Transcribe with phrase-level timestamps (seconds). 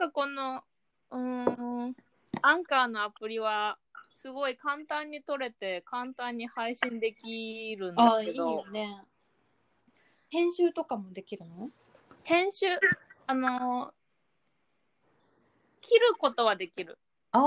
[0.00, 0.64] かこの、
[1.10, 1.96] うーん、
[2.40, 3.78] アンカーのアプリは、
[4.14, 9.02] すごい簡単に撮れて、簡単に配信できるんああ、いいだけどよ、ね。
[10.30, 11.68] 編集とかもできるの？
[12.24, 12.66] 編集、
[13.26, 13.92] あの、
[15.80, 16.98] 切ることはできる。
[17.32, 17.38] あ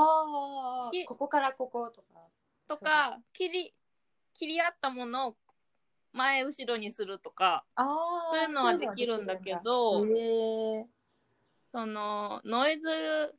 [0.87, 2.07] あき、ここからこことか。
[2.67, 3.73] とか、切り、
[4.33, 5.35] 切り合ったものを
[6.11, 7.83] 前後ろにするとか、そ
[8.35, 10.05] ういうのはできるんだけど。
[10.05, 10.85] へえ
[11.73, 12.87] その、ノイズ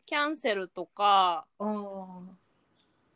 [0.06, 1.68] キャンセルとか、うん。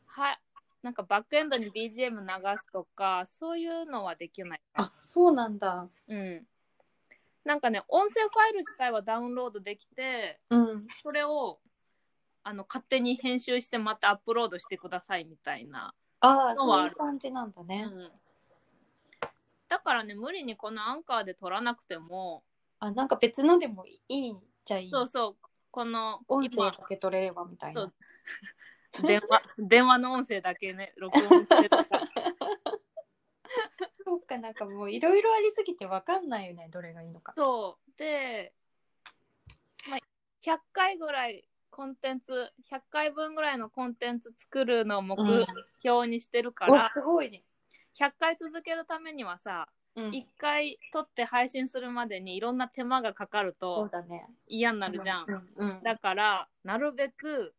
[0.07, 0.39] は、
[0.81, 5.89] なんかバックエンドに BGM 流すとか、そういうのはできないかあ、そうなんだ。
[6.07, 6.47] うん。
[7.45, 10.87] なんかね、音声ファイル自体はダウンロードできて、うん。
[11.03, 11.59] それを
[12.45, 15.95] あの勝手に編集してまたアップロードしてくださいみたいな。
[16.21, 17.89] ああ、そういう感じなんだね。
[17.93, 18.11] うん
[19.69, 22.43] だからね、無理にこのアンカーで撮らなくても、
[22.81, 24.35] あ、なんか別のでもいい
[24.69, 24.91] んじゃいい。
[24.91, 25.37] そうそう、
[25.71, 27.93] この音声だけ取れればみたいな。
[29.03, 31.85] 電話 電話の音声だけね、録音してとか。
[34.05, 37.35] そうか、なんかもういろいろありすぎてわかんないよね、どれがいいのか。
[37.37, 37.99] そう。
[37.99, 38.53] で、
[39.89, 39.99] まあ、
[40.43, 45.47] 100回ぐらいコンテンツ、100回分ぐらいのコンテンツ作るのを目うん
[45.81, 47.45] 標にしてるかおら、すごいね。
[47.99, 49.69] 100回続けるためにはさ、
[49.99, 54.27] うん1回撮って配信するまでにいろんな手間がかかるそうとだね。
[54.47, 55.27] 嫌になるじゃん。
[55.59, 55.83] うんうん。
[55.83, 57.55] だから、なるべく、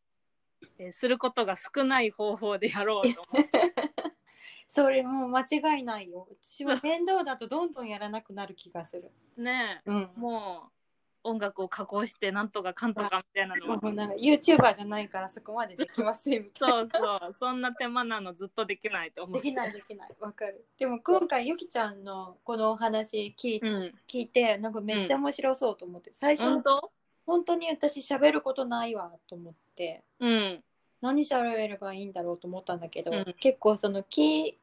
[0.77, 3.51] えーすることが少ない方法でやろうと思って。
[4.67, 6.27] それもう間違いないよ。
[6.47, 9.11] 私も面倒だとどんどんやらなくなる気がする。
[9.35, 10.11] ねえ、うん。
[10.15, 10.78] もう
[11.23, 13.79] 音楽を加工してなんとかかんとかみたいなのは。
[13.93, 16.75] なんか YouTuber じゃないからそこまでできませんみたいな。
[16.75, 16.87] そう
[17.19, 19.41] そう、そんな手間なのずっとできないと思う。
[19.41, 20.15] できないできない。
[20.19, 20.65] わかる。
[20.77, 23.99] でも今回ゆきちゃんのこのお話聞い,、うん。
[24.07, 26.91] 聞いてなんかめっちゃ面白そうと思って、最初本当？
[27.25, 30.63] 本当に私喋ることないわと思ってうん。
[30.99, 34.57] 何喋ればいいんだろうと思ったんだけど、うん結構そのき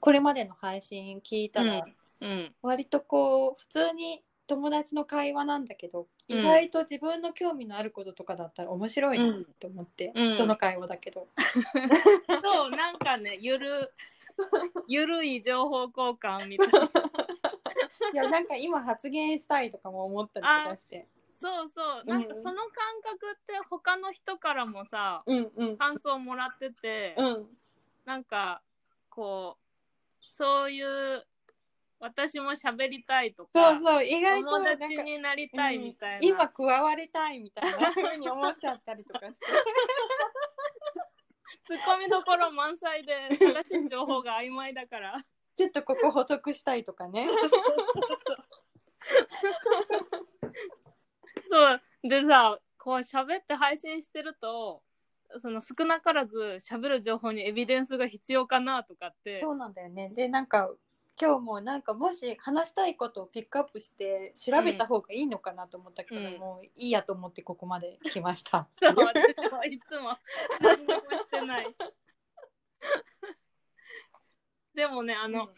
[0.00, 1.84] これまでの配信聞いたら、
[2.20, 2.54] うん。
[2.62, 6.38] 割とこう普通に友達の会話なんだけど、うん。
[6.40, 10.34] 意外と自分の興味のあることとかだったら面白いなって思って、うん。
[10.34, 11.28] 人の会話だけど、
[12.42, 13.92] そう、なんかね、ゆる、
[14.88, 16.90] ゆるい情報交換みたいな。
[18.12, 21.06] いやなんか今発言したいとかも思ったりとかして。
[21.40, 22.42] そうそう、なんかうん。
[22.42, 22.70] その感
[23.02, 25.76] 覚って他の人からもさ、うんうん。
[25.76, 27.48] 感想もらってて、うん。
[28.04, 28.62] なんか、
[29.10, 31.24] こう、そういう、
[32.00, 36.16] 私も喋りたいとか、そうそう意外と友達になりたいみたいな。
[36.16, 39.46] うん今加わりたいみたいなふうに思っちゃったりとかして
[41.66, 45.22] ツッコミどころ満載で正しい情報が曖昧だから。
[45.56, 47.28] ちょっとここ補足したいとかね
[51.50, 51.82] そう。
[52.02, 54.82] でさ、こう喋って配信してると、
[55.42, 59.42] その少なからず喋る情報にエビデンスが必要かなとかって。
[59.42, 60.72] そうなんだよねでなんか
[61.20, 66.38] 今日もなんかもし話したいことをピックアップして調べた方がいいのかなと思ったけど、うん。
[66.38, 68.66] もういいやと思ってここまで来ました。
[68.80, 70.16] 私はいつも
[70.62, 71.76] 何にもしてない。
[74.74, 75.50] でもね、あの、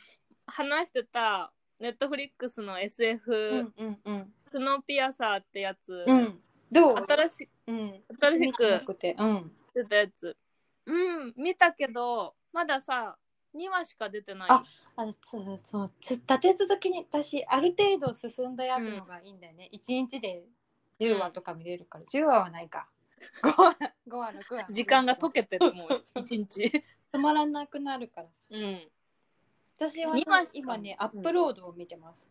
[0.47, 4.35] 話してた、ネットフリックスの SF、うんうんうん。
[4.51, 6.43] スノーピアサーってやつ、うん。
[6.73, 6.97] どう？
[6.97, 8.03] 新しうん。
[8.21, 8.85] 新しく
[9.75, 10.37] 出たやつ。
[10.87, 13.17] うん、見たけど、まださ、
[13.55, 14.49] 2話しか出てない。
[14.51, 14.65] あ
[14.97, 20.45] あのそうそうつ立て続けに私ある程度進んだやつのがいいんだよね、一1日で
[21.01, 22.89] 10話とか見れるから、10話はないか。
[23.43, 23.77] 5話
[24.09, 24.67] 5話6話。
[24.71, 26.23] 時間が溶けてる、もそううそう。
[26.25, 26.85] 1日。
[27.13, 28.43] 止まらなくなるからさ。
[28.51, 28.89] うん。
[29.79, 30.17] 私は
[30.53, 32.29] 今ねアップロードを見てます、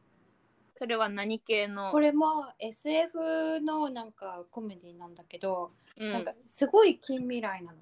[0.77, 1.91] それは何系の？
[1.91, 6.11] これも SF のなんかコメディなんだけど、うん。
[6.13, 7.77] なんかすごい近未来なの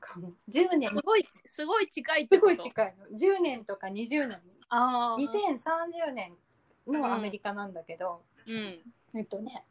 [0.00, 0.28] かも。
[0.28, 0.92] う10年。
[0.92, 2.56] すごい、すごい近いってすこと。
[2.56, 3.18] ごい近いの。
[3.18, 4.40] 10年とか20年。
[4.68, 5.16] ああ。
[5.18, 6.32] 2030年
[6.86, 8.80] のアメリカなんだけど、うん。
[9.14, 9.64] えっとね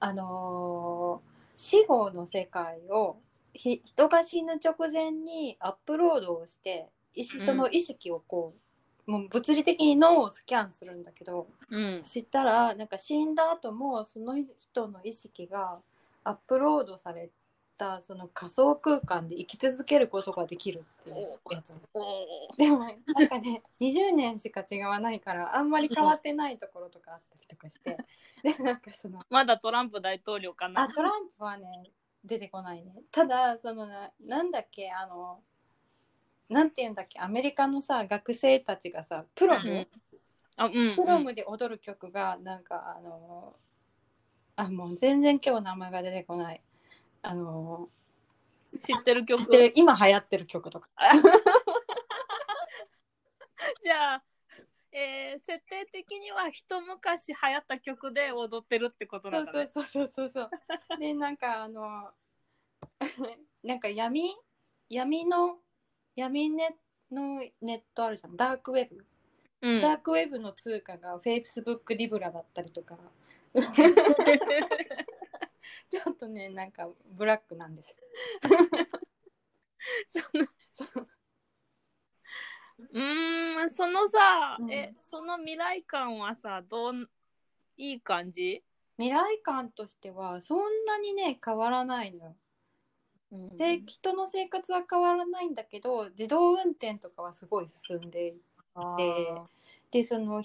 [0.00, 3.16] あのー死後の世界を
[3.52, 8.54] ひ人が死ぬ直前にアップロードをして意識人の意識をこ
[9.06, 12.02] う、もう物理的に脳をスキャンするんだけどうん。
[12.02, 15.78] 知ったらなんか死んだ後もその人の意識が
[16.24, 17.30] アップロードされ
[17.76, 21.74] たその仮想空間で生き続けることができるっていうやつ
[22.56, 22.90] でもな
[23.24, 27.96] んかね 20年しか違わないからあんまり変わってないところとかあったりとかして。
[28.42, 29.22] でなんかその。
[29.28, 30.82] まだトランプ大統領かな？
[30.82, 30.88] あ。
[30.88, 31.90] トランプはね
[32.24, 33.02] 出てこないね。
[33.10, 35.42] ただそのななんだっけあの
[36.48, 39.88] なんていうんだっけアメリカのさ学生たちがさプロム、うん
[40.56, 40.94] あ、うん。
[40.94, 43.56] プロムで踊る曲がなんかあの
[44.56, 46.62] あもう全然今日名前が出てこない
[47.26, 47.88] あの
[48.80, 49.42] 知ってる曲？
[49.42, 50.88] 知ってる今流行ってる曲とか。
[53.82, 54.24] じゃあ、
[54.92, 59.66] えー設定的には一昔流行った曲で踊ってるってことなんだね。
[59.66, 60.98] そうそうそうそうそう。
[60.98, 62.12] でなんかあの
[63.64, 64.36] なんか闇？
[64.90, 65.58] 闇の
[66.14, 66.76] 闇ネ
[67.10, 68.36] のネットあるじゃん。
[68.36, 69.06] ダークウェブ、
[69.62, 69.80] うん。
[69.80, 72.98] ダークウェブの通貨が Facebook リブラだったりとか
[75.90, 77.96] ちょっとねなんかブラックなんです。
[80.08, 81.08] そのそう。
[82.78, 84.70] うーん、そのさ、うん。
[84.72, 87.08] え、その未来感はさ、どん、
[87.76, 88.64] いい感じ？
[88.96, 92.36] 未来感としてはそんなにね変わらないのよ。
[93.56, 98.34] で人の生活は変わらないんだけど自動運転とかはすごい進んでい
[98.74, 100.44] あででその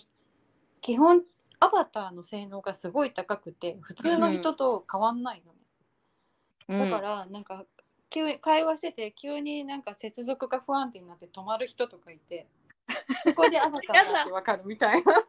[0.81, 1.23] 基本
[1.59, 7.65] アバターの性能がすごい高くて普通の人と変わんないのね、ーだからなんか
[8.09, 12.47] 急に会話してて急になんか接続が不安定になって止まる人とかいて
[13.25, 15.13] そこでアバターだってわかるみたいな。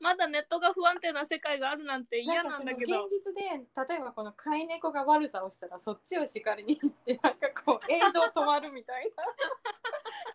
[0.00, 3.04] まだネットが不安定な世界があるなんて嫌なんだけど。
[3.04, 9.22] 現実で例えばこの飼い猫が悪さをしたらそっちを叱りに行ってなんかこう映像止まるみたいな。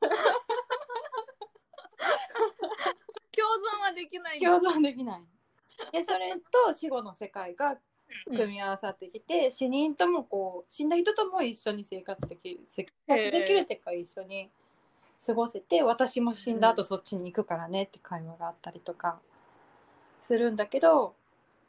[0.08, 0.57] 共
[3.46, 4.60] 存はできないんだ。
[4.60, 5.22] 共存できない。
[5.92, 6.34] でそれ
[6.68, 7.78] と死後の世界が
[8.26, 14.50] 組み合わさってきて、死人ともこう死んだ人とも一緒に生活できる生活できるっていうか一緒に
[15.26, 19.20] 過ごせて私も死んだ後そっちに行くからねって会話があったりとか
[20.22, 21.16] するんだけど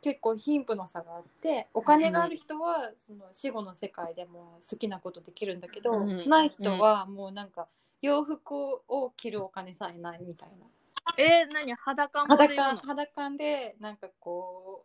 [0.00, 6.28] 結構貧富の差があってお金がある人はその死後の世界でも好きなことできるんだけど、うん。
[6.28, 7.66] ない人はもうなんか
[8.00, 10.66] 洋服を着るお金さえないみたいな。
[11.16, 11.74] えー、何？
[11.74, 14.84] 裸んぼでいる裸の裸でなんかこ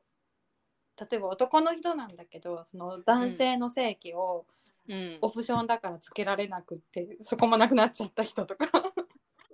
[0.97, 4.45] う例えば男の人なんだけどその男性の性器を
[4.89, 5.17] うん。
[5.21, 8.65] オプションだからつけられなくって、そこもなくなっちゃった人とか。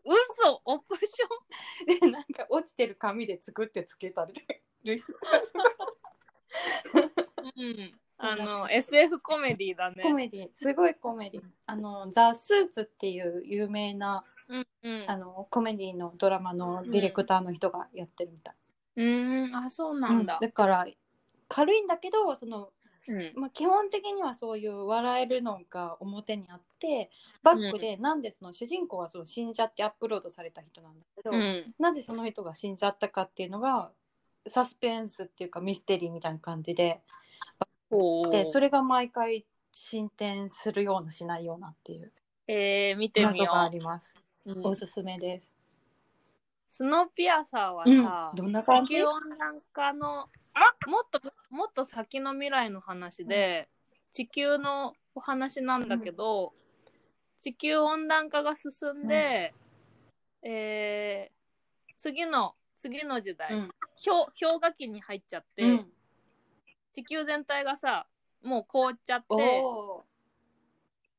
[0.03, 0.61] 嘘！
[0.65, 1.99] オプション？
[1.99, 4.47] でなんか落ちてる紙で作ってつけたりす
[4.83, 5.05] る人。
[7.57, 7.99] うん。
[8.17, 10.01] あの SF コメディだね。
[10.03, 11.43] コメディすごいコメディ。
[11.67, 15.05] あの「ザ・スーツ」っていう有名なうんうん。
[15.07, 18.55] あのコメディのドラマのディレクターの人がやってるみたい、
[18.97, 20.87] うーんあそうなんだ、だから
[21.47, 22.69] 軽いんだけどその
[23.07, 23.31] うん。
[23.35, 27.09] まあ、基本的にはそういう笑えるのが表にあって
[27.41, 31.73] バックでなんでその主人公はその死んじゃってアップロードされた人なんだけど、うん。
[31.79, 33.91] なぜその人が死んじゃったかっていうのが
[34.47, 37.01] サスペンスっていうかミステリーみたいな感じで
[38.31, 42.11] でそれが毎回進展するようなしないようなっていう
[42.47, 44.13] えー、見てみ謎があよります。
[44.55, 44.67] う、うん。
[44.67, 45.51] おすすめです。
[46.69, 48.03] スノーピアサーはうん。
[48.03, 48.95] さ、どんな感じ？
[48.95, 50.29] 地球温暖化の
[50.87, 53.69] もっともっと先の未来の話で、
[54.13, 56.53] 地球のお話なんだけど、
[57.43, 58.71] 地球温暖化が進
[59.05, 59.53] んで、
[60.43, 61.39] えー
[62.01, 63.69] 次の次の時代、うん。
[64.05, 65.85] 氷氷河期に入っちゃって、うん。
[66.93, 68.07] 地球全体がさ
[68.41, 70.05] もう凍っちゃってお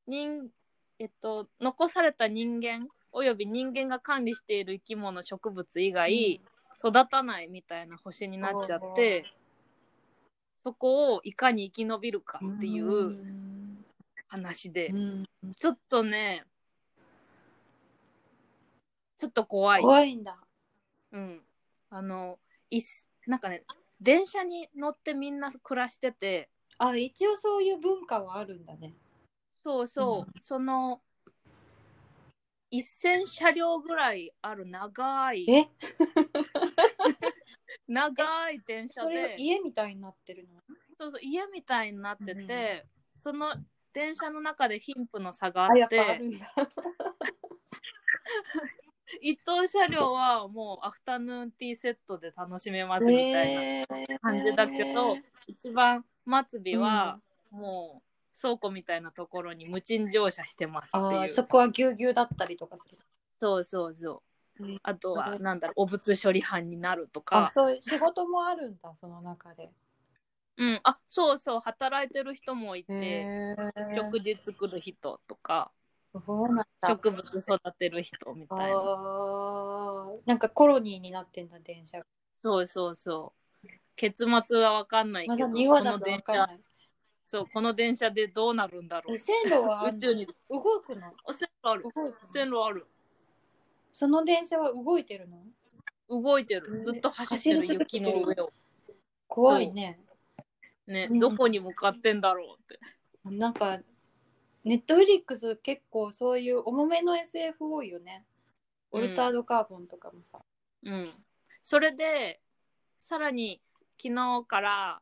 [0.07, 0.49] 人、
[0.97, 6.41] えっと、残された人間および人間が管理している生き物植物以外、
[6.79, 9.25] 育たないみたいな星になっちゃって
[10.63, 13.17] そこをいかに生き延びるかーっていう
[14.27, 15.25] 話で、うん。
[15.59, 16.45] ちょっとね
[19.17, 19.81] ちょっと怖い。
[19.81, 20.37] 怖いんだ。
[21.11, 21.41] うん、
[21.89, 22.83] あのいっ
[23.27, 23.63] なんかね
[23.99, 28.95] 電車に乗ってみんな暮らしててあ一応そういう文化はあるんだね。
[29.63, 31.01] そうそう、その
[32.71, 35.45] 1000車両ぐらいある長い。
[35.49, 35.69] え？
[37.87, 39.35] 長い電車で。
[39.37, 40.61] 家みたいになってるの？
[40.97, 43.53] そうそう家みたいになってて、うんその
[43.93, 46.21] 電車の中で貧富の差があって。
[49.21, 53.85] 一等車両はもうアフタヌーンティーセットで楽しめますみたいな
[54.19, 62.97] 感じだけど、一番末尾はもう倉庫みたいなところに無賃乗車してますってあいうーそこはぎゅうぎゅうだったりとかする。
[63.39, 64.23] そうそうそ
[64.59, 69.71] ううんあとはうんなんだろうお物処理班になるとあかそういう仕事もあるんだその中で。
[70.57, 73.55] うんあそうそう働いてる人もいて
[73.95, 75.71] 食事作る人とか。
[76.13, 82.05] 植物育てる人みあたいなーなんかコロニーになってんだ電車が。
[82.43, 83.33] そうそうそ
[83.63, 86.59] う結末は分かんないまだけど2話だと分かんない。
[87.23, 89.19] そうこの電車でどうなるんだろう。
[89.19, 90.27] 線路は宇宙に。
[90.49, 91.13] 動くの？
[91.25, 91.83] あ線路ある。
[91.83, 92.87] 動いてる線路ある。
[93.91, 95.37] その電車は動いてるの？
[96.09, 96.81] 動いてる。
[96.83, 98.27] ずっと走ってる走り続けてる雪の？
[98.27, 98.53] 上を
[99.27, 99.99] 怖いね。
[100.87, 101.19] ね、うん。
[101.19, 102.79] どこに向かってんだろうって。
[103.23, 103.79] なんか
[104.63, 108.25] ネットフリックス結構そういう重めの SF 多いよね。
[108.91, 110.39] オルタードカーボンとかもさ。
[110.83, 111.13] うん。
[111.63, 112.41] それで、
[112.99, 113.61] さらに
[114.01, 115.01] 昨日から、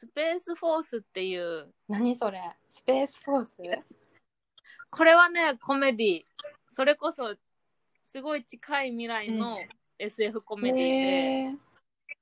[0.00, 2.40] スペースフォースっていう、何それ？
[2.70, 3.56] スペースフォース？
[4.90, 6.22] これはね、コメディ。
[6.72, 7.34] それこそ、
[8.04, 9.68] すごい近い未来のうん。
[9.98, 11.56] SF コメディで、へー。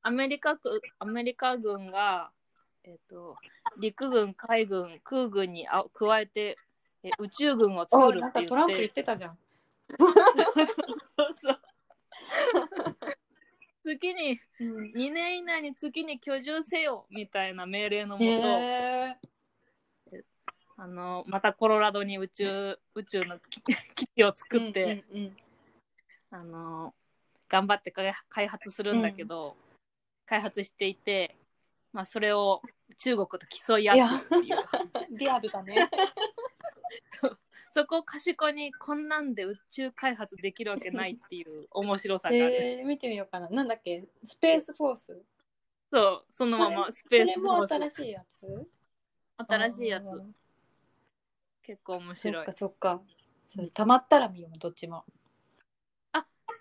[0.00, 2.30] アメリカ軍アメリカ軍が、
[2.84, 3.36] えっと
[3.78, 6.56] 陸軍、海軍、空軍にあ加えて
[7.02, 8.38] え宇宙軍をお作るなんって。
[8.38, 9.38] 言っかトランプ言っててたじゃん。
[9.98, 11.60] そうそう
[13.86, 14.92] 月にうん。
[14.92, 19.16] 2年以内に月に居住せよみたいな命令のもと、へ
[20.78, 23.62] あのまたコロラドに宇宙宇宙の基
[23.94, 25.36] 基地を作ーって、うんうん
[26.30, 26.92] あの
[27.48, 29.56] 頑張って開開発するんだけど、
[30.26, 31.36] 開発していて、
[31.92, 32.60] まあ、それを
[32.98, 34.56] 中国と競い合ってっていう
[35.10, 35.88] うんリアルだね。
[37.76, 43.50] そこを賢にこんなんで宇宙開発できるわけないっていう面白さがある、 えー、見てみようかな。
[43.50, 44.08] なんだっけ？
[44.24, 45.22] スペースフォース
[45.92, 48.38] そうそのままスペースそれもフォース新しいやつ？
[49.36, 50.10] 新しいやつ。
[50.10, 50.32] あー。
[51.64, 52.42] 結構面そ白い。
[52.44, 53.02] っかそっか。
[53.46, 55.04] それたまったら見よう、どっちも。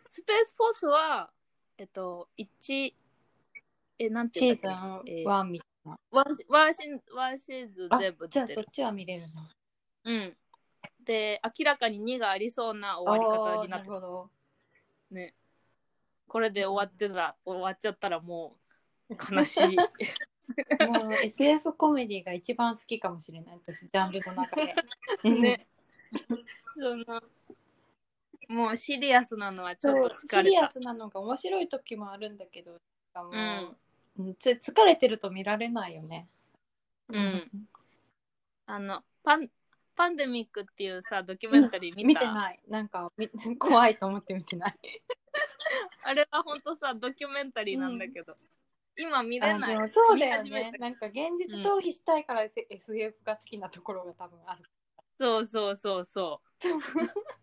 [0.10, 1.32] スペースフォースは
[1.78, 2.94] えっと1
[4.00, 5.14] えなんてシーズいうんだっけ？
[5.22, 6.00] えン1みたいな。
[6.12, 9.56] ワンシワンシンワンシーズンあ全部じゃあ出てるそっちは見れるな。
[10.04, 10.38] うん
[11.06, 14.30] で明らかに2がありそうな終わり方になってあーるほど。
[15.12, 15.34] ね
[16.28, 18.58] これで終わってたら終わっちゃったらも
[19.10, 19.78] う悲しい
[20.88, 23.56] もう SF コメディが一番好きかもしれない。
[23.66, 24.74] 私、ジャンルの中で。
[25.24, 25.68] ね
[26.74, 27.22] その
[28.48, 32.80] もうシリアスなのはちょっと疲シリアスなのが面白い時もあるんだけど、
[33.16, 33.30] も
[34.18, 36.28] ううんつ疲れてると見られないよね。
[37.10, 37.68] うん
[38.68, 39.50] あのパン
[39.96, 42.60] パンデミックっていうさドキュメンタリー見た、見てない。
[42.68, 44.76] なんかみ 怖いと思って見てない。
[46.04, 48.36] あれは本当さドキュメンタリーなんだけど、
[48.98, 49.90] 今見れない。
[49.90, 50.72] そうだよね。
[50.80, 54.64] なんか現実逃避したいから S- SF が好きなところが多分ある。
[55.18, 56.62] そうそうそうそう。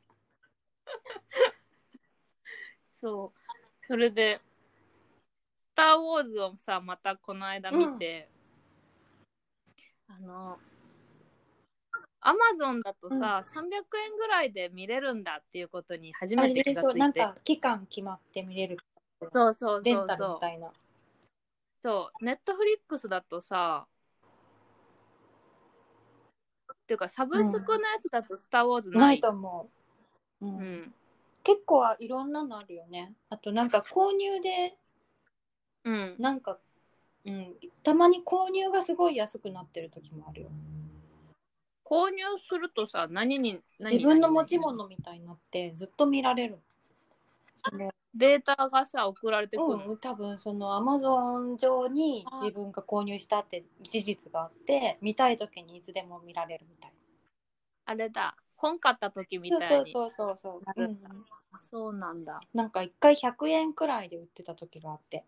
[2.88, 3.38] そう。
[3.87, 4.40] それで
[5.73, 8.28] 「スター・ウォーズ」をさまたこの間見て、
[10.06, 10.61] あの
[12.24, 17.20] アマゾンだとさ、300円ぐらいで見れるんだっていうことに初あめて気がついて。
[17.20, 18.78] か期間決まって見れる。
[19.32, 20.16] そうそうレンタルそう。
[20.18, 20.72] そうみたいな。
[21.82, 23.86] そうネットフリックスだとさ
[26.72, 29.70] っていうかサブスクのやつだと「スター・ウォーズ」な、ないいと思
[30.40, 30.46] う。
[30.46, 30.58] うん。
[30.58, 30.94] うん。
[31.42, 33.14] 結構いろんなのあるよね。
[33.30, 34.76] あとなんか購入で
[35.84, 36.58] うん、なんか、
[37.24, 40.48] うん、たまに購入がすごい安くなってる時もあるよ。
[41.92, 46.58] 購入するとさ何に何自分の持ち何物みたいになってずっと見られる。
[47.68, 56.92] そのデータがさ送られてくるの、うん、多分そのアマゾン上にあ自分が購入したって事実があって見たい時にいつでも見られるみたい。
[57.84, 58.37] あれだ。
[58.56, 59.58] 本買った時みな。
[59.58, 59.90] たいに。
[59.90, 61.11] そうそうそうそうそう、うんなるんだ
[61.52, 62.40] あそうなんだ。
[62.54, 65.26] なんか一回100円くらいで売ってた時があって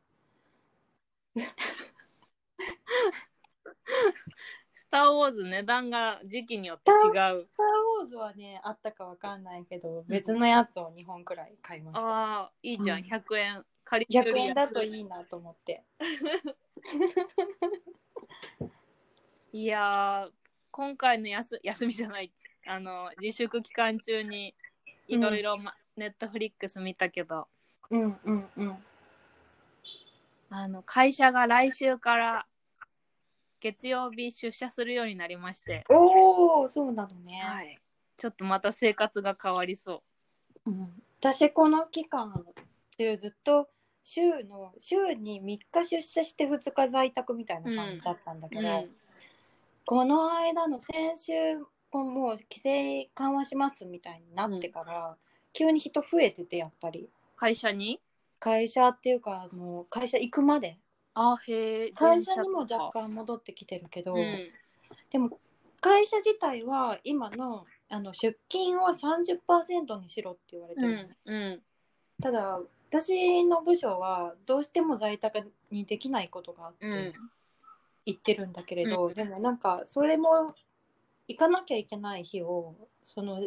[4.88, 13.05] スター・ウォーズ値段が時期によって違う「スター・ウォーズ」はねあったかわかんないけど別のやつを2本くらい買いました、ああいいじゃん、うん。
[13.05, 14.38] 100円借りて100るやつ。
[14.49, 15.83] 円だといいなと思って。
[19.53, 20.33] いやー
[20.71, 22.33] 今回の休休みじゃない。
[22.67, 24.55] あの自粛期間中に
[25.07, 25.57] いろいろ
[25.97, 27.47] ネットフリックス見たけど、
[27.91, 28.85] うんうんうん。
[30.50, 32.47] あの会社が来週から
[33.64, 37.78] 月曜日出社するようになりまして、おおそうなのね、はい、
[38.18, 40.02] ちょっとまた生活が変わりそ
[40.66, 40.71] う。
[40.71, 42.44] ん、私この期間
[42.99, 43.71] 中ずっと
[44.02, 48.85] 週の週に3日出社して2日在宅みたいな感じだったんだう、けど、
[49.87, 51.33] この間の先週
[51.90, 55.16] ももう規制緩和しますみたいになってから、
[55.54, 57.09] 急に人増えててやっぱり。
[57.37, 57.99] 会社に？
[58.40, 60.76] 会社っていうかあの会社行くまで
[61.14, 64.50] あへえ会社にも若干戻ってきてるけど、うん。
[65.11, 65.38] でも
[65.80, 71.02] 会社自体は今のあの出勤を30%にしろって言われてうるの。
[71.02, 71.62] ね、んうん。
[72.23, 77.12] ただ私の部署はどうしても在宅にできないことがあってうん。
[78.06, 80.54] 言ってるんだけれど、でもなんかそれも
[81.26, 83.42] 行かなきゃいけない日をその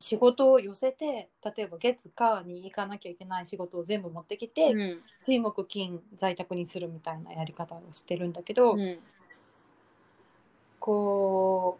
[0.00, 5.00] 仕事を寄せて例えば月火に行かなきゃいけない仕事を全部持ってきて、うん。
[5.20, 8.98] 水木金在宅にするみたいなやり方をしてるんだけど、うん。
[10.80, 11.78] こ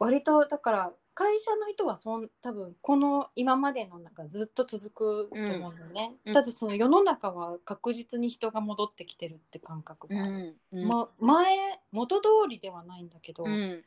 [0.00, 6.34] う割とだから会社の人はそん多分この今までの中ずっと続くと思うんだよね、うん。
[6.34, 10.54] ただその世の中は確実に人が戻ってきてるって感覚が、うん。
[10.72, 10.88] うん。
[10.88, 11.56] ま、前
[11.92, 13.84] 元通りではないんだけど、うん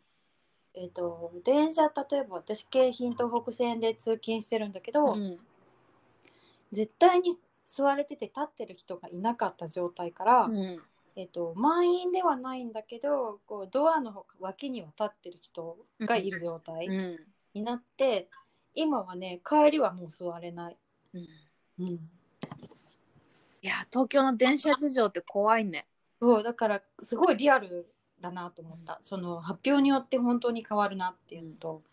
[0.77, 5.37] えー、と電車例えば私京浜東北線で通勤してるんだけど、うん。
[6.71, 10.81] 絶対に座れてて立ってる人がいなかった状態から、うん。
[11.15, 17.19] えー、と満員ではないんだけどこうドアの脇には立ってる人がいる状態うん。
[17.53, 18.27] になって、
[18.73, 20.77] 今はね帰りはもう座れない。
[21.13, 21.27] うん。
[21.79, 21.99] うん、い
[23.61, 25.87] や東京の電車事情って怖いね。
[26.21, 27.94] そうだからすごいリアル
[28.25, 31.83] だなと思った、その発表によって本当に変わるなっていうのと、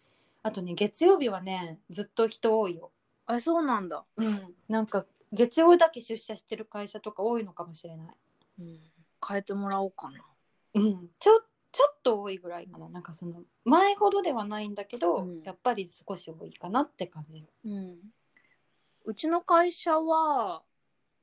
[0.43, 2.91] あとね月曜日はねずっと人多いよ。
[3.27, 8.07] あそうなんだ、うん、なんか月曜だけ出社してる会社とか多いのかもしれない。
[8.61, 8.81] うん、
[9.27, 10.21] 変えてもらおうかな。
[10.75, 12.89] うん、ちょちょっと多いぐらいかな。
[12.89, 15.43] なんかその前ほどではないんだけど、うん。
[15.43, 17.45] やっぱり少し多いかなって感じ。
[17.65, 17.97] うん、
[19.05, 20.62] うちの会社は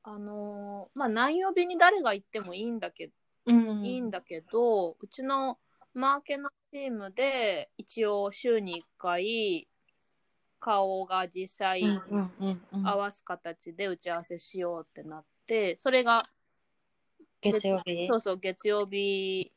[0.02, 3.12] あのーまあ何曜日に誰が行ってもいいんだけど、
[3.50, 3.84] うん。
[3.84, 5.58] いいんだけどうちの
[5.94, 9.68] マーケのチームで一応週に1回
[10.58, 11.82] 顔が実際
[12.84, 16.22] 合わす形で打ち合わせしようってなってそれが
[17.42, 18.06] 月曜日？
[18.06, 19.52] そうそう月曜日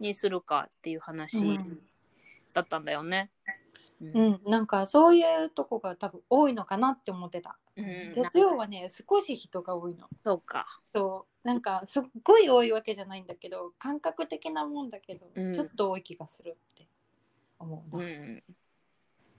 [0.00, 1.80] にするかっていう話うん。
[2.52, 3.30] だったんだよね。
[4.00, 4.12] うん。
[4.14, 7.58] うん、なんかそういうとこが多分多いのかなって思ってた。
[7.80, 10.08] うん月曜はね少し人が多いの。
[10.24, 10.80] そうか。
[10.94, 16.86] そうなんかすっごい多いわけじゃないんだけど感覚的なもんだけど、うんちょっと多い気がするって
[17.58, 18.04] 思うな。
[18.04, 18.40] うん、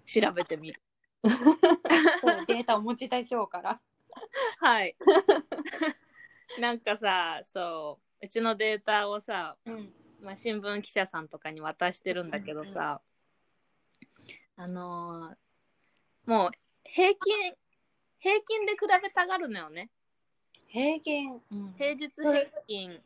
[0.06, 0.82] 調べてみる。
[1.24, 3.82] そうデータお持ちでしょうから。
[4.60, 4.96] はい。
[6.60, 13.02] なんかさ、そう、うちのデータをさ、うんまあ、新聞記者さんとかに渡してるんだけどさ、
[14.58, 15.38] あのー
[16.26, 16.52] もう
[16.84, 17.54] 平均、
[18.22, 19.90] 平均で比べたがるのよね。
[20.68, 21.74] 平均、うん。
[21.76, 23.02] 平日平均、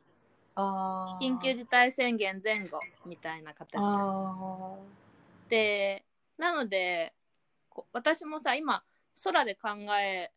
[1.22, 4.76] 緊急事態宣言前後みたいな形あ
[5.50, 6.04] で、
[6.38, 7.14] なので、
[7.70, 8.84] こ私もさ、今、
[9.24, 10.32] 空で考え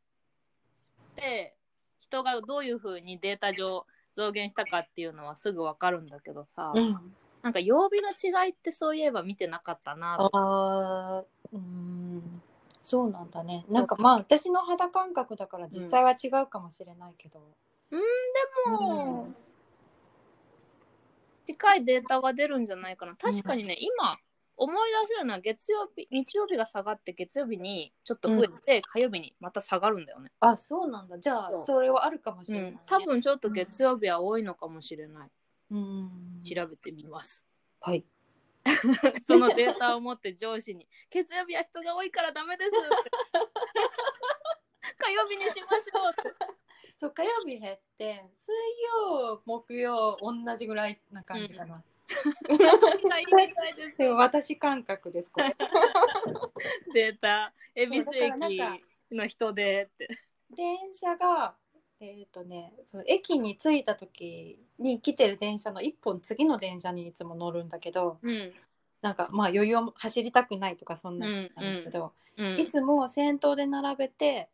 [1.16, 1.56] て、
[1.98, 7.16] 人がどういうふうにデータ上増減したかっていうのはすぐわかるんだけどさ、ーうん。
[7.42, 10.16] なんか曜日の違いってそういえば見てなかったな。
[10.18, 11.56] とあー。
[11.56, 12.42] うん
[12.88, 13.66] そうなんだね。
[13.68, 17.38] なんかまあ私の肌感覚だから実際は違うかもしれないけど、
[17.90, 17.98] で
[18.70, 19.28] も、
[21.44, 23.14] 近いデータが出るんじゃないかな。
[23.14, 24.16] 確かにね、今、
[24.56, 30.30] 思い出せるのは月曜日、日曜日が下がって月曜日にちょっと増えて、火曜日にまた下がるんだよね。
[30.40, 31.18] あそうなんだ。
[31.18, 31.60] じゃそう。
[31.60, 32.78] あそれはあるかもしれない、ね。
[32.80, 35.30] うん、多分ちょっと月曜日は多いのかもしれない。
[35.72, 36.42] うん。
[36.42, 37.44] 調べてみます。
[37.82, 38.02] はい
[39.26, 43.10] そのデータを持って上司に、月曜日は人が多いからダメですって。
[44.98, 46.58] 火曜日にしましょうって。
[46.98, 48.52] そう火曜日減って水
[49.12, 51.84] 曜木曜同じぐらいな感じかな、
[52.48, 55.56] 何がいいみたいですそれ私感覚ですこれ
[56.92, 58.78] データ、恵比寿駅か
[59.12, 60.08] の人でって。
[60.50, 61.54] 電車が
[62.00, 68.52] えっ、とねその駅に着いた時に来てる電車の一本次の電車にいつも乗るんだけどうん。
[69.00, 72.60] なんかまあ余裕を走りたくないとかそんなんなんだけど、うん。
[72.60, 74.48] いつも先頭で並べて、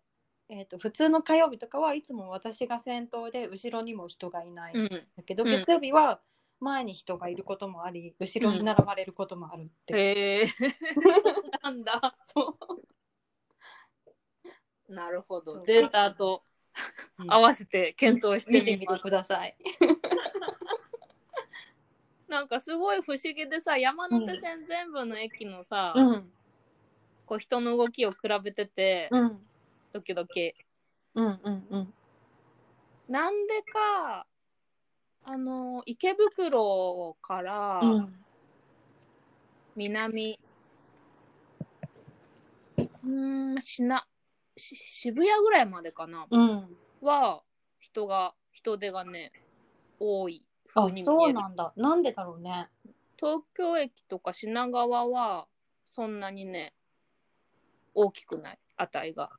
[0.50, 4.88] えー、と普通の火曜日とかはいつも私が先頭で後ろにも人がいないんうん。
[4.88, 6.20] だけど、うん月曜日は
[6.61, 10.48] 前に人がいることもあり後ろに並ばれることもあるって、へえ。
[11.62, 12.16] なんだ。
[12.24, 12.59] そ
[14.88, 15.62] う なるほど。
[15.64, 16.53] データとうん
[17.28, 19.02] 合わせて検討してみます。
[19.02, 19.56] ください。
[22.28, 26.30] なんかすごい不思議でさ、山手線全部の駅のさ、うん
[27.26, 29.46] こう人の動きを比べてて、うん
[29.92, 30.54] ドキドキ。
[31.14, 31.94] うんうんうん
[33.08, 34.26] なんでか、
[35.24, 38.24] あの、池袋からうん
[39.76, 40.38] 南、
[42.78, 44.02] うーん、しな、し
[44.56, 47.42] 渋谷ぐらいまでかな、うんは、
[47.78, 49.32] 人が、人手がね、
[50.00, 51.04] 多いあ風に見える。
[51.04, 52.68] そうなんだなんでだろうね。
[53.16, 55.46] 東京駅とか品川は、
[55.86, 56.72] そんなにね、
[57.94, 59.30] 大きくない、値が。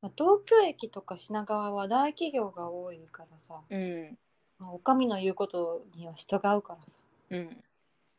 [0.00, 4.18] まあ東京駅とか品川は大企業が多いからさ、うん。
[4.58, 6.98] まあ、お上の言うことには従うからさ
[7.30, 7.64] うん。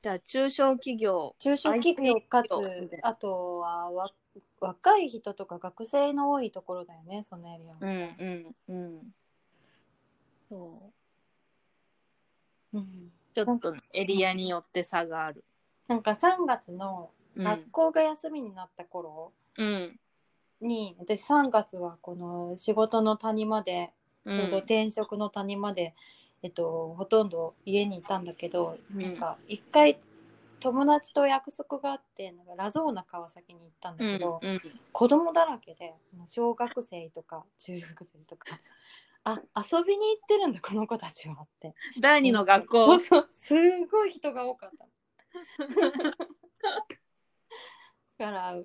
[0.01, 2.47] じゃあ、中小企業、中小企業かつ
[3.03, 4.09] あとはわ
[4.59, 9.01] 若い人とか学生の多いところだよねそのエリアは、うんうんうん。
[10.49, 10.91] そ
[12.73, 12.77] う。
[12.77, 15.43] うんちょっとエリアによって差がある。
[15.87, 19.99] なんか3月のうん学校が休みになった頃うん。
[20.61, 23.91] に、私3月はこの仕事の谷まで、
[24.25, 24.55] うん。
[24.57, 25.93] 転職の谷まで、
[26.43, 29.99] えっと、ほとんど家にいたんだけど、うんなんか一回
[30.63, 34.61] 友達と約束があってなんかラゾーナ川崎に行ったんだけど、うん
[34.93, 38.45] 子供だらけでその小学生とか中学生とか
[39.25, 41.73] あ遊びに行ってるんだこの子たちはって。
[41.99, 42.85] 第二の学校。
[42.85, 42.99] そう。
[42.99, 43.53] そうす
[43.87, 44.85] ごい人が多かった。
[48.19, 48.55] だから、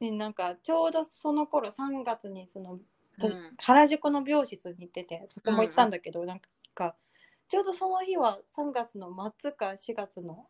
[0.00, 2.80] ね、なんかちょうどその頃3月にその
[3.18, 3.54] 私うん。
[3.58, 6.40] 原宿の美容室に行っててそこも行ったんだけど、なん
[6.74, 6.96] か
[7.48, 10.48] ちょうどその日は3月の末か4月の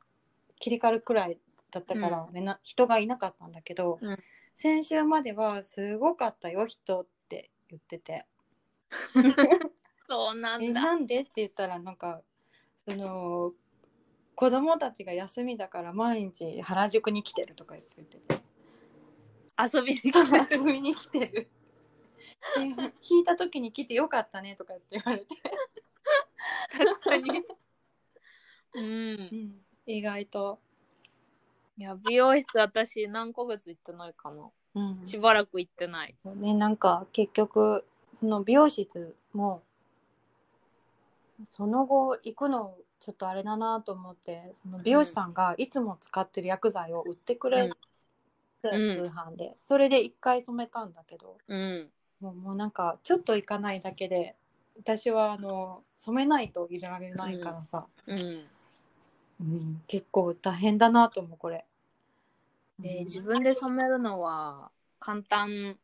[0.59, 1.39] 切り替わるくらい
[1.71, 4.19] だったから、みんな人がいなかったんだけど、うん
[4.57, 8.25] 先週まではすごかったよ人って言ってて
[10.09, 10.81] そうな「えんだ。
[10.81, 12.23] なんで?」って言ったらなんか
[12.89, 13.53] その
[14.35, 18.19] 子供たちが休みだから毎日原宿に来てるとか言ってて
[19.59, 20.13] 遊びに来
[20.49, 21.49] て遊びに来てる。
[23.11, 25.35] いた時に来てよかったねとかって言われて、
[26.71, 27.45] 確かに。
[28.75, 29.66] うん。
[29.87, 30.59] 意外と、
[31.79, 34.51] いや、美容室私何ヶ月行ってないかな。
[34.75, 36.15] うんしばらく行ってない。
[36.25, 37.85] ね、なんか結局
[38.21, 39.63] その美容室も
[41.51, 47.75] その後行くのちょっとあれだなと思ってその美容師さんがいつも使ってる薬剤を売ってくれて、うん
[48.63, 51.89] 通販でそれで一回染めたんだけどうん。
[52.21, 54.35] もうもうなんかちょっと行かないだけで
[54.77, 58.43] 私はあの染めないといられないからさ、うん。
[59.41, 59.83] うん。
[59.87, 61.65] 結構大変だなと思うこれ。
[62.79, 63.05] で、うん。
[63.05, 65.77] 自分で染めるのは簡単。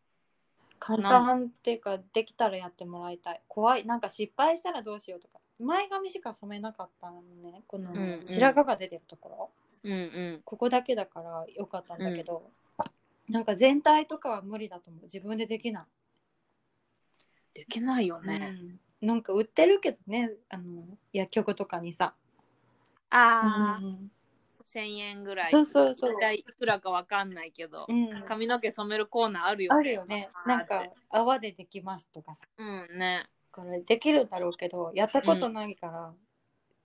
[0.79, 3.41] 簡単っていうかできたらやってもらいたい。
[3.49, 3.87] 怖い。
[3.87, 5.39] なんか失敗したらどうしようとか。
[5.61, 7.63] 前髪しか染めなかったのね。
[7.69, 8.27] このうんうん。
[8.27, 9.51] 白髪が出てるところ、
[9.85, 9.97] うんう
[10.39, 10.43] ん。
[10.45, 12.51] ここだけだからよかったんだけど、
[13.29, 15.03] なんか全体とかは無理だと思う。
[15.05, 15.85] 自分でできない、
[17.55, 18.59] できないよね。
[19.03, 19.07] うん。
[19.07, 22.15] なんか売ってるけどねあの薬局とかにさ、
[23.13, 24.11] ああ、うん。
[24.67, 25.51] 1000円ぐらい。
[25.51, 26.35] そうそうそう。
[26.35, 29.79] いくらかわかんないけど、うん、髪の毛染めるコーナーあるよね。
[29.79, 30.31] あるよね。
[30.47, 32.43] なんか泡でできますとかさ。
[32.57, 33.29] うんね。
[33.51, 36.15] これできるんだろうけどやったことないから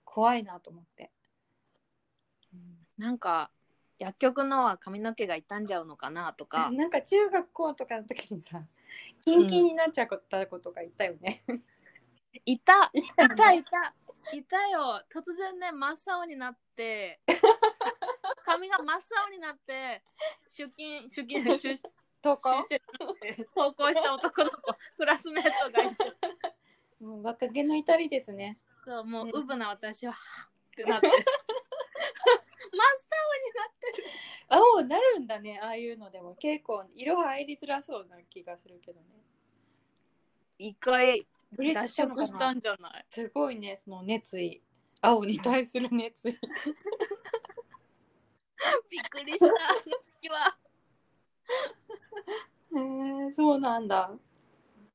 [0.04, 1.10] 怖いなと思って、
[2.52, 2.76] うん。
[2.98, 3.50] なんか
[3.98, 6.70] 薬局のは髪の毛が傷んじゃうのかなとか。
[6.70, 8.62] なんか中学校とかの時にさ
[9.24, 11.42] キンキンになっちゃったことがいたよね。
[12.44, 12.90] いた。
[12.94, 13.02] い
[13.34, 13.94] たいた
[14.32, 15.02] いたよ。
[15.12, 17.20] 突然ね真っ青になって。
[18.44, 20.02] 髪が真っ青になって
[20.48, 21.82] 出勤出勤出 出
[22.22, 22.62] 投稿？
[22.62, 22.82] して
[23.54, 26.04] 登校した男の子 クラスメートがいて。
[27.00, 28.58] もう若気の至りですね。
[28.84, 29.30] そうもううん。
[29.30, 30.16] うぶな私はっ
[30.74, 31.06] てなって。
[31.06, 31.24] 真っ青に
[33.54, 34.04] なってる。
[34.48, 36.34] 青なるんだねああいうのでも。
[36.34, 39.06] 結構色入りづらそうな気がするけどね。
[40.58, 43.04] 一回ブリー脱チしたのか色したなんじゃない？
[43.10, 44.62] すごいねその熱意。
[45.00, 46.32] 青に対する熱意。
[48.90, 50.58] びっくりした時は。
[52.76, 52.80] へ
[53.28, 54.10] えそうなんだ。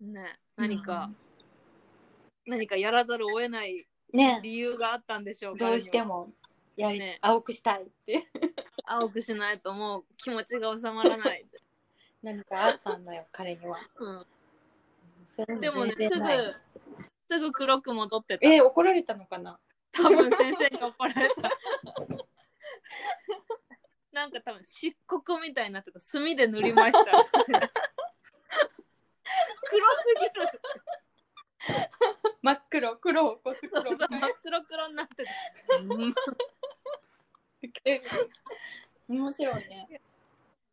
[0.01, 1.09] ね何か、
[2.45, 4.39] 何かやらざるを得ないね。
[4.43, 6.31] 理由があったんでしょうどうしても。
[6.75, 7.19] やり、ね。
[7.21, 8.27] 青くしたいって。
[8.85, 11.45] 青くしないともう気持ちが収まらない、
[12.21, 13.77] 何かあったんだよ彼には。
[13.95, 14.25] うん、
[15.59, 16.53] でもねすぐ
[17.31, 18.47] すぐ黒く戻ってた。
[18.47, 19.59] えー怒られたのかな？
[19.91, 21.51] 多分先生に怒られた。
[24.11, 25.99] なんか多分漆黒みたいになってた。
[25.99, 26.99] 墨で塗りました。
[27.01, 27.11] 黒
[29.95, 30.31] すぎる。
[32.41, 32.97] 真っ黒。
[32.97, 35.23] 黒を起こすそう黒そう真っ黒黒になって
[35.67, 36.13] た、うん。
[39.17, 40.01] 面白いね。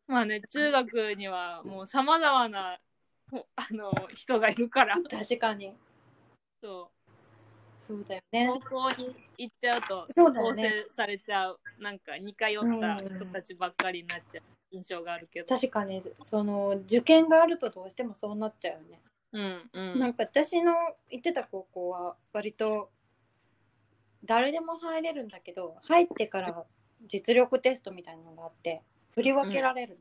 [0.07, 2.90] まあね中学にはもうさまざまなほ
[3.55, 4.97] あの人がいるから。
[5.09, 5.73] 確かに。
[6.61, 6.89] そ
[7.79, 8.47] そうだようね。
[8.69, 11.59] 高校に行っちゃうとそうだよ構ね成されちゃう。
[11.79, 14.43] なんか似通った人たちばっかりになっちゃう。
[14.71, 15.47] 印象があるけど。
[15.47, 16.01] 確かに。
[16.23, 18.99] その受験があるとどうしてもそうなっちゃうよね。
[19.33, 19.99] うんうん。
[19.99, 20.73] なんか私の
[21.09, 22.89] 行ってた高校は割と
[24.23, 26.63] 誰でも入れるんだけど入ってから
[27.07, 28.83] 実力テストみたいなのがあって
[29.15, 29.99] 振り分けられるの、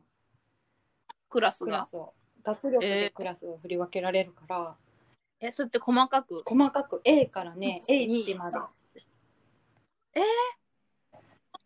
[1.31, 1.71] クラスが？
[1.71, 2.13] クラスを
[2.43, 4.77] 学力でクラスを振り分けられるから、
[5.41, 6.43] えそれって細かく？
[6.45, 7.01] 細かく。
[7.05, 8.59] A からね1 H まで、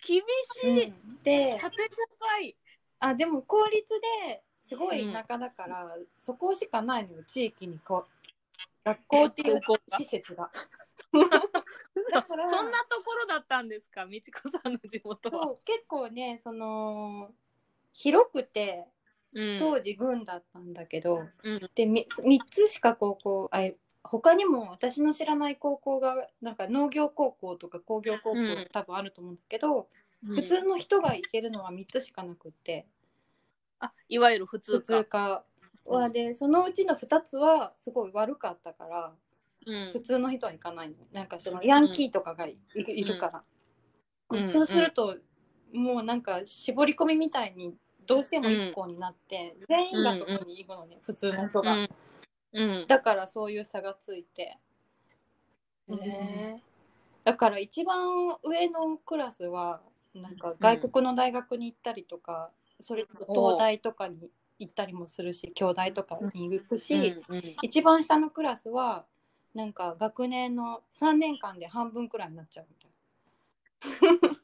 [0.06, 1.22] 厳しい、うん。
[1.22, 2.56] で縦社会
[3.00, 3.94] ああでも公立
[4.28, 8.14] ですごい田舎だから、そこしかないのよ地域にこう。
[8.84, 10.50] 学校っていう施設が。
[11.12, 11.18] そ
[12.12, 15.56] だからそんなところだったんですか美智子さんの地元は。
[15.64, 17.32] 結構ねその
[17.92, 18.86] 広くて
[19.34, 19.58] うん。
[19.58, 21.58] 当時軍だったんだけど、うん。
[21.74, 22.06] で 3,
[22.48, 23.68] つしか高校あ
[24.02, 29.88] 他にも私の知らない高校がなんか農業高校とか工業高校、うん多分あると思うんだけど、
[30.26, 30.34] うん。
[30.36, 32.86] 普通の人が行けるのは3つしかなくって。
[33.80, 35.44] あいわゆる普通普通か。
[35.84, 39.12] 科はでそのうちの2つはすごい悪かったから
[39.66, 39.90] うん。
[39.92, 40.94] 普通の人は行かないの。
[41.12, 43.44] なんかそのヤンキーとかがい,、いるか
[44.30, 44.50] ら、うん。
[44.50, 45.16] そうすると、
[45.72, 47.74] もうなんか絞り込みみたいに
[48.06, 51.88] どうしても1校になって、全員がそこに行くのね、普通の人が、
[52.86, 54.58] だからそういう差がついて。
[55.88, 56.56] へえ
[57.24, 59.80] だから一番上のクラスは
[60.14, 67.16] なんか外国の大学に行ったりとか、それこそ東大とかに行ったりもするし京大とかに行くし、
[67.62, 69.06] 一番下のクラスは
[69.54, 74.40] なんか学年の3年間で半分くらいになっちゃうみたい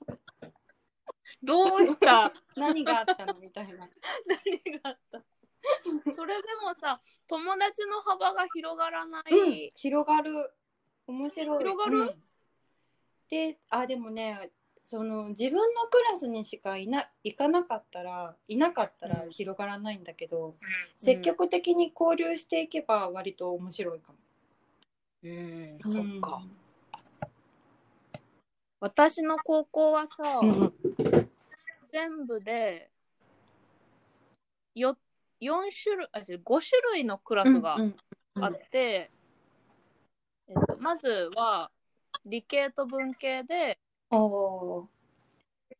[1.43, 2.25] どうした？
[2.25, 2.33] な
[2.69, 3.35] 何があったの？
[3.35, 3.89] みたいな。
[4.27, 5.23] 何があった？
[6.13, 10.53] それでもさ友達の幅が広がらない、うん広がる。
[11.07, 11.59] 面白い。
[11.59, 11.99] 広がる？
[12.01, 12.23] うん。
[13.29, 14.51] であでもね
[14.83, 19.31] その自分のクラスにしかいな行かなかったらいなかったらうん。
[19.31, 20.57] 広がらないんだけど、
[20.97, 24.19] 積極的に交流していけば割と面白いかも。
[25.23, 26.43] うん、そっか。
[28.81, 30.73] 私の高校はさ、うん
[31.93, 32.91] 全部で
[34.75, 34.97] よ
[35.41, 37.95] 4種類あ違う5種類のクラスがうん
[38.41, 39.11] あって、
[40.49, 41.71] えっと、まずは
[42.25, 43.79] 理系と文系で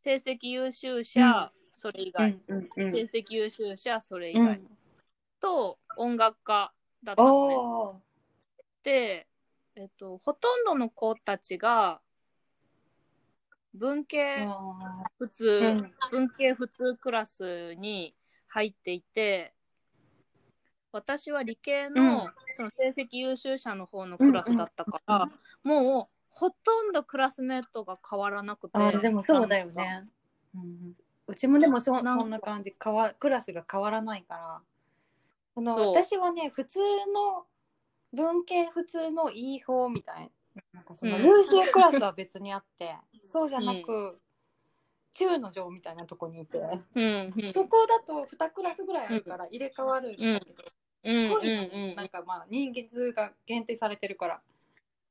[0.03, 2.39] 成績優秀者、それ以う外、
[2.77, 4.67] 成績優秀者それ以外、うん。
[5.41, 8.01] と音楽科だったのね。
[8.83, 9.27] で、
[9.77, 12.01] えっと、ほとんどの子たちが
[13.75, 15.95] 文系あ普通、うん。
[16.11, 18.15] 文系普通クラスに
[18.49, 19.53] 入っていて
[20.93, 22.31] 私は理系の,、うん。
[22.57, 25.31] その成績優秀者の方のクラスだったから、
[25.63, 28.79] もうほとんどクラスメートが変わらなくて。
[28.79, 30.09] あでもそうだよね。
[30.55, 30.95] うん。
[31.29, 34.61] うちもでもそそんな感じ変わクラスが変わらないから。
[35.55, 37.47] その私はね普通の
[38.13, 41.25] 文系普通のいい方みたいななんかそのうん。
[41.25, 44.21] 優秀クラスは別にあって、 そうじゃなく、
[45.15, 46.59] 中の上みたいなとこにいて、
[47.53, 50.65] そこだと2クラスぐらいあるから入れ替わるんだけど、
[51.05, 51.13] うん。
[51.13, 51.29] うん。
[51.29, 54.43] すごいななんかまあ人数が限定されてるから。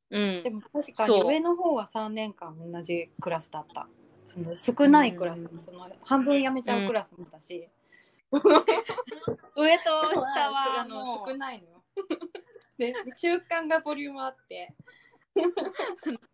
[0.10, 0.43] うん。
[0.43, 3.88] でも確かに上の方は3年間同じクラスだった。
[4.25, 5.62] その少ないクラス、うん。
[5.62, 7.67] その半分やめちゃうクラスもいたし、
[8.32, 11.84] 上と下は あの少ないのよ。
[12.78, 14.73] で中間がボリュームあって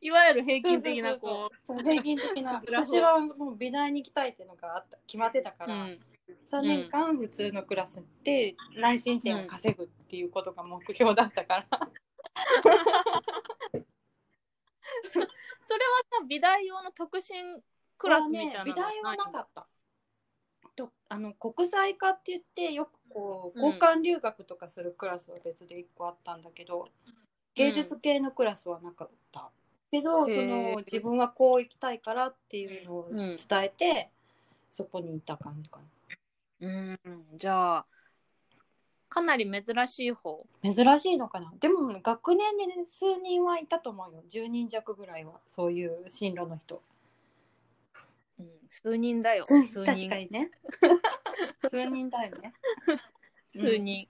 [0.00, 1.78] いわゆる平均的なそうそうこそう。
[1.78, 2.62] そう平均的な。
[2.66, 6.00] 私はもう美大に行きたいっていうのがあった決まってたかう、うら、ん、
[6.50, 11.90] 3年間普通のクラスで内申点を稼ぐっていうことが目標だったから、
[15.08, 15.30] それは
[16.10, 17.62] さ美大用の特進
[17.98, 19.68] クラスみたいなね、美大はなかっった。
[20.76, 23.64] とあの国際科って言ってよくこううん。
[23.64, 26.88] 交換留学とかするクラスは別で1個あったんだけど、
[27.56, 29.50] 芸術系のクラスはなかった。
[29.90, 33.16] けどその自分はこう行きたいからっていうのをうん。
[33.16, 34.10] 伝えて、
[34.68, 35.80] そこにいた感じか
[36.60, 36.98] うん。
[37.34, 37.86] じゃあ
[39.08, 40.44] かなり珍しい方。
[40.62, 40.74] な。
[40.74, 41.52] 珍しいのかな。
[41.60, 44.22] でも学年で、ね、数人はいたと思うよ。
[44.30, 46.82] 10人弱ぐらいはそういう進路の人。
[48.38, 48.46] うん。
[48.68, 49.46] 数人だよ。
[49.46, 50.50] 数確人かにね。
[51.70, 52.52] 数人だよね。
[53.48, 54.06] 数人、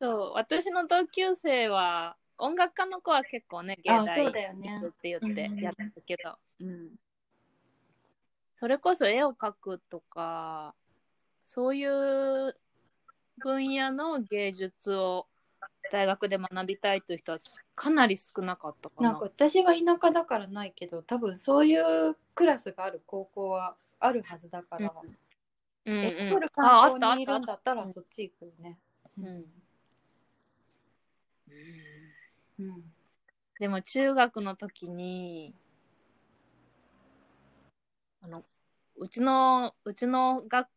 [0.00, 0.32] そう。
[0.34, 4.82] 私の同級生は音楽家の子は結構ね芸あ大そうだよね。
[4.84, 6.88] って言ってうんやったけど、うん。
[8.56, 10.74] それこそ絵を描くとか
[11.46, 12.54] そういう
[13.38, 15.26] 分野の芸術を
[15.90, 17.38] 大学で学びたいという人は
[17.74, 19.12] かなり少なかったかな。
[19.12, 26.04] なんか私は田舎だからないけど多分そういうクラスがある高校はあるはずだから、うんうん。
[26.04, 28.78] え来るああ観光にいるんだったらそっち行くよね。
[29.18, 29.26] うん。
[29.26, 29.44] うん
[33.58, 35.54] でも中学の時に
[38.22, 38.42] あの
[38.96, 40.68] うちのうちの学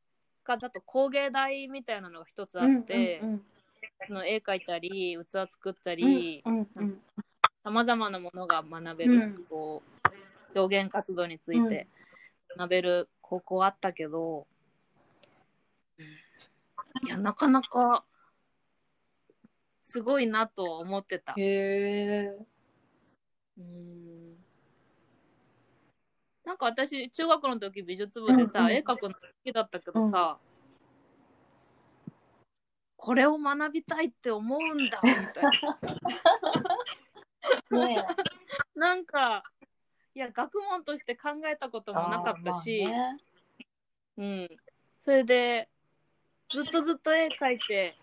[0.44, 3.42] 科だと工芸大みたいなのが一つあって、うん
[4.06, 7.02] その絵描いたり器作ったうんりうんうん。
[7.64, 9.82] さまざまなものが学べる、うんこ
[10.56, 11.88] う表現活動について
[12.58, 14.46] 学べる高校あったけど
[17.06, 18.04] いや、なかなか、
[19.84, 21.34] すごいなと思ってた。
[21.38, 22.46] へえ。
[23.58, 24.36] うん。
[26.46, 30.40] なんか私、中学の時美術部でさ、うんうん絵描くの好きだったけどさ、
[32.96, 35.44] これを学びたいって思うんだ、 みたい
[37.70, 37.86] な。
[37.86, 38.08] ね
[38.76, 39.44] なんか、
[40.16, 43.18] いや、学問として考えたこともなかったし、ね
[44.18, 44.50] うん。
[45.02, 45.68] それで、
[46.50, 47.94] ずっとずっと絵描いて、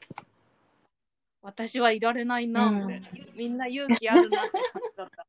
[1.42, 2.86] 私はいられないな、うん。
[2.86, 3.26] みたいな。
[3.34, 5.26] みんな勇気あるなって感じだった。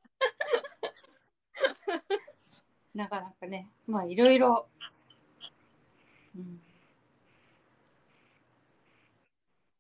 [2.93, 4.67] なかなかね、まあいろいろ。
[6.35, 6.61] うん。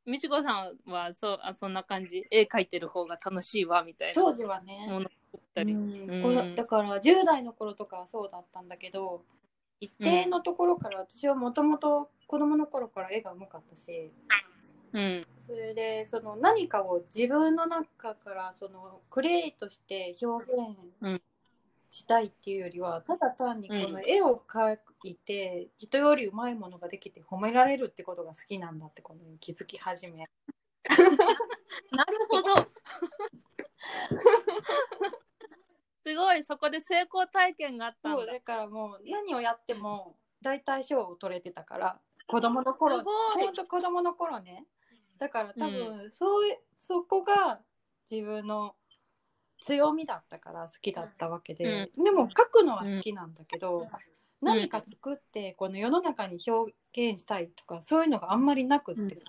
[0.05, 2.25] みちこさんはそうあそんな感じ？
[2.31, 4.13] 絵描いてる方が楽しいわみたいな。
[4.15, 4.87] 当時はね、
[6.55, 9.23] だから10代の頃とかはそうだったんだけど
[9.79, 14.50] 一定のところから私はもともと子供の頃から絵がうまかったしうん
[15.39, 20.45] それでその何かを自分の中からそのクリエイトして表
[21.01, 21.15] うん。
[21.15, 21.21] 現
[21.91, 30.23] したいっていうよりはただ単にこの絵を描いて人よりうまいものができて褒められるってことが好きなんだってことに気づき始め。
[31.91, 32.65] なるほど。
[36.03, 38.17] すごいそこで成功体験があったんだ。
[38.19, 43.43] そうだからもう何をやっても大体賞を取れてたから子供の頃すごい。
[43.43, 44.65] ほんと子供の頃ね
[45.21, 47.59] だから多分、そういそこが
[48.09, 48.73] 自分の
[49.59, 53.87] 強みだったから好きだったわけで、でも書くのは好きなんだけど、
[54.41, 59.25] 何か作ってこの世の中に表現したいとかそういうのがあんまりなくってさ、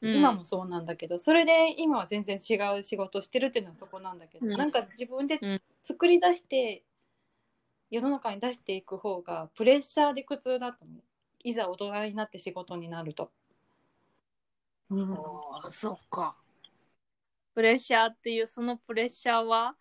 [0.00, 0.16] うん。
[0.16, 4.56] 今もそうなんだけどそれで今は全然違う仕事してるっていうのはそこなんだけど、うん。
[4.56, 5.62] なんか自分でうん。
[5.84, 6.82] 作り出して
[7.92, 10.90] 世の中に出していく方がプレッシャーで苦痛だったの
[11.44, 13.30] いざ大人になって仕事になると。
[14.90, 15.12] うん。
[15.12, 16.36] おーそっか。
[17.54, 19.74] プレッシャーっていうそのプレッシャーは？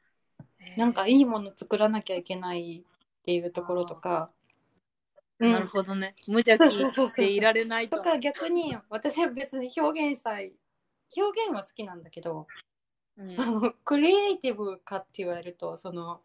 [0.78, 4.32] なんかいいもの作らなきゃいけないっていうところとか。
[5.40, 5.52] うん。
[5.52, 6.16] なるほどね。
[6.28, 7.16] 無邪気そうそうそうそう。
[7.26, 10.54] でいられないととか逆に私は別に表現したい。
[11.18, 12.48] 表現は好きなんだけど
[13.18, 13.40] うん。
[13.40, 16.22] あのクリエイティブかって言われるとその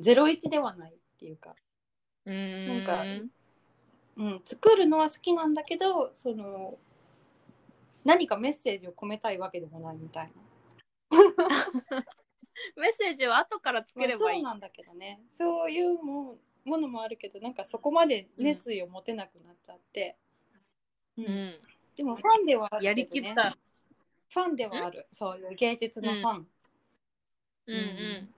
[0.00, 1.54] 01ではないっていうか、
[2.24, 3.04] うーなんか
[4.16, 6.78] うん、作るのは好きなんだけどその
[8.04, 10.32] 何かメッセージを込めたいわけでもないみたい
[12.76, 15.20] メッセージは後からつな、ければいうい、そなんだけどね。
[15.30, 20.16] そういうもものもあるけどなんかそこまで熱意を持てなくなっちゃって、
[21.16, 21.24] うん。
[21.24, 21.54] うん、
[21.96, 23.56] でもファンではあるね、やりきった。
[24.28, 25.06] ファンではある。
[25.10, 26.46] そういう芸術のファン、
[27.66, 27.74] うん。
[27.74, 27.82] うんう
[28.26, 28.34] ん。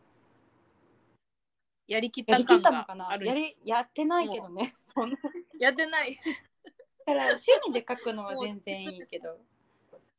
[1.88, 2.38] やりきった
[2.70, 3.16] のかな？
[3.20, 4.74] やりやってないけどね。
[4.94, 5.16] そんな
[5.58, 6.16] やってない、
[7.04, 9.38] だから趣味で書くのは全然いいけど、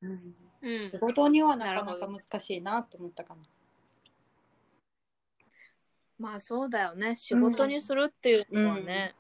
[0.04, 3.42] うん、うん仕事にはなかなか難しいなと思ったかな。
[6.20, 7.16] まあそうだよね。
[7.16, 9.16] 仕事にするっていうのはね、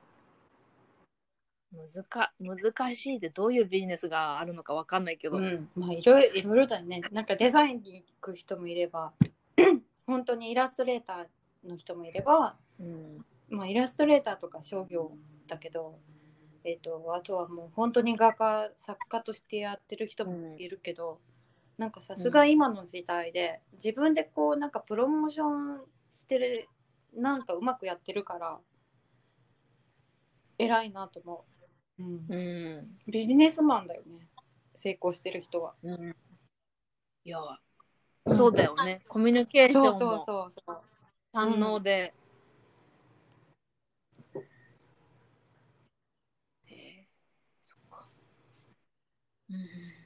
[1.74, 7.02] 難か難しいでどういうビジネスがあるのかわかんないけど、うん、まあいろいろだよね。
[7.12, 9.12] なんかデザインに行く人もいれば、
[10.06, 13.18] 本当にイラストレーターの人もいれば、うん。
[13.50, 15.12] まあイラストレーターとか商業
[15.48, 15.98] だけど、
[16.64, 21.20] えっ、とあとはもう本当に画家作家としてやってる人もいるけど、
[21.78, 26.70] なんかさすが今の時代で自分でこうなんかプロモーションしてる
[27.16, 28.60] なんかうまくやってるから
[30.58, 31.46] 偉いなと思
[32.00, 32.04] う。
[32.04, 32.26] うん。
[32.30, 34.28] うんビジネスマンだよね
[34.76, 35.74] 成功してる人は。
[35.84, 36.16] うん。
[37.26, 37.40] いや
[38.28, 39.02] そうだよね。
[39.08, 40.78] コミュニケーションそうそうもそうそう。
[41.34, 42.14] 堪能で、
[46.68, 47.08] へえ
[47.64, 48.08] そっか
[49.54, 50.04] うん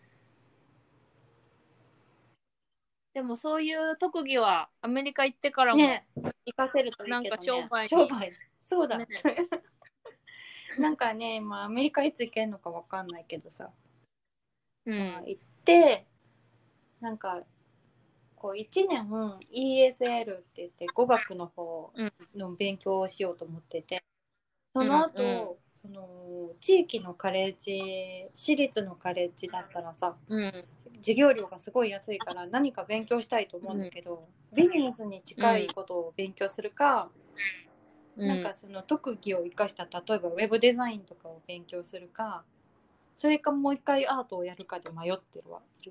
[3.18, 6.06] でもそういう特技はアメリカ行ってからも、ね。
[6.14, 7.90] 活かせるといいけど、ね、なんか商売に。
[7.90, 8.32] 商売。
[8.64, 9.08] そうだ、ね。
[10.78, 13.72] なんかね、まあ、アメリカいつ行けるのかわかんないけどさ、
[14.86, 15.00] うん。
[15.00, 16.06] まあ、行って
[17.00, 17.44] なんか
[18.36, 19.10] こう1年
[19.52, 21.92] ESL って言って語学の方
[22.36, 24.04] の勉強をしようと思ってて
[24.80, 25.48] その後、うんうん。
[25.74, 30.54] その地域のカレッジ私立のカレッジだったらさうん。
[30.96, 37.10] 授業料がすごい安いから何か勉強したいと思うんだけど、ビジネスに近いことを勉強するか、
[38.18, 42.44] なんかその特技を生かした例えばウェブデザインとかを勉強するか
[43.16, 45.62] それかもう一回アートをやるかで迷ってるわ。
[45.84, 45.90] い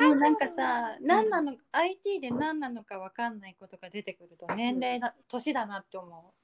[0.00, 6.34] もなんかさ、何なの IT で何なのか分かんないことが出てくると年齢だ、年だなって思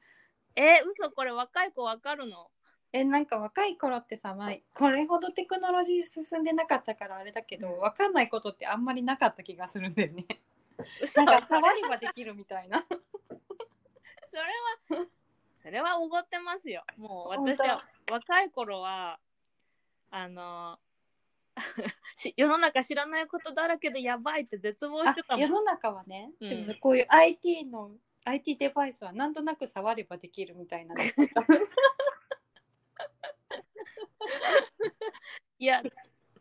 [0.54, 2.50] えー、嘘これ若い子わかるの？
[2.92, 7.80] えなんか若い頃ってさ、まあ、これほどテクノロジー進んでなかったからあれだけど、うん。
[7.80, 10.26] 分かんないことってあんまりなかった気がするんだよね。
[11.02, 11.22] 嘘。
[11.22, 12.84] なんか触りはできるみたいな。
[14.30, 14.36] そ
[14.94, 15.06] れは
[15.56, 16.82] それはおごってますよ。
[16.96, 19.18] もう私は若い頃は
[20.10, 20.87] あのし
[22.36, 25.42] 世の中知らないことだらけでやばいって絶望しあてたもん。
[25.42, 26.48] 世の中はね、うん。
[26.66, 27.92] でもこういう IT の
[28.24, 30.94] IT デバイスはなんとなく触ればできるみたいな。
[35.58, 35.82] いや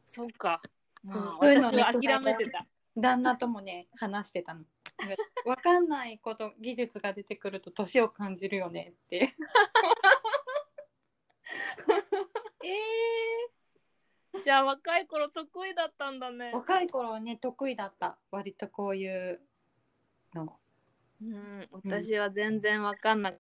[0.06, 0.62] そうか。
[1.04, 1.84] まあそういうのね。
[1.84, 2.68] 諦めてた。
[2.96, 4.66] 旦那ともね話してたの。
[5.46, 9.36] 分かんないこと技術が出てくると年を感じるよねって。
[12.64, 12.74] えー、
[14.44, 19.42] じゃあ若い頃得意だったんだね若い頃はね得意だった割とこういう
[20.34, 20.58] の。
[21.22, 23.34] うん私は全然わかんな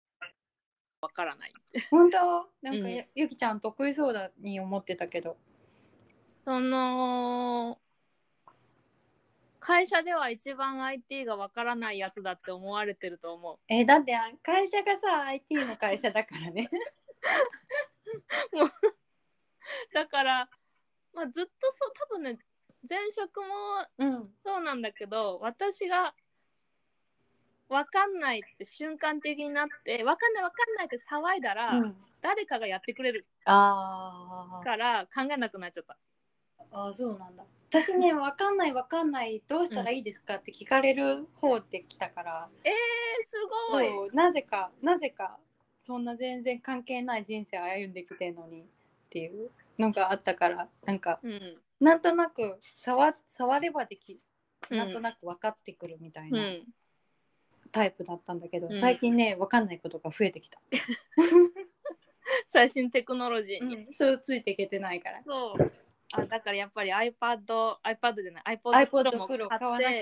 [1.02, 1.52] わからない
[1.90, 2.48] 本当？
[2.62, 5.36] なんか、うんゆゆきちゃん得意そうだに思ってたけど。
[6.44, 7.78] その
[9.58, 16.70] 会社では一番 IT がわからないやつだって思われてると思うえだってあ会社がさ IT の会社だからね。
[19.92, 20.48] だから、
[21.16, 22.38] まあ、ずっとそう多分ね
[22.88, 23.46] 前職も
[23.98, 24.28] うん。
[24.44, 26.14] そうなんだけど私が
[27.68, 35.96] 分かんないって瞬間的になって分かんない分かんないって騒いだら、うん、誰かがやってくれるから考えなくなっちゃった。
[36.70, 37.44] あーそうなんだ。
[37.70, 43.34] 私ね分かんない分かんないどうしたらいいですかって聞かれる方で来たから、えー、す
[43.72, 44.14] ごい。
[44.14, 45.38] なぜかなぜか
[45.82, 48.64] そんな全然関係ない人生を歩んできてんのにっ
[49.10, 51.56] ていうのがあったからなんかうん。
[51.80, 54.18] なんとなく触触ればでき
[54.70, 54.78] うん。
[54.78, 56.62] なんとなく分かってくるみたいうなん。
[57.72, 58.76] タイプだったんだけど、うん。
[58.76, 60.58] 最近ね分かんないことが増えてきた、
[62.46, 65.22] 最新テクノロジーに、うん、そうついていけてないから。
[65.24, 65.72] そう。
[66.12, 69.94] あだからやっぱり iPad iPad じゃない iPod Pro も買わなき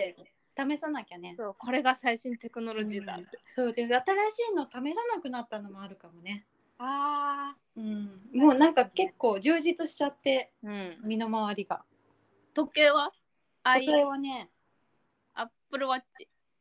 [0.56, 1.34] ゃ試さなきゃね。
[1.36, 3.14] そうこれが最新テクノロジーだ。
[3.14, 3.94] って、そうで新し
[4.52, 6.46] いの試さなくなったのもあるかもね、
[6.78, 10.96] あうん、もうなんか結構充実しちゃってあうん。
[11.04, 11.84] 身の回りが。
[12.54, 13.12] 時計は？
[13.64, 14.50] あいそれはね
[15.34, 16.02] Apple Watch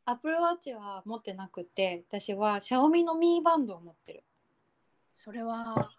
[0.05, 4.23] Apple Watch は持ってなくて私は Xiaomi のミーバンドを持ってる。
[5.13, 5.91] それは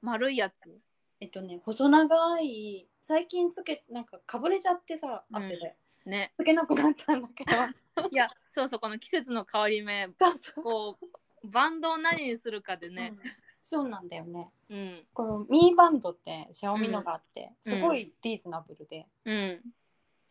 [0.00, 0.78] 丸いやつ？
[1.20, 5.36] えっとね細長い最近つけなんかかぶれちゃってさうん。
[5.36, 6.32] 汗で、ね。
[6.38, 7.52] つけなくなったんだけど。
[8.10, 10.64] いやそうそうこの季節の変わり目そうそう。
[10.64, 11.06] こう
[11.46, 13.14] バンドを何にするかでね。
[13.16, 13.30] うん。
[13.62, 14.50] そうなんだよね。
[14.70, 15.04] うん。
[15.12, 17.72] このミーバンドって Xiaomi のがあって、うん。
[17.72, 19.60] すごいリーズナブルで、うん。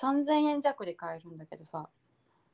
[0.02, 1.90] 3000円弱で買えるんだけどさ。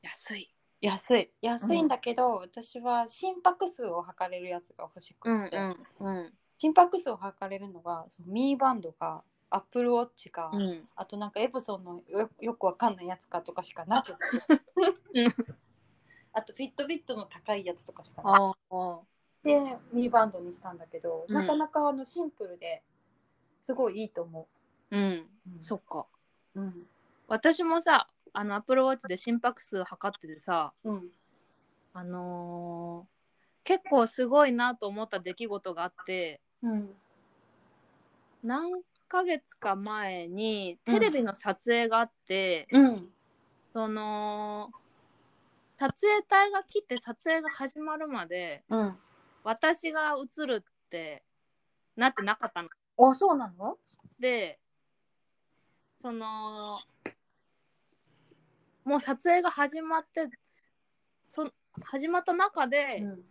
[0.02, 0.54] 安い。
[0.80, 1.30] 安い。
[1.40, 5.56] 安いんだけど、私は心拍数を測れるやつが欲しくて、
[6.00, 10.88] うん心拍数を測れるのがそのミーバンドかアップルウォッチか、うん。
[10.94, 14.16] あとなんかエプソンのよよくわかんないやつかとかしかなくて。
[15.14, 15.56] う ん
[16.32, 19.00] あとフィットビットの高いやつとかしかなああ
[19.42, 21.34] くてミーバンドにしたんだけど、うん。
[21.34, 22.82] なかなかあのシンプルで
[23.64, 24.48] すごいいいと思
[24.90, 24.96] う。
[24.96, 25.00] ん。
[25.10, 25.28] う、
[25.60, 26.06] そっか。
[26.54, 26.86] うん。
[27.28, 31.08] 私もさあの Apple Watch で心拍数測っててさうん。
[31.94, 33.12] あのー
[33.64, 36.90] 結構すごいなと思った出来事があってうん。
[38.42, 38.72] 何
[39.08, 43.08] ヶ月か前にテレビの撮影があって、うん。
[43.72, 44.70] その
[45.82, 48.96] 撮影隊が来て撮影が始まるまでうん。
[49.42, 51.24] 私が映るって
[51.96, 52.68] なってなかったの。
[53.10, 53.76] あそうなの？
[54.20, 54.60] で
[55.98, 56.78] その
[58.84, 60.28] もう撮影が始まって
[61.24, 63.22] そ始まった中で、うん。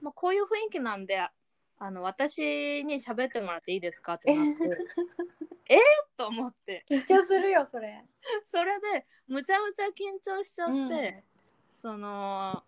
[0.00, 4.70] まあ、こういう雰囲気なんであの私に喋ってもらっていいですかってなって
[5.70, 5.74] え？
[5.74, 5.78] ー、
[6.16, 6.84] と思って。
[6.88, 8.04] 緊張するよそれ。
[8.46, 11.24] それでむちゃむちゃ緊張しちゃって、
[11.80, 12.64] その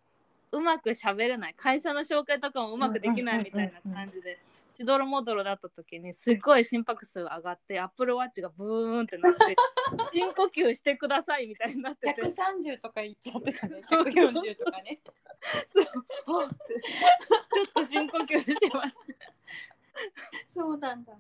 [0.53, 1.55] うまく喋れない。
[1.57, 4.39] 会社の紹介とかもうまくできないみたいな感じで
[4.77, 9.57] しどろもどろだった時にすっごい心拍数が上がってアップルワッチがブーンってなって
[10.13, 12.23] 深呼吸してくださいみたいになってて。
[12.23, 13.83] 130とかいっちゃってたね。
[13.83, 15.01] そう140とかね。
[15.67, 15.85] そう。
[15.85, 18.95] ちょっと深呼吸します。
[20.49, 21.15] そうなんだ。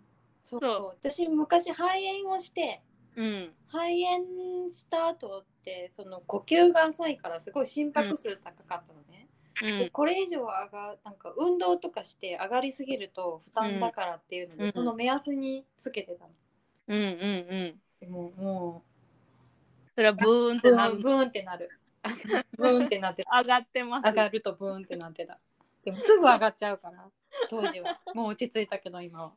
[0.44, 0.86] そうそう。
[1.00, 1.82] 私昔肺
[2.22, 2.82] 炎をして
[3.16, 3.52] うん。
[3.66, 9.28] 肺炎した後ってその呼吸が浅いからすごい心拍数高かったのね、
[9.62, 9.78] うん。
[9.78, 14.72] でこれ以上上がなんか運動とかして上がりすぎると負担だからっていうので、うん。
[14.72, 16.30] その目安につけてたの、
[16.88, 17.08] うんうんう
[17.74, 17.80] ん。
[18.00, 18.82] でもも
[19.94, 20.98] それはブーンってなる。
[20.98, 21.68] ブーンってなる。
[22.56, 23.38] ブーンってなってた。
[23.38, 24.06] 上がってます。
[24.06, 25.38] 上がるとブーンってなってた。
[25.84, 27.10] でもすぐ上がっちゃうから
[27.50, 27.98] 当時は。
[28.14, 29.32] もう落ち着いたけど今は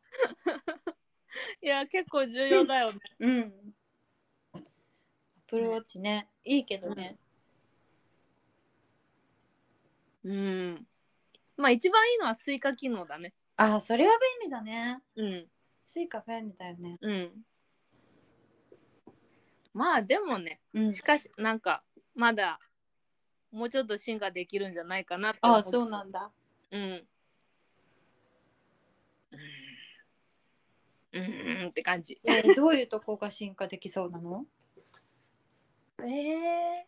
[1.62, 3.00] いや結構重要だよね。
[3.20, 3.54] うん。
[4.54, 6.28] Apple Watch ね。
[6.44, 7.18] いいけどね、
[10.24, 10.88] うん。
[11.58, 13.34] まあ一番いいのは Suica 機能だね。
[13.56, 15.02] あそれは便利だね。
[15.16, 15.48] うん。
[15.84, 16.98] Suica 便利だよね。
[17.02, 17.32] うん。
[19.74, 20.92] まあでもねうん。
[20.92, 21.84] しかしなんか
[22.16, 22.60] まだ
[23.52, 26.32] もうちょっと進化できるんじゃないかなって思あそうなんだ。
[26.72, 27.04] うん
[31.14, 32.20] うんうんって感じ。
[32.24, 34.46] えーどういうとこが進化できそうなの？
[36.04, 36.88] ええ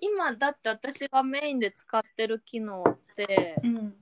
[0.00, 3.96] 今だって私がメインで使ってる機能ってうん。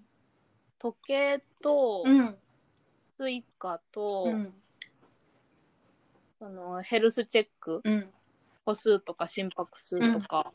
[0.78, 2.38] 時計とうん。
[3.16, 4.52] Suica と、うん。
[6.40, 8.12] そのヘルスチェックうん。
[8.64, 10.52] 歩数とか心拍数とか、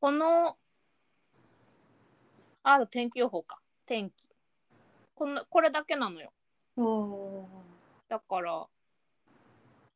[0.00, 0.56] この
[2.64, 3.60] あ天気予報か。
[3.86, 4.14] 天気。
[5.14, 6.32] このこれだけなのよ
[8.08, 8.66] だから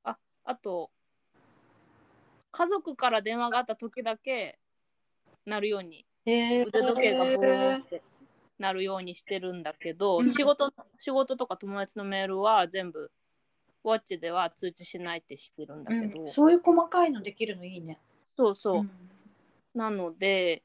[0.05, 0.91] ああと
[2.51, 4.59] 家族から電話があった時だけ
[5.47, 6.67] 鳴るようにへー。
[6.67, 8.03] 腕時計がボーンって
[8.59, 10.33] なるようにしてるんだけど、うん。
[10.33, 13.11] 仕事仕事とか友達のメールは全部
[13.85, 16.29] ウォッチでは通知しないってしてるんだけど、うん。
[16.29, 17.99] そういう細かいのできるのいいね。
[18.37, 18.91] そうそう、ん。
[19.75, 20.63] なので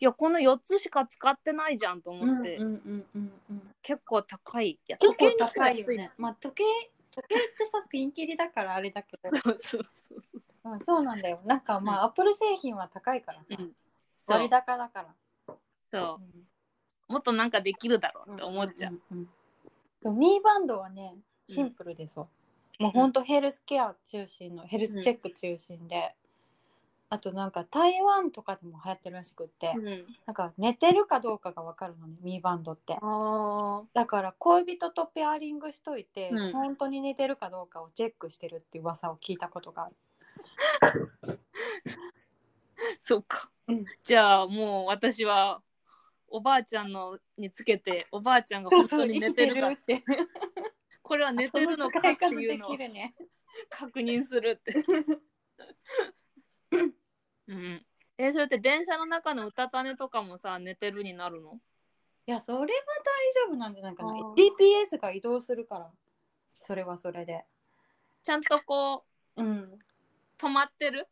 [0.00, 3.62] いやこの4つしか使ってないじゃんと思って、うんうんうんうんうん。
[3.82, 5.12] 結構高いいや結
[5.92, 6.10] いね。
[6.18, 6.64] まあ時計
[7.10, 11.40] 時計ってさピンキリだからあれだけど、 そうそうそうまあ、そうなんだよ。
[11.44, 13.44] なんかまあ、アップル製品は高いから
[14.16, 15.02] さ、割高だか
[15.46, 15.56] ら。
[15.90, 16.20] そ
[17.08, 17.12] う。
[17.12, 21.16] もっとなんかできるだろうって思っちゃう、んんうんミーバンドはね
[21.48, 22.28] シンプルでそ
[22.78, 22.82] う。
[22.82, 26.14] もうほんとヘルスケア中心のヘルスチェック中心で、
[27.10, 32.98] あとなんか台湾とかでも流行ってるらしくって、うんなんか寝てるかどうかがわかるのねミーバンドって。
[33.00, 39.96] あだから恋人とペアリングしといて、うん本当に寝てるかどうかをチェックしてるっていう噂を聞いたことがある。
[43.00, 45.62] そうか、うんじゃあもう私は
[46.28, 50.02] おばあちゃんのにつけておばあちゃんが本当に寝てるかって。
[51.02, 52.76] これは寝てるのかって使いうのを。
[53.68, 54.72] 確認するって
[57.48, 57.86] うん。
[58.16, 61.58] えそれって電車の中のうたた寝とかもさ寝てるになるの？
[62.26, 62.68] いやそれは大
[63.48, 64.12] 丈夫なんじゃないかな。
[64.12, 65.90] GPS が移動するから。
[66.60, 67.44] それはそれで。
[68.22, 69.04] ちゃんとこ
[69.36, 69.78] ううん。
[70.38, 71.06] 止まってる？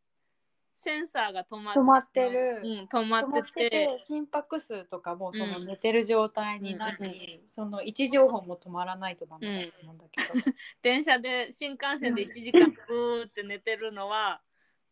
[0.74, 2.60] センサーが止まって止まってる。
[2.64, 5.66] うん、止ま止まっってて心拍数とかもそのうん。
[5.66, 7.12] 寝てる状態になり、うんうん
[7.46, 14.40] その位置情報も止まらないとダメだと思うんだけど、 電車で新幹線で1時間ブーって寝てるのは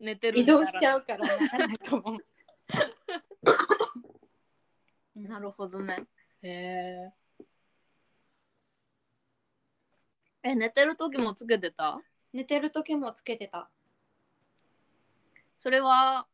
[0.01, 2.25] 寝てる移動しちゃううからならないと思う
[5.15, 6.07] なるほどね。
[6.43, 7.13] へえ
[10.43, 12.01] え寝てる時もつけてた？
[12.33, 13.69] 寝てる時もつけてた。
[15.59, 16.27] それは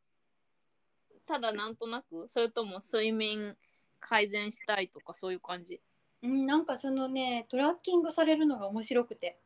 [1.26, 2.28] ただなんとなく？
[2.28, 3.56] それとも睡眠
[3.98, 5.80] 改善したいとかそういう感じ？
[6.22, 9.36] うんなんかそのねトラッキングされるのが面白くて。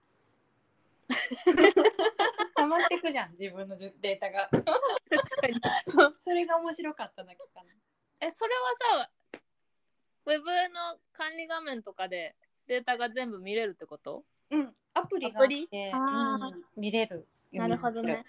[1.08, 1.16] 溜
[2.70, 4.48] まってくじゃん自分のデータが。
[4.48, 4.72] 確か
[5.48, 5.60] に。
[6.18, 7.70] それが面白かっただけかな。
[8.20, 8.60] えそれは
[9.04, 9.10] さ
[10.26, 12.34] ウェブの管理画面とかで
[12.66, 14.24] データが全部見れるってこと？
[14.50, 15.68] うん、アプリがあっアプリ？
[15.68, 17.76] て、あーうん見れるなる。
[17.78, 18.24] ほどね。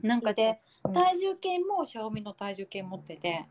[0.00, 3.46] なんかで、うん体重計もシャオミの体重計持ってて、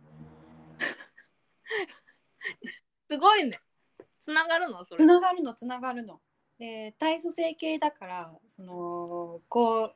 [3.10, 3.60] すごいね。
[4.20, 4.84] つながるの？
[4.84, 4.98] それ。
[4.98, 6.20] つながるのつながるの。
[6.62, 9.96] で、体組成計だから、そのこ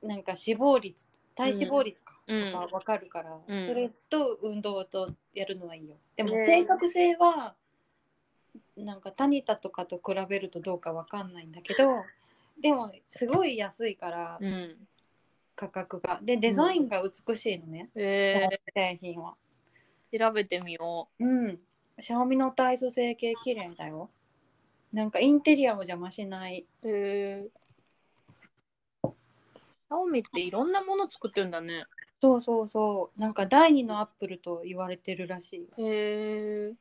[0.00, 2.52] うなんか脂肪率、体脂肪率か、うん。
[2.52, 3.66] とかわかるから、うん。
[3.66, 5.96] それと運動とやるのはいいよ。
[6.14, 7.56] でも正確性は
[8.76, 12.04] なんかタニタとかと比べるとどうかわかんないんだけど、
[12.62, 14.38] でもすごい安いから。
[14.40, 14.76] うん。
[15.56, 16.20] 価格が。
[16.22, 18.48] でデザインが美しいのね、え。
[18.72, 19.34] 製品は。
[20.12, 21.24] ー、調べてみよう。
[21.26, 21.58] ん。
[21.98, 24.08] シャオミの体組成計綺麗だよ
[24.92, 26.66] なんかインテリアを邪魔しない。
[26.82, 27.48] うへえ
[29.02, 31.84] シャオミっていろんなもの作ってるんだね。
[32.20, 33.20] そうそうそう。
[33.20, 35.66] なんか第二のアップルと言われてるらしいよ。
[35.78, 36.74] へえ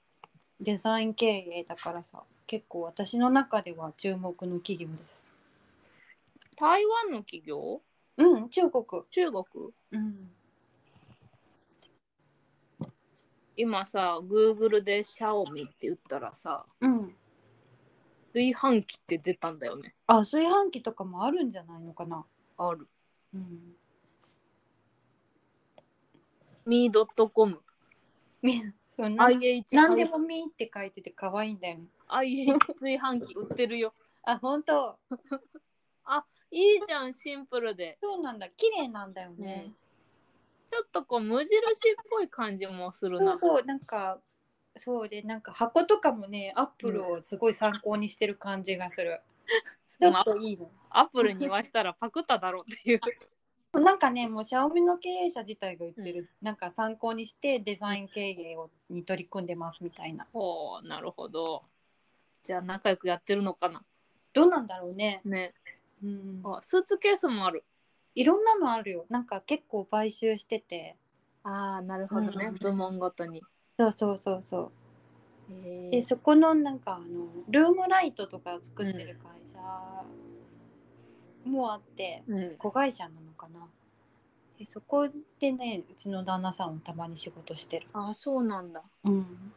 [0.59, 2.23] デザイン経営だからさ。
[2.47, 5.23] 結構私の中では注目の企業です。
[6.55, 7.81] 台湾の企業？
[8.17, 8.83] うん中国。
[9.11, 9.45] 中国？
[9.91, 10.31] うん。
[13.55, 17.13] 今さ Google でシャオミって言ったらさうん
[18.33, 19.95] 炊飯器って出たんだよね。
[20.07, 22.25] あ炊飯器とかもあるんじゃないのかな。
[22.57, 22.87] ある。
[23.33, 23.75] うん。
[26.65, 27.61] みー .com
[28.41, 31.87] みそう IH なんでも「み」って書いてて可愛いんだよね。
[32.07, 33.93] IH 炊飯器売ってるよ。
[34.23, 34.97] あ本当。
[36.51, 38.49] いいじゃんシンプルで、そうなんだ。
[38.49, 39.71] 綺麗なんだよね、
[40.67, 43.37] ちょっとこう無印っぽい感じもするな。
[43.37, 44.19] そうそうなんか
[44.75, 49.21] そうでなんか箱とかもねアップルをすごい参考にしてる感じがする、
[49.99, 52.99] ちょっといいのアップルに言わしたらパクっただろうっていう。
[53.71, 60.27] なんかねもうシャオミの経営者自体が言ってる、なんか参考にしてデザイン経営をに取り組んでますみたいな。
[60.33, 61.63] ほうなるほど。
[62.41, 63.83] じゃあ仲良くやってるのかな。
[64.33, 65.53] どうなんだろうね、ね。
[66.03, 67.63] うん、あスーツケースもある。
[68.15, 69.05] いろんなのあるよ。
[69.09, 70.97] なんか結構買収してて。
[71.43, 72.55] ああなるほどね、うん。
[72.55, 73.43] 部門ごとに
[73.79, 74.71] そうそうそうそ
[75.49, 75.53] う。
[75.53, 77.05] へでそこのなんかあの
[77.47, 79.57] ルームライトとか作ってる会社
[81.49, 82.57] もあって、うん。
[82.57, 83.65] 子会社なのかな。
[84.57, 85.07] でそこ
[85.39, 87.87] でねうちの旦那さんもたまに仕事してる。
[87.93, 88.83] あそうなんだ。
[89.05, 89.53] うん。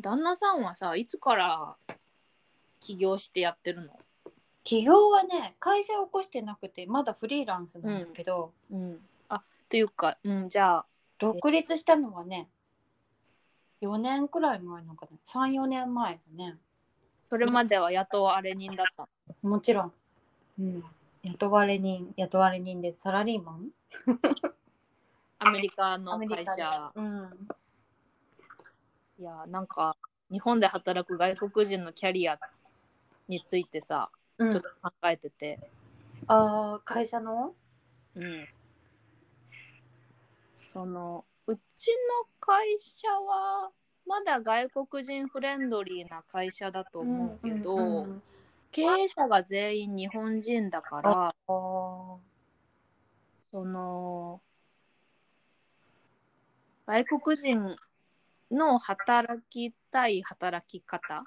[0.00, 1.76] 旦那さんはさいつから
[2.80, 4.00] 起業してやってるの？
[4.62, 8.98] 起業はね会社を起こしてなくてまだフリーランスなんですけど、うん。
[9.28, 10.84] あというかうんじゃあ
[11.18, 12.48] 独立したのはね
[13.80, 15.16] 4年くらい前のかな。
[15.32, 16.56] 34年前だね。
[17.30, 19.08] それまでは雇われ人だった
[19.42, 19.50] の？
[19.50, 19.92] もちろん、
[20.58, 20.84] うん、
[21.22, 23.70] 雇われ人雇われ人でサラリーマン？
[25.38, 26.92] アメリカアの会社。
[26.94, 27.48] うん。
[29.18, 29.96] いやなんか
[30.30, 32.38] 日本で働く外国人のキャリア
[33.28, 35.58] についてさうんちょっと考えてて、
[36.26, 37.54] ああ会社の？
[38.16, 38.48] うん、
[40.56, 43.70] そのうちの会社は
[44.06, 48.22] まだ外国人フレンドリーな会社だと思うけど、うんうんうん
[48.72, 52.20] 経営者が全員日本人だからそ
[53.52, 54.40] の
[56.86, 57.76] 外国人
[58.52, 61.24] の働きたい働き方、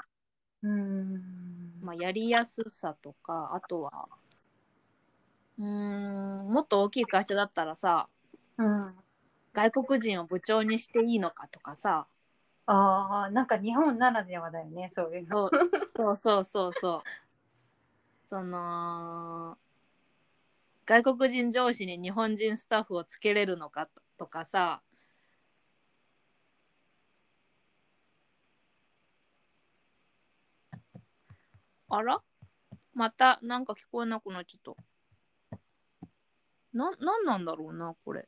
[0.62, 1.22] うん
[1.84, 4.08] まあ、やりやすさとかあとは
[5.60, 8.08] うーんもっと大きい会社だったらさ
[8.58, 8.96] うん。
[9.54, 12.08] 外国人を部長にしていいのかとかさ。
[12.66, 15.50] ああなんか日本ならではだよねそういうの。
[15.96, 17.02] そうそうそうそう
[18.28, 19.58] その
[20.86, 24.82] 外国人上司に日本人スタッフをつけれるのかとかさ
[31.96, 32.24] あら？
[32.96, 35.58] またなんか聞こえなくなっちゃった。
[36.74, 38.28] ななんなんだろうなこれ。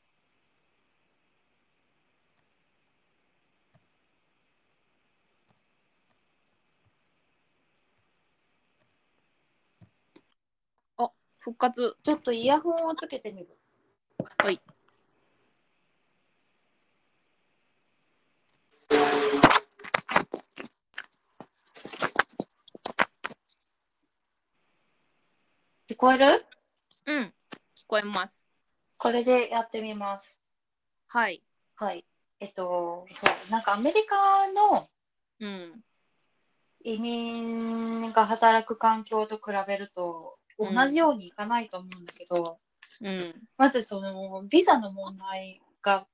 [10.98, 11.10] あ
[11.40, 11.98] 復活。
[12.04, 13.58] ちょっとイヤホンをつけてみる。
[14.44, 14.62] はい
[25.88, 26.44] 聞こえる？
[27.06, 27.34] うん。
[27.78, 28.44] 聞こえます。
[28.98, 30.42] これでやってみます。
[31.06, 31.44] はい。
[31.76, 32.04] はい。
[32.40, 33.52] えっとそう。
[33.52, 34.90] なんかアメリカの
[35.40, 35.84] うん。
[36.84, 42.58] 移民が働く環境と比べると同うんじようにいかないと思うんだけど、
[43.02, 43.48] うん。
[43.60, 46.08] まずそのビザの問題が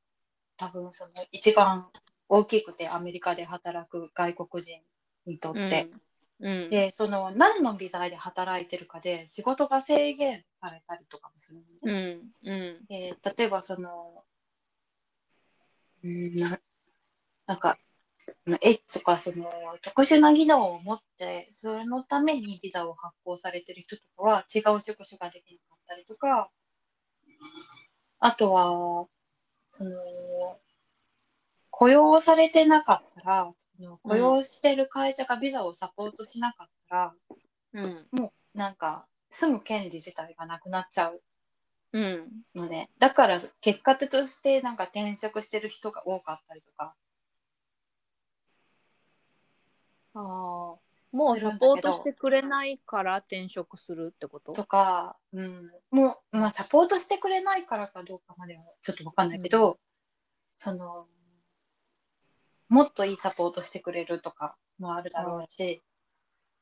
[0.58, 1.88] 多分その一番
[2.28, 4.82] 大きくてアメリカで働く外国人
[5.26, 6.02] にとって、うん
[6.42, 12.20] でその何のビザで働いてるかで仕事が制限されたりとかもするのね。
[12.44, 14.24] うんうんで例えばその
[16.04, 16.60] うんな
[17.46, 17.78] なんか
[18.62, 19.52] エッジとかその
[19.84, 26.50] 特殊な技能を持ってそれのためにビザを発行されてる人とかは違う職種ができなかったりとか
[28.20, 29.08] あとは
[29.70, 29.92] その
[31.72, 37.14] 雇用されてなかったらその雇用してる会社がビザをサポートしなかったら、
[37.74, 38.06] うん。
[38.12, 41.22] もうなんか住む権利自体がなくなっちゃう
[41.94, 42.28] うん。
[42.54, 46.94] のねだから結果としてなんか転職してる人が多かったりとか。
[50.14, 50.22] ああ
[51.14, 54.54] もうサポートしてくれないから転職するってこと？
[54.54, 59.78] とか、うん、もう、まあ、サポートしてくれないからかどうかまではちょっとわかんないけど、
[60.54, 61.08] その
[62.72, 65.82] もっといいサポートしてくれるとかもあるだろうし、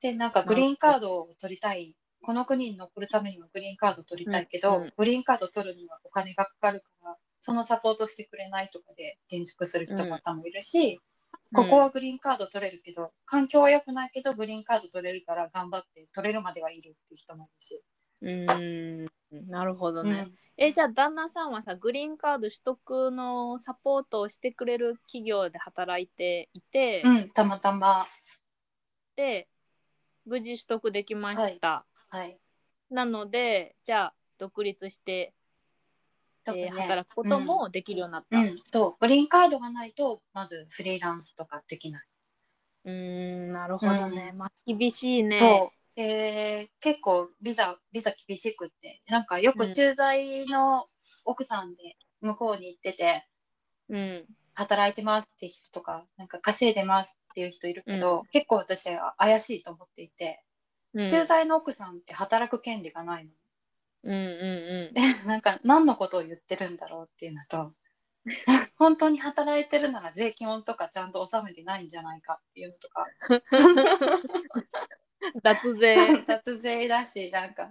[0.01, 1.95] でなんかグリーンカードを取りたい。
[2.21, 4.93] この国に残るためにはグリーンカードを取りたいけど、うんうん。
[4.97, 10.99] グリーンカード取るにはお金がかかるからそのサポートしてくれないとかで転職する人も多分いるし、
[11.53, 17.83] ここはグリーンカード取れるけど、環境は良くないけど、グリーンカード取れるから頑張って取れるまではいるっていう人もいるし。
[18.21, 19.07] うーん
[19.47, 20.35] なるほどね、うん。
[20.57, 28.07] えじゃあ旦那さんはさグリーンカード取得のサポートをしてくれる企業で働いていて、うん、たまたま。
[29.15, 29.47] で
[30.25, 32.39] 無事取得できました、はい。
[32.89, 35.33] なのでじゃあ独立して、
[36.47, 38.59] えー働くこともできるようになった、うん、うん。
[38.63, 38.95] そう。
[38.99, 42.07] グリーンカードがないと、まずフリーランスとかできない。
[42.85, 42.93] うー
[43.49, 45.69] んなるほどね、まあ厳しいね
[45.99, 46.07] そう。
[46.07, 50.85] で結構ビザビザ厳しくってなんかよく駐在の
[51.25, 53.25] 奥さんで向こうに行ってて、
[53.89, 54.25] うん。
[54.55, 60.43] 働いてますって人とかなんか稼いでますっていう人いるけど、結構私は怪しいと思っていて、
[60.93, 61.09] うん。
[61.09, 63.31] 駐在の奥さんって働く権利がないの。
[64.03, 67.73] うんうんで なんか何のことを言ってるんだろうっていうのと
[68.77, 73.05] 本当に働いてるなら税金とかちゃんと納めてないんじゃないかっていうのとか。
[73.29, 73.35] う
[74.61, 74.69] ん
[75.43, 76.23] 脱税。
[76.23, 77.69] 脱税だしなんか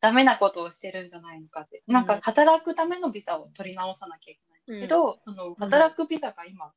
[0.00, 4.36] ダメなことをしてるんじゃないのかって、なんか働くためのビザを取り直さなきゃい
[4.66, 6.72] けないけど、その働くビザが今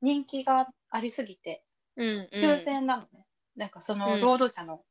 [0.00, 1.64] 人気がありすぎて
[1.96, 2.40] うんうん。
[2.40, 4.20] 抽選なのね、なんかそのうん。
[4.20, 4.84] 労働者の、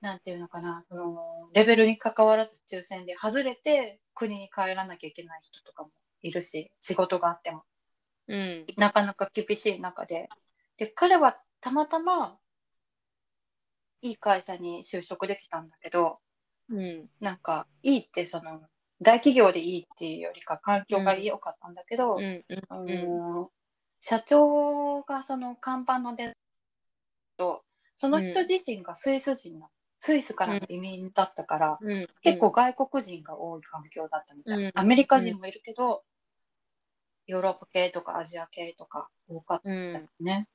[0.00, 5.90] なんていうのかなそのレベルに関わらず抽選で外れて国に帰らなきゃいけない人とかも
[6.22, 7.64] いるし仕事があっても。
[8.28, 8.66] うん。
[8.76, 10.28] なかなか厳しい中で。
[10.76, 12.38] で彼はたまたま
[14.02, 16.18] いい会社に就職できたんだけど
[16.70, 17.06] うん。
[17.20, 18.60] なんかいいってその
[19.02, 23.48] 大企業でいいっていうよりか環境が良かったんだけど、うんうん
[24.02, 26.34] 社長がその看板ので
[27.36, 36.02] とその人自身がスイス人な、スイスからの移民だったから、うん結構外国人が多い環境だったみたい、うんアメリカ人もいるけど、
[37.26, 39.68] ヨーロッパ系とかアジア系とか多かった
[40.24, 40.48] ね。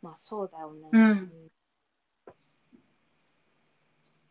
[0.00, 0.88] まあそうだよね。
[0.92, 1.32] うん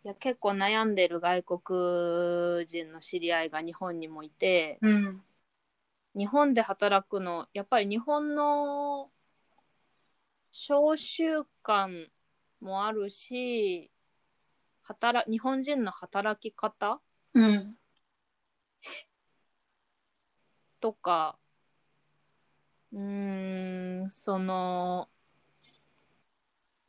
[0.04, 5.24] いや結構悩んでる外国人の知り合いが日本にもいてうん。
[6.16, 9.12] 日本で働くのやっぱり日本の
[10.52, 12.08] 召集感
[12.60, 13.92] もあるし
[14.84, 17.00] 働日本人の働き方
[17.34, 17.76] うん。
[20.82, 21.38] とか
[22.92, 25.08] うーんその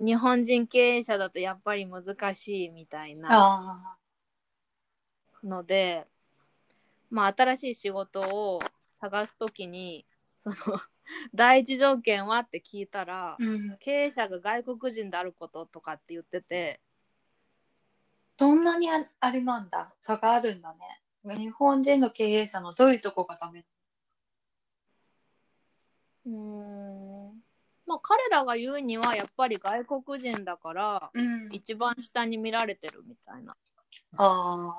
[0.05, 3.97] 日本人経営者だとやっぱり難しいみたいなあ
[5.45, 6.07] ので
[7.09, 8.59] まあ新しい仕事を
[9.01, 10.05] 探すときに
[10.43, 10.57] その
[11.35, 16.81] 第一条件はって聞いたら、あ、うん、経営者が外国人であることとかって言ってて
[18.39, 19.95] そんなにああれなんだ。
[19.99, 21.37] 差があるんだね。
[21.37, 23.65] 日本人の経営者のどういうとこがダメ？
[26.27, 27.12] うーん
[27.87, 31.49] まあ彼らが言うにはやっぱり外国人だからうん。
[31.53, 33.57] 一番下に見られてるみたいな。
[34.17, 34.75] あ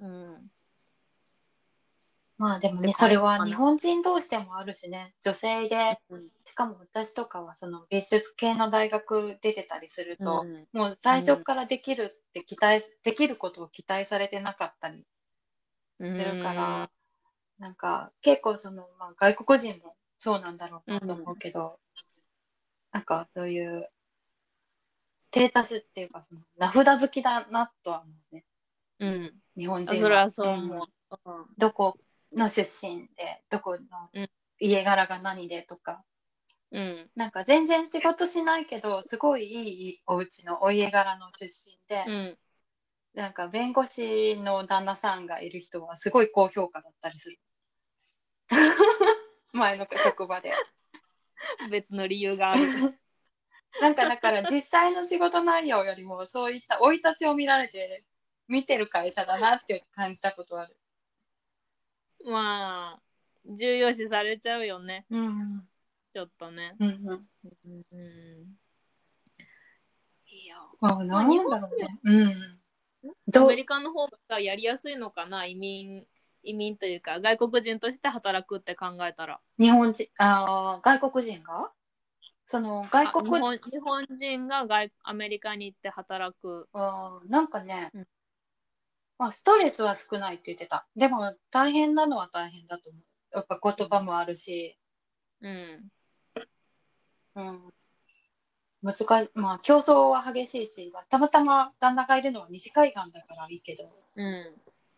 [0.00, 0.50] あうん。
[2.38, 5.14] まあでもねでそれは日本人同士でもあるしね。
[5.22, 5.98] 女性で
[6.44, 10.66] しかも私とかはその美術系の大学出てたりすると、うん。
[10.78, 15.04] もう最初からできるって期待、できることを期待されてなかったり
[16.00, 16.90] うんするから、
[17.58, 21.78] なんか結構その、まあ、外国人もそうなんだろうなと思うけど、
[22.96, 23.90] なんかそういう
[25.30, 28.44] テータスっていうかその名札好きだなとは思うね。
[29.00, 30.50] うん、日本人それはそうう。
[30.52, 30.86] ん思う。
[31.10, 31.98] うんどこ
[32.32, 33.80] の出身でどこの
[34.14, 36.04] うん家柄が何でとか、
[36.72, 37.10] うん。
[37.14, 42.38] なんか全然仕事しないけどすごいいいお家のお家柄の出身で、うん。
[43.12, 47.38] なんか弁護士の旦那さんがいる人はすごい高評価だったりする。
[49.52, 50.54] 前の職場で
[51.70, 52.60] 別の理由がある。
[53.80, 58.04] なんかだから実際の仕事内容よりもそういった生い立ちを見られて
[58.48, 60.76] 見てる会社だなって感じたことある。
[62.24, 63.02] まあ
[63.44, 65.04] 重要視されちゃうよね。
[65.10, 65.68] うん。
[66.14, 66.74] ちょっとね。
[66.78, 67.28] うんうん。
[67.64, 68.58] うんうん。
[70.28, 72.00] いやあなんだろうね。
[72.02, 72.60] うん。
[73.34, 76.06] アメリカの方がやりやすいのかな移民
[76.46, 79.40] 移民というか外国人として働くって考えたら。
[79.58, 81.72] 日本人あー外国人が？
[82.44, 86.68] その外あ国日本日本人が外アメリカに行って働く。
[86.72, 88.06] あーなんかね、うん。
[89.18, 90.86] まあ、ストレスは少ないって言ってた。
[90.94, 93.02] でも大変なのは大変だと思う。
[93.32, 94.78] やっぱ言葉もあるし、
[95.40, 95.88] うん。
[97.34, 97.60] うん、
[98.82, 103.90] 難しまあ競争は激しいし、まあたまたま旦那がいるのは西海岸だからいいけど。
[104.14, 104.54] うん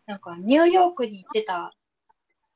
[0.09, 1.71] なんかニューヨークに行ってた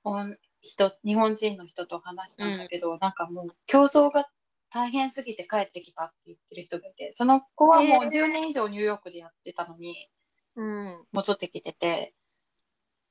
[0.04, 4.28] おん人日本人の人と話したんだけど、なんかもう競争が
[4.72, 10.10] 大変すぎて帰ってきたって言ってる人がいてその子はもうえー10年以上ニューヨークでやってたのに
[10.56, 11.06] うん。
[11.12, 12.16] 戻ってきてて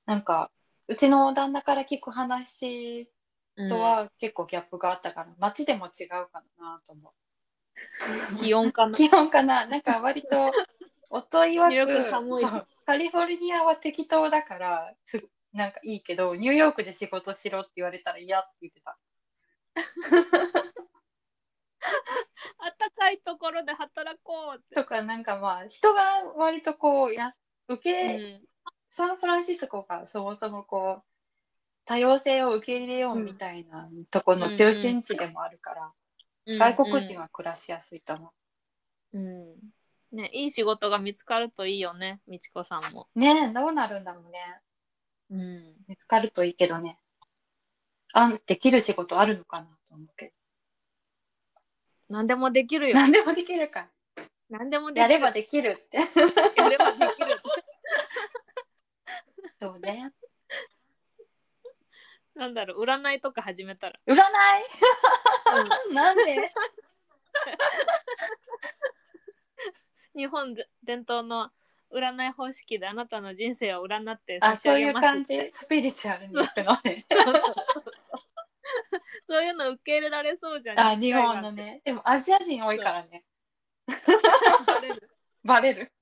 [0.07, 0.51] なんか
[0.89, 3.09] うちの旦那から聞く話
[3.55, 8.39] うんとは結構ギャップがあったから、街でも違うかなと思う。
[8.41, 8.93] 気温かな。
[8.99, 10.51] 気温かななんか割と
[11.11, 12.45] 夫曰ニューヨークく寒い
[12.87, 18.99] カリフォルニアは適当だからすぐなんかいいけどニューヨークで仕事しろって言われたら嫌って言ってた。
[22.59, 24.75] 暖かいところで働こうって。
[24.75, 26.01] とかなんかまあ人が
[26.37, 27.33] 割とこうや
[27.69, 28.45] 受け、うん。
[28.89, 31.05] サンフランシスコがそもそもこう
[31.85, 35.93] 多様性を受け入れようみたいなところの中心地でもあるから、
[36.47, 38.33] 外国人は暮らしやすいと思
[39.15, 39.57] うん。
[40.13, 43.09] ね、いい仕事が見つかるといいよね、みちこさんも。
[43.17, 43.19] う。
[43.19, 44.61] ねえどうなるんだろうね
[45.31, 45.75] うん。
[45.89, 46.99] 見つかるといいけどね
[48.13, 50.33] あできる仕事あるのかなと思うけ
[52.11, 52.95] 何でもできるどよ。
[52.95, 53.89] 何でもできるか
[54.51, 55.01] 何でもできる。
[55.01, 56.05] やればできるってや
[56.69, 57.41] ればできる。
[59.63, 60.13] そうね
[62.35, 63.99] なんだろう、占いとか始めたら。
[64.07, 64.19] 占い？
[65.95, 66.53] なんで？
[70.17, 71.51] 日本で伝統の
[71.93, 75.51] 占い方式であなたの人生を占ってあそういう感じ？
[75.53, 77.07] スピリチュアルに行くのね。
[79.29, 80.81] そういうの受け入れられそうじゃん。
[80.81, 81.81] あ日本のね。
[81.85, 83.25] でもアジア人多いからね。
[84.67, 85.11] バレる。
[85.45, 85.93] バレる。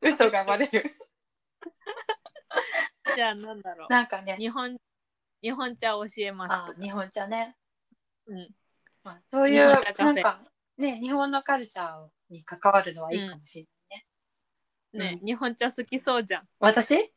[0.00, 0.94] 嘘がバレる。
[3.14, 4.36] じゃあなんだろなんかね。
[4.38, 4.40] う。
[4.40, 4.78] 日本、
[5.42, 6.52] 日本茶を教えます。
[6.52, 7.56] あ日本茶ね、
[8.26, 8.54] うん。
[9.04, 9.68] まあ、そういう
[9.98, 10.40] なんか
[10.76, 13.72] ね日本のカルチャーに関わるのはいいかもしれない
[14.92, 16.48] ね、ね、日本茶好きそうじゃん。
[16.58, 17.14] 私？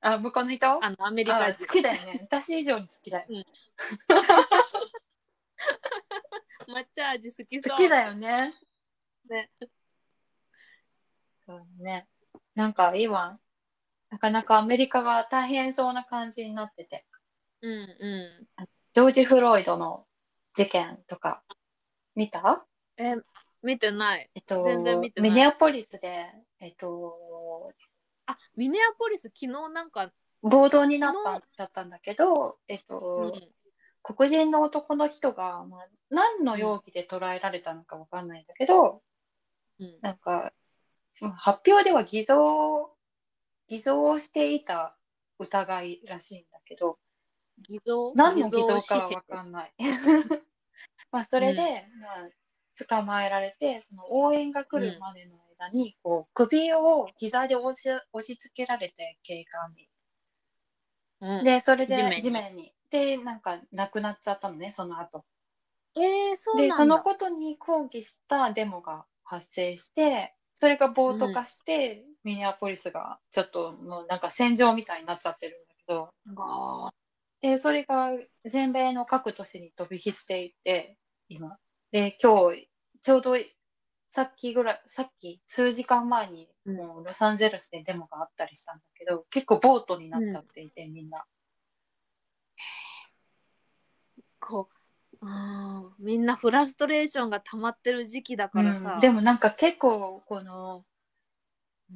[0.00, 0.84] あ向こうの人？
[0.84, 1.66] あの、アメリカ好。
[1.66, 2.20] きだよね。
[2.22, 3.26] 私以上に好きだよ。
[6.66, 7.70] 抹茶味好きそう。
[7.70, 8.54] 好きだよね。
[9.28, 9.50] ね。
[11.46, 12.08] そうね。
[12.54, 13.38] なんか今
[14.10, 17.06] なかなかアメリカが大変そうな感じになってて。
[17.62, 18.48] うんう
[18.92, 20.06] ジョージ・フロイドの
[20.54, 21.44] 事件とか
[22.14, 22.40] 見た？
[22.52, 22.66] ん。
[22.96, 23.16] え、
[23.66, 24.30] 見てない。
[24.34, 26.26] えっと全然見てないミネアポリスで
[26.60, 27.72] えっと
[28.26, 30.12] あ、ミネアポリス昨日なんか、
[30.42, 33.48] 暴動になったんだったんだけど、えっうと、ん、
[34.02, 39.02] 黒人の男の人が、まあ、何の容疑で捕らえられたのかわかんないんだけど、
[39.80, 39.98] うん。
[40.00, 40.52] なんか、
[41.22, 42.90] うん発表では偽造、
[43.68, 44.98] 偽造をしていた
[45.38, 46.98] 疑いらしいんだけど、
[47.62, 48.12] 偽造？
[48.14, 49.72] 何の偽造かは紙わかんない。
[51.10, 52.28] まあ、それで、まあ、
[52.76, 59.88] 捕まえられて、その応援が来るまでの間に、こう、首を膝で押し押し付けられて、警官に。
[61.20, 62.72] うん、で、それで地面に。
[62.90, 65.24] で、なんか亡くなっちゃったのね、その後。
[65.96, 66.70] えー、そうで。
[66.70, 76.92] そのことに抗議したデモが発生して、それが暴徒化して、ミネアポリスがちょっともうなんか戦場みたいになっちゃってるんだけど、あ
[77.40, 78.12] で、それが
[78.44, 80.96] 全米の各都市に飛び火していて、
[81.28, 81.58] 今。
[81.96, 82.68] で、今日、
[83.00, 83.36] ちょうど
[84.10, 91.24] さっきぐらい、さっき数時間前に、うんもうロサンゼルスでデモがあったりしたんだけど、結構暴徒になっちゃっていて、みんな。
[92.58, 94.68] ーこ
[95.22, 98.92] うあーみんなフラストレーションが溜まってる時期だからさ。
[98.96, 100.84] うん、でもなんか結構、この、
[101.90, 101.94] う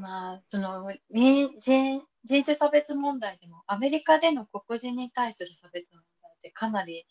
[0.00, 7.06] ん、まあ、その人人人種差別問題でもアメリカでの黒人に対する差別問題ってかなり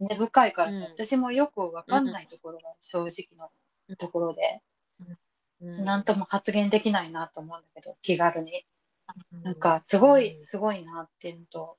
[0.00, 0.82] 根深いからさ、うん。
[0.84, 3.50] 私もよくわかんないところが正直な
[3.96, 4.62] ところで、
[5.60, 5.84] うん。
[5.84, 8.64] なんとも発言できないなと思うんだけど気軽に。
[9.42, 11.76] なんかすごいすごいなっていうのと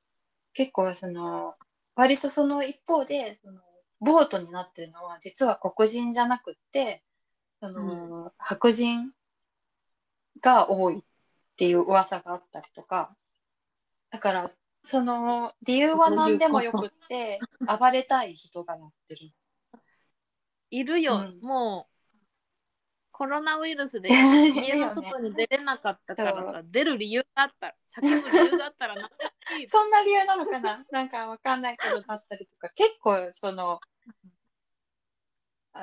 [0.53, 1.55] 結構その
[1.95, 3.61] 割とその一方でその
[3.99, 7.03] ボートになってるのは実は黒人じゃなくって
[7.61, 9.11] その、白人
[10.41, 11.03] が多いっ
[11.55, 13.15] ていう噂があったりとか
[14.09, 14.51] だから
[14.83, 17.39] その理由は何でもよくって
[17.79, 19.31] 暴れたい人がやってる。
[20.71, 21.39] いるよ、うん。
[21.41, 21.91] もう
[23.11, 24.09] コロナウイルスで
[24.55, 29.15] 家の外に出れなかったからさ、出る理由があったら叫ぶ理由があったら何で
[29.53, 30.83] もいい そんな理由なのかな？
[30.89, 32.69] なんかわかんないけどだったりとか。
[32.69, 33.79] 結構その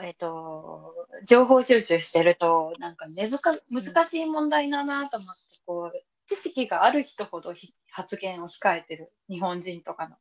[0.03, 10.17] えっと情報収集してるとなんか根深難しい問題だなと思って、こう知識がある人ほどひ発言を控えてる日本人とかの。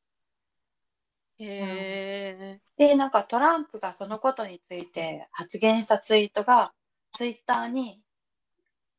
[1.40, 6.74] へえ、でなんかトランプがそのことについて発言したツイートが
[7.14, 8.02] ツイッターに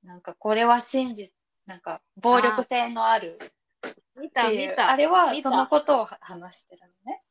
[0.05, 1.33] なんかこれは真実
[1.67, 3.39] なんか暴力性のある
[4.21, 4.91] 見ったていう見た。
[4.91, 7.23] あれはそのことを話してるのね。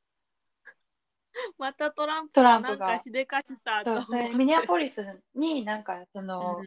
[1.58, 2.88] またトランプトラがンプが。
[2.88, 6.64] なんかしでかしたそうそれミニアポリスになんかその、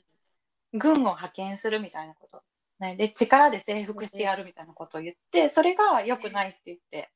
[0.72, 2.42] 軍を派遣するみたいなこと、
[2.80, 7.10] ね、で力で征服してやるみたいなことを言ってそれが良くないって言って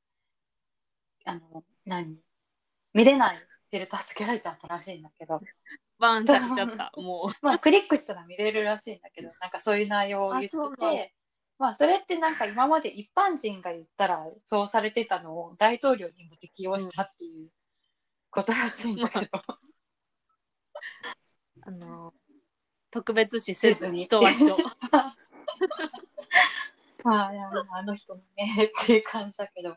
[1.24, 2.18] あの何？
[2.92, 5.40] 見れないフィルターつけられちゃったらしいんだけど。
[5.98, 6.92] バンされちゃった。
[7.00, 7.36] もう。
[7.40, 11.14] まあクリックしたら見れるらしいんだけどなんかそういう内容を言ってて
[11.58, 17.48] まあそれってなんか今まで一般人が言ったらそうされてたのを大統領にも適用したっていう
[18.30, 19.58] ことらしいんだけど、あ。
[21.70, 22.12] の
[22.90, 24.56] 特別視せず人は人
[27.02, 29.76] ま あ、いやあの人もねっていう感じだけど、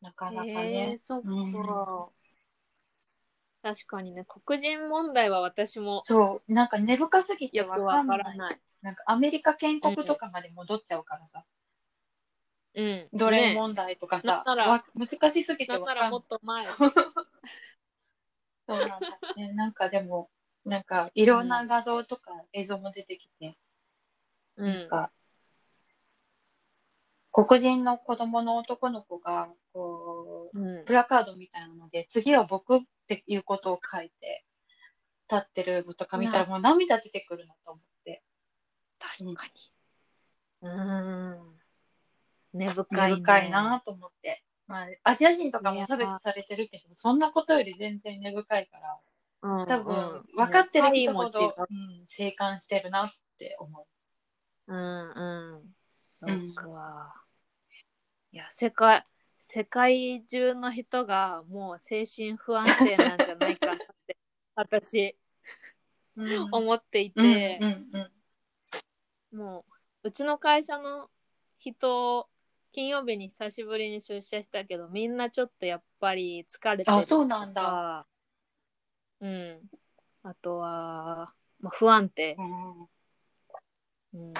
[0.00, 0.98] なかなかえねー、。
[0.98, 1.52] そっか、うん。
[3.62, 8.04] 確かにね黒人問題は私もそう、なんか根深すぎてわか。
[8.04, 8.60] からない。
[8.82, 11.44] なんかアメリカ建国とかまで戻っちゃうからさ、
[12.74, 13.08] うん。
[13.12, 16.10] 奴隷ね問題とかさ、なんならわ難しすぎてわかんない。
[16.10, 16.64] もっと前。
[16.64, 16.92] そう。
[18.68, 18.98] なんだ、
[19.36, 19.52] ね。
[19.54, 20.30] なんかでも、
[20.64, 23.56] なんかいろんな画像とか映像も出てきて、うん
[24.62, 25.12] なんか、
[27.30, 30.84] 黒人の子供の男の子が、こう、うん。
[30.84, 34.44] プラカードみたいなので、次は僕っていうことを書いて、
[35.30, 38.22] 立ってるのとか見たらもう涙出てくるなと思って。
[38.98, 39.52] 確かに。
[40.62, 41.58] うん。
[42.54, 44.42] 根深根い、ね、深いなと思って。
[44.66, 48.98] まあ、アジア人とかも差別されてるけど、そんなことより全然根深いから、
[49.40, 51.62] うん多分うん、分かってる人ほど、ねう
[52.02, 53.84] ん、生還してるなって思う。
[54.68, 55.10] うん
[55.56, 55.74] うん。
[56.04, 57.24] そっか、
[58.32, 59.06] いや世界
[59.38, 64.16] 世界中の人がもう精神不安定なんじゃないかなって
[64.54, 65.16] 私
[66.16, 66.48] うん。
[66.52, 68.10] 思っていうんて、うんうん
[69.30, 69.64] も
[70.02, 71.10] ううちの会社の
[71.58, 72.28] 人
[72.72, 78.06] 金曜日に久しぶりに出社したけどみんなちょっとやっぱり疲れてるあそうなんだ。
[79.20, 79.60] うん。
[80.22, 82.88] あとは、まあ、不安定、うん
[84.18, 84.34] うん、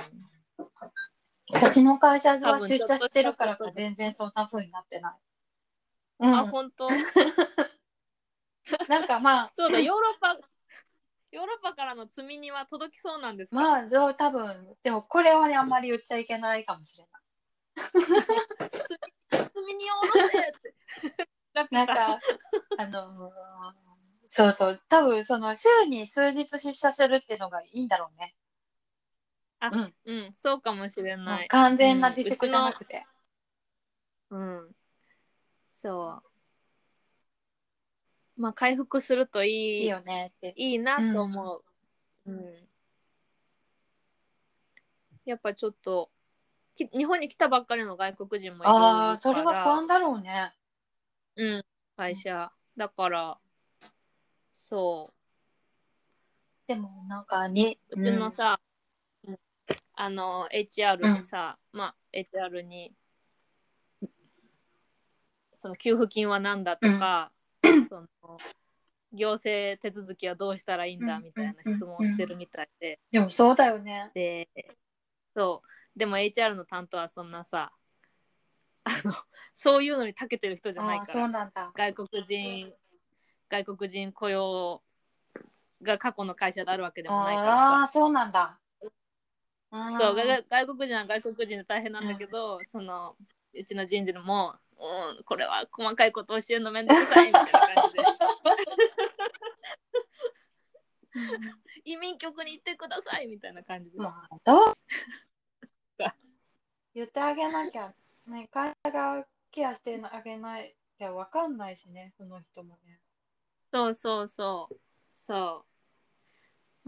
[1.52, 5.12] 私の会社は出社してるからか全然そんな風になってない。
[6.20, 6.88] うん、あ本当？
[8.88, 10.36] なんかまあ、 そうだ ヨーロッパ
[11.30, 17.22] ヨーロッパからの積み荷は届きそうなんですか、まあ、そう多分、でもこれはね、あんまり言っちゃいけないかもしれない。
[17.90, 20.74] 積み荷を下ろせって。
[21.70, 22.18] なんか、
[22.78, 23.88] あのー
[24.30, 28.34] そうそう、多分その週に数日出社するっていうのがいいんだろうね。
[29.60, 33.04] あうん、うんそうかもしれない、完全な自粛じゃなくて。
[34.30, 34.70] うん、
[35.70, 36.22] そ
[38.36, 38.40] う。
[38.40, 40.54] まあ回復するといいいいよねって。
[40.56, 41.64] いいなと思う、
[42.26, 42.68] うん。
[45.24, 46.10] やっぱちょっと
[46.76, 48.74] き日本に来たばっかりの外国人もいるから。
[48.74, 50.54] ああ、それは不安だろうね。
[51.36, 51.64] うん、
[51.96, 52.52] 会社。
[52.76, 53.38] だから
[54.52, 55.12] そ
[56.68, 58.60] でもなんかに、ううちのさ、
[59.94, 62.92] あの HR にさ、まあ HR に
[65.56, 67.32] その給付金は何だとか、
[67.88, 68.06] その
[69.12, 71.24] 行政手続きはどうしたらいいんだうん。
[71.24, 74.10] みたいな質問をしてるみたいで、でもそうだよね。
[74.14, 74.48] で
[75.34, 75.98] そう。
[75.98, 77.72] でも HR の担当はそんなさ
[78.84, 79.14] あの
[79.52, 81.48] そういうのに長けてる人じゃないから。
[81.74, 82.72] 外国人
[83.50, 84.82] 外国人雇用
[85.82, 87.52] が過去の会社であるわけでもないからさ。
[87.52, 88.58] ああ、そうなんだ。
[89.70, 89.78] そ
[90.12, 93.16] う外外国人は外国人で大変なんだけど、その
[93.54, 98.04] うちの人事も、うん、これは細かいことを教えるのめんどくさいみたいな感じで。
[101.84, 104.74] 移民局に行ってくださいみたいな感じで、まあ、どう？
[106.94, 107.94] 言ってあげなきゃ、
[108.26, 113.00] ね、会社がケアしてあげないってわかんないしね、その人もね。
[113.72, 114.76] そうそうそう。
[115.10, 115.67] そう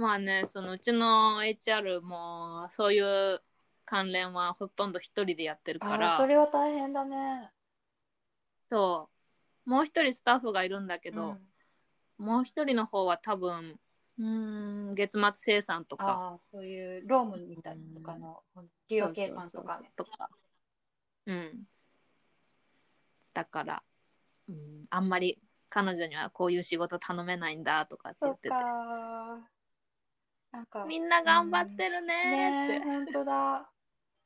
[0.00, 3.42] まあねそのうちの HR もそういう
[3.84, 6.16] 関連はほとんど一人でやってるから。
[6.16, 7.50] それは大変だね。
[8.70, 9.10] そ
[9.66, 9.70] う。
[9.70, 11.36] もう一人スタッフがいるんだけど、
[12.18, 12.24] うん。
[12.24, 13.78] もう一人の方は多分
[14.18, 16.40] うーん月末生産とか。
[16.50, 18.42] そういうロームみたいなとかの
[18.88, 19.80] 企業計算とか。
[19.80, 19.90] ね。
[19.98, 20.04] そ
[21.26, 21.62] うん。
[23.34, 23.82] だから、
[24.48, 25.38] うん、あんまり
[25.68, 28.48] 彼女にはこういう仕事頼めないんだとかって言ってて。
[28.48, 29.50] か。
[30.52, 33.70] なんか、みんな頑張ってるねーって、ね本当だ。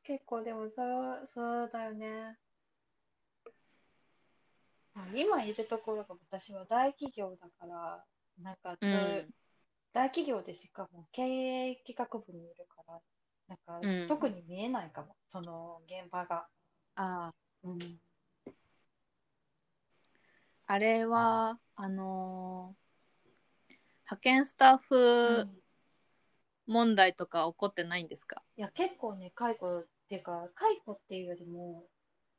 [0.02, 0.82] 結構でもそ
[1.22, 2.38] う、そうだよね。
[5.14, 8.04] 今いるところが私は大企業だから、
[8.42, 9.28] なんか、うん。
[9.92, 13.00] 大企業でしかも経営企画部にいるから、
[13.48, 14.08] なんか、うん。
[14.08, 15.16] 特に見えないかも。
[15.28, 16.46] その現場が、
[16.96, 17.34] ああ。
[17.64, 17.78] うん、
[20.66, 22.84] あれは、あのー
[24.06, 25.48] 派遣スタッフ
[26.66, 31.84] 問題とか起こってないんですか、いや結構ね解雇っていうか解雇っていうよりも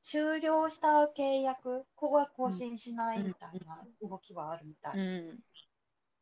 [0.01, 5.39] 終了した契約ここは更新しないみたいな動きはあるみたい、うん。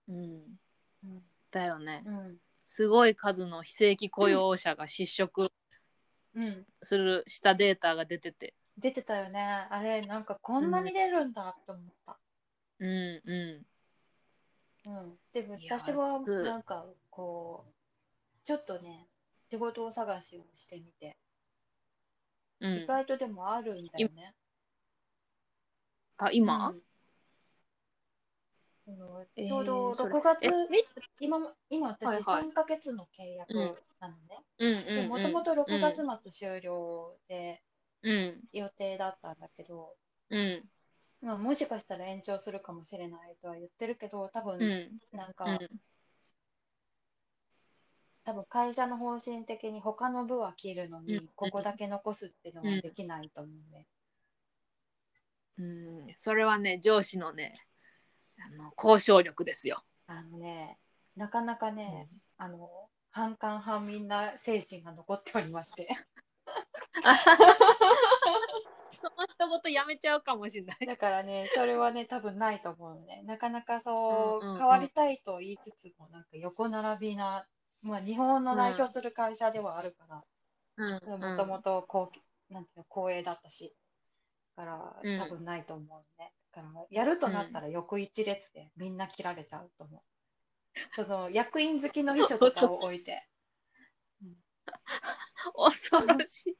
[0.07, 0.59] うん。
[1.03, 1.23] うん。
[1.51, 2.03] だよね。
[2.05, 2.37] うん。
[2.65, 5.51] すごい数の非正規雇用者が失職
[6.35, 8.55] うん、する、したデータが出てて。
[8.77, 9.39] 出てたよね。
[9.69, 12.17] あれなんかこんなに出るんだって思った、
[12.79, 13.65] うんう
[14.85, 17.82] うん、でも私はつなんかこう
[18.43, 19.07] ちょっとね
[19.49, 21.17] 仕事を探しをしてみて、
[22.61, 22.65] ん。
[22.65, 24.33] うん意、外とでもあるんだよね。
[26.17, 26.81] あ、今、うん
[28.85, 30.45] ちょうどそれ6月、
[31.19, 35.07] 今も今私はいはい3ヶ月の契約うんなのね。
[35.07, 37.61] もともと6月末終了で
[38.03, 38.41] うん。
[38.51, 39.95] 予定だったんだけど、
[40.29, 40.63] うん。
[41.21, 44.99] まあ、もしかしたら延長するかもしれないとは言ってるけど多分うん。
[45.13, 45.59] なんか、うん。
[48.25, 51.05] 多分会社の方針的に他の部は切るのうん。
[51.05, 53.87] にここだけ残すっていうのはできないと思うんで、
[55.57, 55.63] う
[56.11, 56.13] ん。
[56.17, 57.53] それはね、上司のね、
[58.39, 59.83] あの、交渉力ですよ。
[60.07, 60.77] あのね
[61.15, 65.87] なかなかね、あの半官半民な精神が残っておりまして。
[69.01, 70.85] その一言やめちゃうかもしれない。
[70.85, 73.21] だからねそれはね多分ないと思うのね。
[73.25, 74.57] なかなかそう、うんうんうん。
[74.57, 77.45] 変わりたいと言いつつもなんか横並びな、
[77.83, 80.23] まあ、日本の代表する会社ではあるから、
[80.77, 81.19] うん。
[81.21, 82.11] もともとこ
[82.49, 83.75] うなんていうの光栄だったし。
[84.55, 85.17] だかうん。
[85.17, 90.01] ら多分ないと思うね、だからやるとなったら横一列でみんな切られちゃうと思う、
[90.95, 93.27] その役員好きの秘書とかを置いて。
[95.55, 96.53] 恐ろしい。
[96.53, 96.55] っ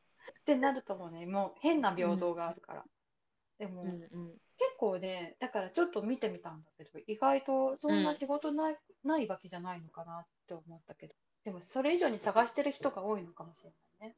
[0.45, 2.84] てなるともうねもう変な平等があるから、
[3.59, 4.34] でも、うんうん。
[4.57, 11.15] 結構ねだからちょっと見てみたんだけど意外とそんな仕事ない,、ないわけじゃないのかなって思ったけど。
[11.43, 14.15] でもそれ以上に探してる人が多いのかもしれないね。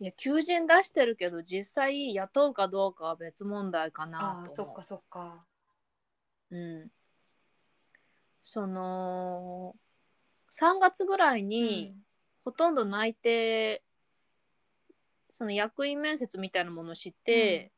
[0.00, 4.46] いや、求人出してるけど、実際雇うかどうかは別問題かなと思う。
[4.46, 5.44] ああそっかそっか。
[6.50, 6.90] うん。
[8.42, 9.76] その、
[10.50, 11.94] 3月ぐらいに、
[12.44, 13.82] ほとんど内定、
[15.32, 17.72] その役員面接みたいなものを知って、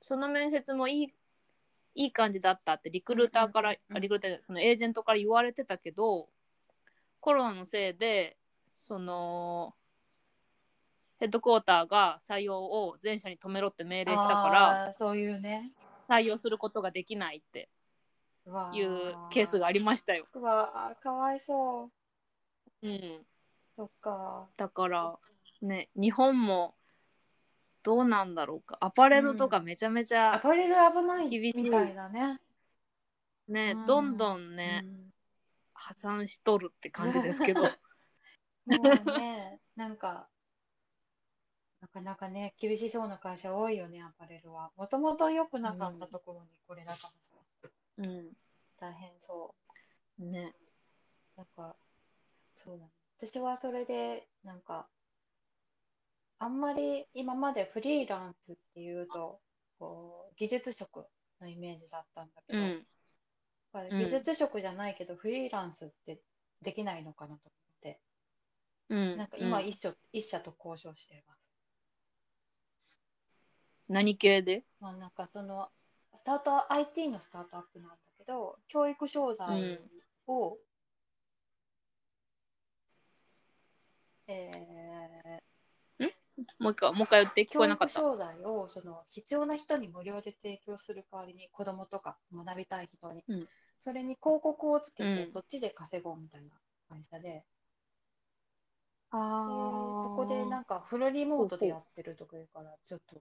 [0.00, 1.14] その面接もいい、
[1.98, 4.00] いい感じだったってリクルーターから、うん。
[4.00, 6.28] リクルーターそのエージェントから言われてたけど、
[7.20, 8.36] コロナのせいで、
[8.68, 9.74] その、
[11.18, 14.48] ヘッドクォーターが採用を全社に止めろって命令したか
[14.86, 15.72] ら、そういうね。
[16.08, 17.68] 採用することができないって
[18.72, 20.26] いうケースがありましたよ。
[20.32, 21.90] うわーかわいそ
[22.80, 22.88] う。
[22.88, 23.26] うん。
[23.76, 24.46] そっか。
[24.56, 25.18] だから
[25.60, 26.74] ね日本も
[27.88, 28.76] どうなんだろうか。
[28.82, 32.38] アパレルとかめちゃめちゃ、アパレル危ない厳しいみたいだね。
[33.48, 33.86] ね、うん。
[33.86, 35.08] どんどんね、うん
[35.72, 37.62] 破産しとるって感じですけど。
[38.66, 40.28] もうね、なんか、
[41.80, 44.70] なかなかね、厳しそうな会社多いよね、アパレルは。
[44.76, 47.36] もともと良くなかったところにこれだからさ、
[47.96, 48.32] うん。
[48.76, 49.54] 大変そ
[50.18, 50.54] ね。
[51.36, 51.38] う。
[51.38, 51.74] なんか、
[52.54, 52.90] そうだね。
[53.16, 54.88] 私はそれで、なんか、
[56.40, 59.40] あんまり今までフリーランスっていうと、
[59.78, 61.04] こう、技術職
[61.40, 62.86] のイメージだったんだけど、うん。
[63.98, 66.20] 技術職じゃないけど、フリーランスって
[66.62, 68.00] できないのかなと思って、
[68.88, 69.16] うん。
[69.16, 69.68] なんか今うん。
[69.68, 71.38] 一社、一社と交渉しています。
[73.88, 74.64] 何系で？
[74.80, 75.68] まあ、なんかその
[76.14, 79.80] スタート IT のスタートアップなんだけど教育商材
[80.26, 80.58] を、
[84.28, 85.40] え
[86.58, 87.94] もう一回もう一回言ってー聞こえなかった。
[87.94, 93.48] 教育商材をその必要な人に無料で提供する代わりに子どもとか学びたい人に、うん。
[93.80, 95.30] それに広告をつけて、うん。
[95.30, 96.48] そっちで稼ごうみたいな
[96.88, 97.22] 会社で。
[97.28, 97.44] で
[99.10, 99.46] あ
[100.04, 103.16] そこでなんかフルリモートでやってるところからちょっと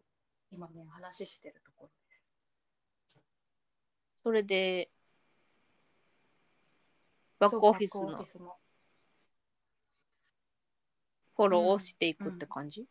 [0.52, 1.90] 今ね話してるところ
[3.08, 3.18] です。
[4.22, 4.90] それで
[7.40, 8.26] バックオフィスの
[11.38, 12.86] フォローをしていくって感じ、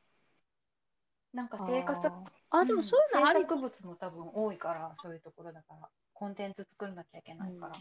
[1.37, 2.09] なんか生活
[2.51, 5.89] あでもそういうのあり制作物も多分多いからそういうところだから。
[6.19, 7.73] コンテンツ作んなきゃいけないから、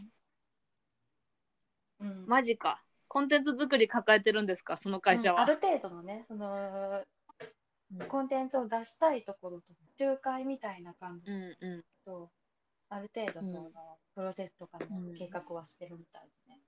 [2.02, 2.26] うん。
[2.28, 2.84] マジか。
[3.08, 4.76] コンテンツ作り抱えてるんですか？
[4.76, 5.48] その会社は、うん。
[5.50, 7.02] ある程度のねその
[8.10, 11.32] コンテンツを出したいところと仲介みたいな感じ。
[11.32, 11.84] うんうん。
[12.04, 12.30] と、
[12.90, 13.72] ある程度その、うん
[14.16, 16.60] プロセスとかのうん計画はしてるみたいでね、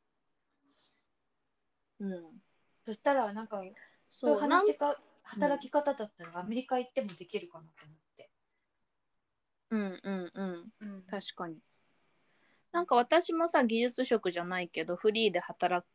[2.00, 2.42] うん。
[2.86, 3.62] そしたらなんか
[4.10, 4.98] そう話しか
[5.28, 8.32] 働き方だったらアメリカ行ってもできるかなと思って。
[9.70, 10.72] うんうんうん。
[10.80, 11.58] うん確かに。
[12.72, 15.86] なんか私もさ、技術職じゃないけど、フリーで働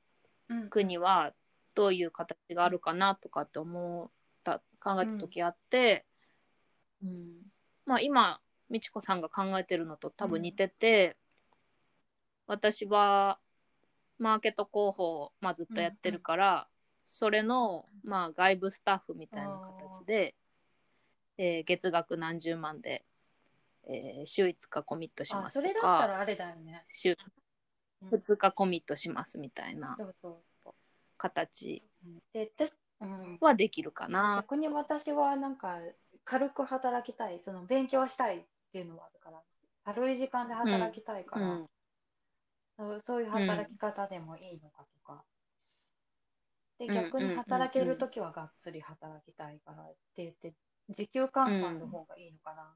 [0.48, 1.32] うんくには
[1.74, 4.10] どういう形があるかなとかって思っ
[4.44, 6.04] た、考えた時あって、
[7.02, 7.42] うん。
[7.86, 8.40] まあ今、
[8.70, 11.16] 美智子さんが考えてるのと多分似てて、
[12.46, 13.38] 私は
[14.18, 16.68] マーケット広報を、まあ、ずっとやってるから、
[17.12, 20.34] それの、まあ、外部スタッフみたいな形で、
[21.36, 23.04] えー月額何十万で、
[23.86, 26.82] えー週5日コミットしあますとそれだったからあれだよね。
[26.88, 27.14] 週
[28.00, 28.18] うん。
[28.18, 29.98] 2日コミットしますみたいな
[31.18, 31.82] 形
[33.40, 34.36] はできるかな。
[34.38, 35.80] 逆に私はなんか
[36.24, 37.40] 軽く働きたい。
[37.42, 38.40] その勉強したいっ
[38.72, 39.42] ていうのもあるから。
[39.84, 41.66] 軽い時間で働きたいから、うん。
[42.78, 44.86] そうそういう働き方でもいいのか、
[46.82, 50.52] でうん逆に働ける時はがっつり働きたいからって言って
[50.88, 52.66] 時給換算の方がいいのかなっ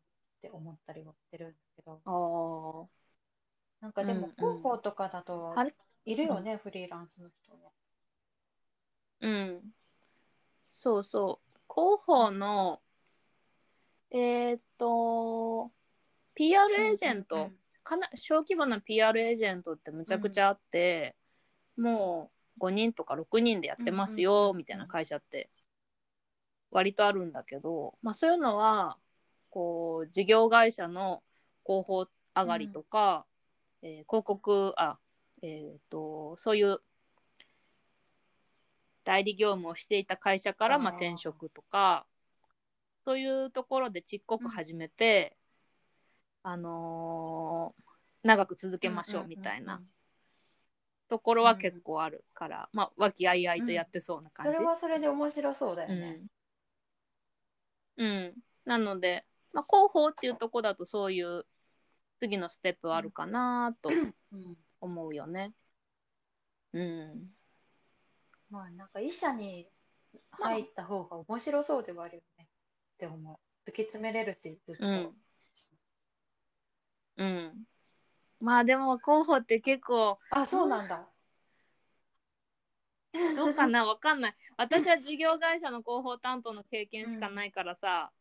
[0.41, 2.87] て思ったりもしてるんだけど、あー。
[3.81, 5.55] なんかでもうんうん広報とかだと
[6.05, 7.73] いるよね、フリーランスの人ね。
[9.21, 9.73] うん。
[10.69, 11.61] そうそう。
[11.69, 12.81] 広報の、
[14.11, 15.73] えーっと、
[16.35, 17.53] PR エージェント、
[17.83, 21.17] かな小規模な PR エージェントってむちゃくちゃあって、
[21.77, 25.51] もう5人とか6人でやってますよ、うんうんうんみたいな会社って
[26.71, 28.97] 割とあるんだけど、まあ、そういうのは
[29.51, 31.23] こう事業会社の
[31.65, 33.25] 広報上がりとか、
[33.83, 34.99] えー広告あ
[35.43, 36.81] えー、とそういう
[39.05, 42.07] 代理業務をしていた会社からまあ転職とか
[43.05, 45.37] そういうところでちっこく始めて、
[46.43, 47.87] あのー
[48.27, 49.81] 長く続けましょうみたいな
[51.09, 54.53] ところは結構あるから、まあ和気あいあいとやってそうな感じ。
[54.53, 56.21] それはそれで面白そうだようね。
[57.97, 58.35] ん、うん、
[58.65, 61.47] なので、まあ、広報っていうとこだとそういう
[62.19, 63.91] 次のステップはあるかなと
[64.33, 65.53] うん思うよね。
[66.73, 67.31] うん、
[68.51, 69.69] まあなんか医者に
[70.31, 72.45] 入った方が面白そうではあるよね
[72.95, 73.69] って思う。
[73.69, 74.87] 突き詰めれるし、ずっと。
[74.87, 75.17] うん
[77.17, 77.67] うん。
[78.41, 81.07] まあでも広報って結構あ、そうなんだ。
[83.37, 83.87] どうかな？
[83.87, 84.35] わかんない。
[84.57, 88.13] 私は事業会社の広報担当の経験しかないからさ、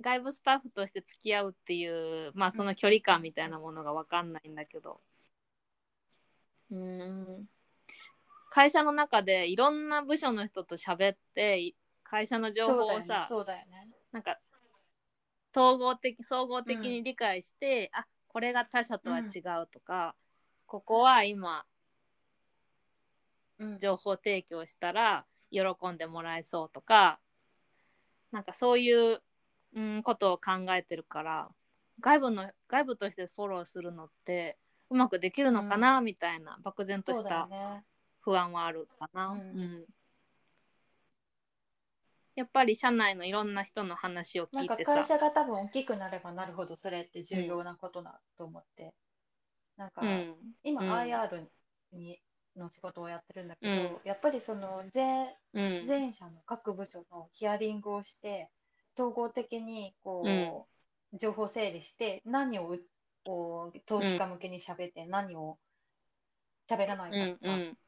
[0.00, 5.00] 外部スタッフとして付き合うっていう、まあその距離感みたいなものがわかんないんだけど。
[6.70, 7.48] うーん。
[8.50, 13.88] 会社の中でいろんな部署の人と喋って、い会社の情報をさ、そうだよね。
[14.12, 14.38] なんか
[15.54, 20.14] 統合的総合的に理解して、あこれが他社とは違うとか、
[20.66, 21.64] ここは今。
[23.80, 25.62] 情報提供したら喜
[25.92, 27.20] んでもらえそうとか
[28.32, 29.22] なんかそういう、
[29.76, 31.48] うん、ことを考えてるから
[32.00, 34.58] 外部の外部としてフォローするのって
[34.90, 37.84] うまくできるのかな、みたいな漠然としたね。
[38.20, 39.28] 不安はあるかな。
[39.28, 39.84] うんうん
[42.36, 44.94] やっぱり社内のいろんな人の話を聞いてさ。
[44.94, 48.92] 会社が多分大きくなればなるほどそれって重要なことだと思って。
[49.76, 50.34] なんか、うん。
[50.62, 50.92] 今うん。
[50.92, 51.46] IR
[51.92, 52.20] に
[52.56, 53.98] の仕事をやってるんだけど、うん。
[54.04, 55.84] やっぱりその全うん。
[55.84, 58.50] 全社の各部署のヒアリングをして
[58.96, 60.66] 統合的にこ
[61.12, 62.80] う、情報整理して何をう
[63.24, 65.58] こう投資家向けに喋って、何を
[66.68, 67.78] 喋らないかとか、うんうん。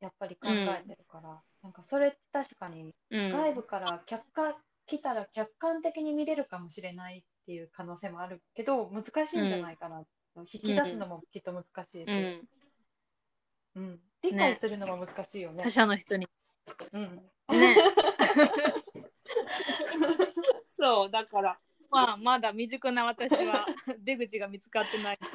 [0.00, 3.32] やっぱり考えてるから、なんかそれ確かにうん。
[3.32, 4.54] 外部から客観
[4.86, 10.04] 来たら客観的に見れるかもしれないっていう可能性もあるけど難しいんじゃないかな、
[10.36, 12.12] 引き出すのもきっと難しいし、
[13.74, 13.80] うん。
[13.80, 14.00] うん。
[14.22, 15.64] 理解するのも難しいよね。
[15.64, 15.70] 他。
[15.70, 16.28] 社の人に。
[16.92, 17.20] うん。
[17.48, 17.76] ね。
[20.68, 21.58] そうだから。
[21.90, 23.66] まあまだ未熟な私は
[23.98, 25.26] 出口が見つかってないか。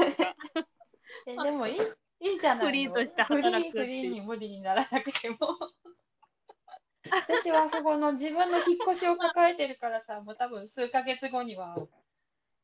[1.27, 1.79] えでもいい
[2.21, 2.67] いいんじゃないの。
[2.67, 5.37] フリーとして働くフリーに無理にならなくても
[7.11, 11.75] 私はそこの自分の引っ越しを抱えてるからさもう多分数ヶ月後には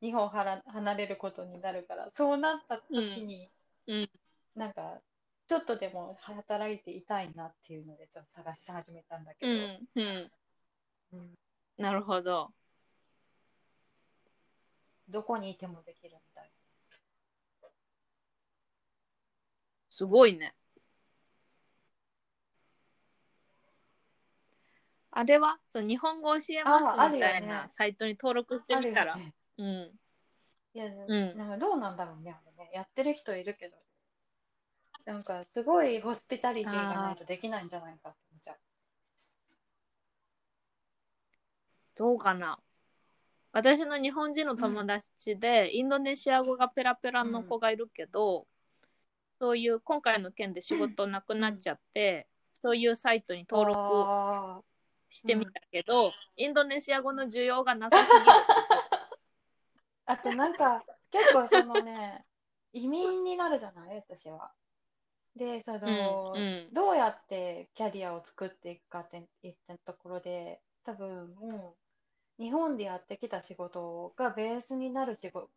[0.02, 3.50] 日本から離れることになるからそうなった時に、
[3.88, 3.96] うん。
[4.00, 4.10] うん。
[4.56, 5.02] なんか
[5.48, 9.50] ちょっとでも働いていたいなっていうのでちょっと探し始めたんだけう
[9.96, 10.32] ど、んうん。
[11.14, 11.34] うん。
[11.78, 12.52] なるほど。
[15.10, 16.52] どこにいてもできるみたい
[19.90, 20.54] すごいね
[25.18, 26.78] あれはそう日本語教えま
[27.10, 29.18] すみたいなサイトに登録してみたら、
[29.58, 29.66] うん。
[29.66, 31.36] いや、ん。
[31.36, 32.70] なんかどうなんだろうねあれね。
[32.72, 33.78] やってる人いるけど。
[35.06, 38.58] なんかすごいホスピタリティがないとできないんじゃないかって思っちゃう。
[41.96, 42.60] どうかな。
[43.54, 48.46] 私の日本人の友達で、インドネシア語がペラペラの子がいるけど、
[49.40, 52.28] そういう今回の件で仕事なくなっちゃって、
[52.62, 54.62] そういうサイトに登録あ
[55.10, 58.26] してみたけど、インドネシア語の需要がなさすぎる。
[58.26, 58.32] ー
[60.06, 62.26] あとなんか結構そのね
[62.74, 63.98] 移民になるじゃない？
[63.98, 64.52] 私は。
[65.36, 71.76] でその、うんうんどうやってキャリアを作っていくかって言ったところで多分も
[72.40, 75.50] う日本でやってきた仕事がベースになる仕事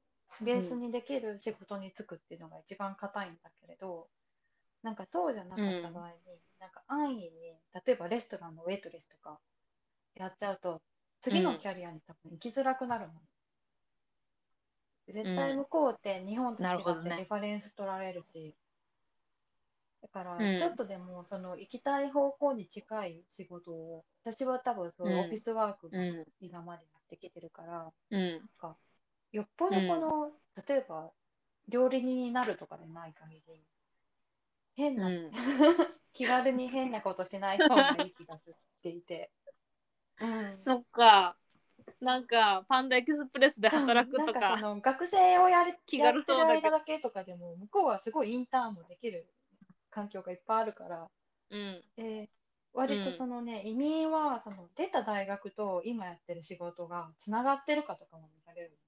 [0.43, 4.09] ベースにできる仕事に就くっていうのが一番硬いんだけれど
[4.82, 6.16] なんかそうじゃなかった場合に、
[6.59, 7.31] なんか安易に
[7.86, 9.40] 例えばレストランのウェイトレスとか
[10.15, 10.82] やっちゃうと
[11.20, 13.15] 次のキャリアに多分行きづらくなるの。
[15.09, 18.55] 絶対向こうって日本と違ってリファレンス取られるし、
[20.02, 20.57] だからうん。
[20.59, 25.19] ちょっとでもその行きたい方向に近い仕事を私は多分そううん。
[25.20, 26.24] オフィスワークがうん。
[26.40, 28.43] 今までやってきてるから、うん。
[29.32, 30.31] よっぽどこの、
[30.69, 31.11] 例えば
[31.69, 33.65] 料理人になるとかでない限り
[34.75, 35.31] 変な、うん。
[36.13, 39.31] 気軽に変なことしない方がいい気がしていて。
[40.21, 40.59] うん。
[40.59, 41.37] そっか。
[42.01, 49.27] なんかパンダエクスプレスで働くとなんかかその学生をやる気軽そうだけだけとかでも向こうはすごいインターンもできる
[49.91, 51.11] 環境がいっぱいあるから、
[51.51, 51.83] うん。
[51.97, 52.31] で
[52.73, 58.79] 割とそのね、移民はその出た大学と今やってる仕事がつながってるかとかも見られる。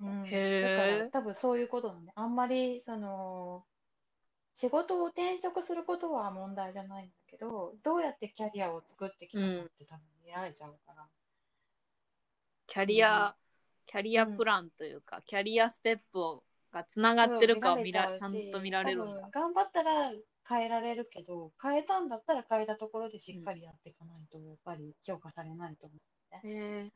[0.00, 3.64] うん、だから多分そういうことなんであんまりその
[4.54, 11.04] 仕事を転職することは問題じゃないんだけどどうやってキャリアを作ってきたかって多分見られちゃうから。
[12.66, 13.34] キャリア、
[13.86, 19.28] キャリアプランというか、キャリアステップをがつながってるかを見らちゃんと見られるんだ。
[19.30, 20.12] 頑張ったら
[20.48, 26.46] 変えられるけど変えたんだったら変えたところでしっかりやっていかないとやっぱり評価されないと思う。
[26.48, 26.90] へー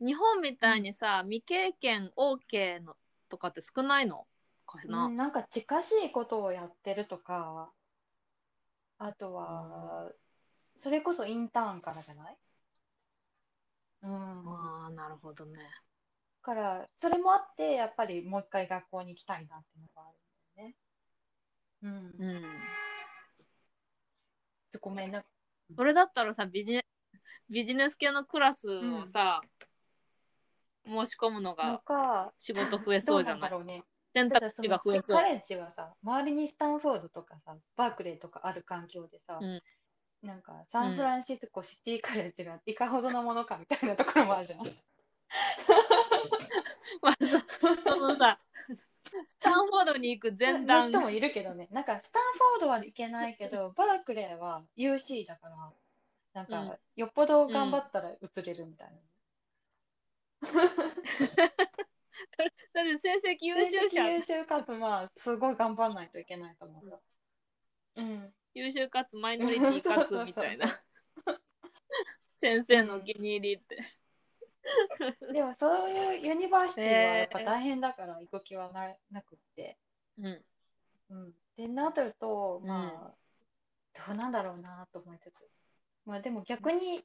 [0.00, 2.96] 日本みたいにさ、未経験 OK の
[3.28, 4.26] とかって少ないの？
[4.66, 7.70] かな、うん、なんか近しいことをやってるとか
[8.98, 10.10] あとは
[10.76, 12.36] それこそインターンからじゃない？
[14.02, 14.16] うん、だ
[14.50, 15.58] ああなるほどね。
[16.42, 20.76] からそれもあってやっぱりもう一回学校に行きたいなっていうのがあるんだよね。
[21.82, 22.42] うん、うん。
[24.80, 25.24] ごめんな。
[25.74, 26.84] それだったらさビジネ
[27.48, 29.40] ビジネス系のクラスをさ、
[30.86, 33.40] 申し込むのがか仕事増えそうじゃない？
[33.40, 33.84] なんだろうね
[34.14, 35.22] 選択肢がの増えそうカ。
[35.24, 39.60] レッジはさ周りにスタンフォードとかさバークレーとかある環境でさ、うん
[40.22, 44.60] なんかサンフランシスコシティカレッジがいかほどのものかみたいなところもあるじゃん。
[47.02, 47.16] まあ
[47.84, 48.40] そのさ
[49.26, 55.72] スタンフォードに行く前の段人もいるけどねなんかスタンフォードはいけないけど バークレーは UC だから
[56.32, 58.96] なんか、うんよっぽど頑張ったら移れるみたいな。
[62.72, 67.02] だって成績優秀者優秀かつまあすごい頑張らないといけないと思う。
[67.96, 68.34] うん。
[68.54, 70.66] 優秀かつマイノリティかつみたいな。
[72.38, 73.78] 先生のお気に入りって、
[75.32, 79.78] でもそういうユニバーシティはやっぱ大変だから行く気はななくって。
[80.18, 80.44] うん。
[81.10, 82.68] うん、でなるとうん。
[82.68, 85.48] まあ、どうなんだろうなと思いつつ。
[86.04, 87.04] まあでも逆に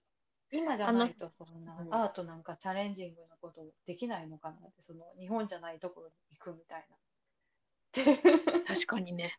[0.51, 1.93] 今じゃないとそんなうん。
[1.93, 6.95] アートなんかチャレンジングなことできないのかなってその日本じゃないところに行くみたいな。
[8.65, 9.33] 確かにね。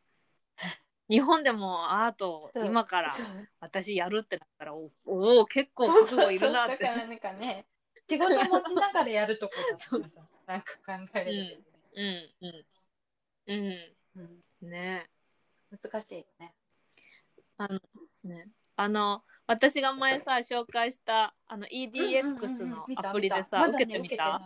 [1.09, 3.13] 日本でもアート今から
[3.59, 6.77] 私やるってなったらおおー結構覚悟いるなって。
[6.77, 6.97] そうそうそう。
[6.97, 7.67] だからなんかね
[8.09, 11.65] 仕事持ちながらやるとこだったらさ なんか考えれる
[11.95, 12.41] けうん。
[12.45, 12.65] うん。
[13.47, 14.43] うん。
[14.63, 14.71] うん。
[14.71, 15.09] ね。
[15.71, 16.55] 難しいよね。
[17.57, 17.81] あの
[18.25, 18.49] ね
[18.81, 24.41] あの私が前さ紹介したあの EDX のアプリでさ、受けてみた？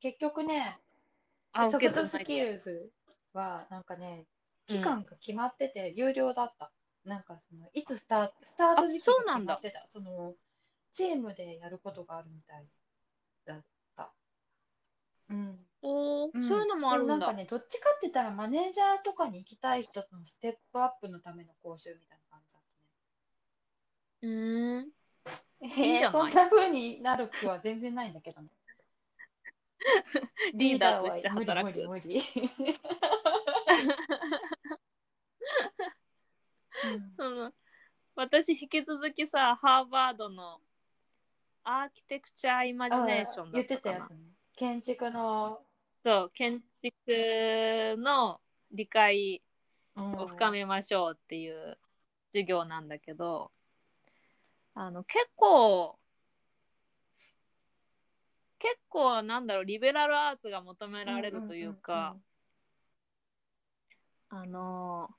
[0.00, 0.78] 結局ね
[1.52, 2.90] あソフトスキルズ
[3.32, 4.26] はなんかね
[4.66, 6.70] 期間が決まってて有料だった、
[7.04, 9.56] なんかそのいつスタートスタート時期がなんだ。
[9.56, 9.84] 決まってた。
[9.88, 10.34] その
[10.92, 12.66] チームでやることがあるみたい
[13.44, 13.64] だっ
[13.96, 14.12] た。
[15.30, 15.58] うん。
[15.82, 16.48] おーうん。
[16.48, 17.14] そういうのもあるんだ。
[17.14, 22.21] でなんかねどっちかって言ったらマネージャーとかに行きたい人のステップアップのための講習みたいな
[24.22, 24.90] うーん。
[25.60, 26.00] たねい？
[26.00, 28.48] いんそんな風になる気は全然ないんだけどね。
[30.54, 31.78] リーダーとして働く。
[31.78, 32.22] 無理無理無理。
[36.84, 37.52] うん その
[38.16, 40.60] 私引き続きさハーバードの
[41.64, 43.96] アーキテクチャーイマジネーションだ言ったかな。
[43.96, 44.16] たやつね。
[44.56, 45.64] 建築の。
[46.04, 48.40] そう建築の
[48.72, 49.42] 理解
[49.94, 51.78] うんを深めましょうっていう
[52.32, 53.52] 授業なんだけど、
[54.74, 55.98] あの結構
[58.58, 62.16] 結構なんだろうリベラルアーツが求められるというか、
[64.28, 65.10] あの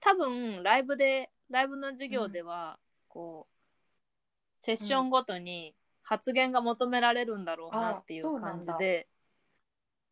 [0.00, 2.78] 多分ライブでライブの授業では、
[3.08, 9.08] こうセッションごとに発言が求められるんだろうなっていう感じで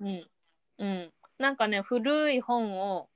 [0.01, 0.31] うん。
[0.79, 1.13] うん。
[1.39, 3.09] なんかね古い本を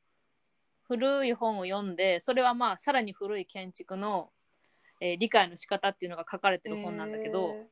[0.85, 4.31] 古い本を読んでそれはまあさらに古い建築の、
[5.05, 7.67] えー理解の仕方っていうのが書かれてる本なんだけど、へ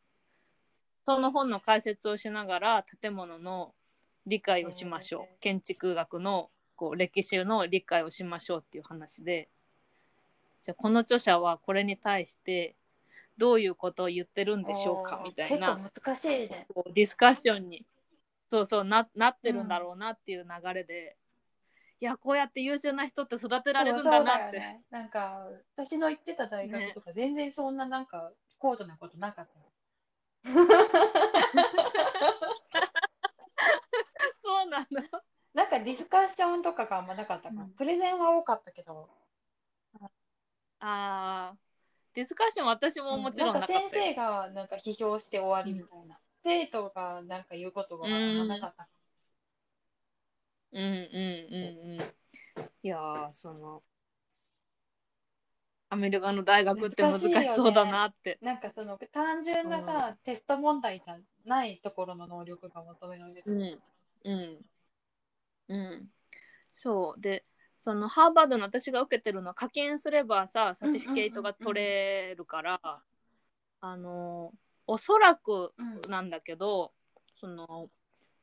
[1.06, 3.72] その本の解説をしながら建物の
[4.26, 9.48] 理解をしましょう、建築学のこう歴史の理解をしましょうっていう話で。
[10.62, 12.76] じゃあこの著者はこれに対して
[13.38, 15.22] どういうことを言ってるんーでしょうか？
[15.24, 15.74] みたいな。
[15.74, 16.66] 結構難しいね。
[16.72, 17.86] こうディスカッションに。
[18.50, 21.16] そうそうななってるんだろうなっていう流れで、
[22.02, 24.58] いやこうやって優秀な人って育てられるんだなって。
[24.58, 24.82] ね。
[24.90, 25.46] なんか
[25.76, 29.52] 私の行ってた大学とか全然そんななんか高度なことなかった。
[34.42, 34.86] そうなの。
[35.54, 37.70] なんかディスカッションとかがあんまなかったから、うん。
[37.70, 39.08] プレゼンは多かったけど、
[40.80, 41.56] あー
[42.16, 48.38] ディスカッション私ももちろんなかなんか先生がなんか批評して終わりみたいな、生徒がなんか言うことがあん。
[48.38, 48.88] まなかった。
[50.72, 51.98] うんうんうんうん。
[52.82, 53.82] いやーその
[55.90, 58.38] アメリカの大学って難しそうだなって。
[58.40, 63.42] なんかその単純なさ、テスト問題じゃないところの能力が求められる。
[63.44, 63.78] うん
[64.24, 64.58] うん
[65.68, 66.08] うん。
[66.72, 67.44] そうで
[67.78, 72.80] そのハーバードの私が受けてるのは課金すればさサティフィケイトが取れるから、
[73.80, 74.52] あの
[74.86, 76.92] おそらくうんなんだけど
[77.38, 77.90] その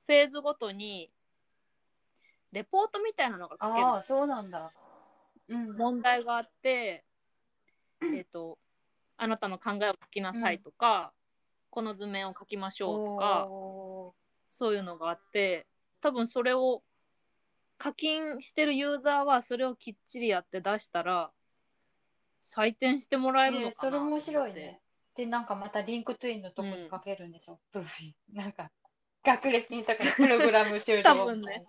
[0.06, 1.10] フェーズごとに
[2.52, 4.72] レポートみたいなのが書けるああ、そうなんだ。
[5.48, 5.78] うん。
[5.78, 7.06] 問題があって、
[8.02, 8.58] えっ、と、
[9.18, 11.12] あなたの考えを書きなさいとか、
[11.70, 14.16] この図面を書きましょうとか、お
[14.50, 15.68] そういうのがあって、
[16.02, 16.82] 多分それを
[17.78, 21.32] 課金してるユーザーはそれをきっちりやって出したら、
[22.42, 24.80] 採点してもらえーえーるのかなそれ面白いね。
[25.16, 28.14] で、なんかまた LinkedIn のとこに書けるんでしょ、プロフィ。
[28.34, 28.72] なんか、
[29.24, 31.66] 学歴のとこにプログラム終了多分ね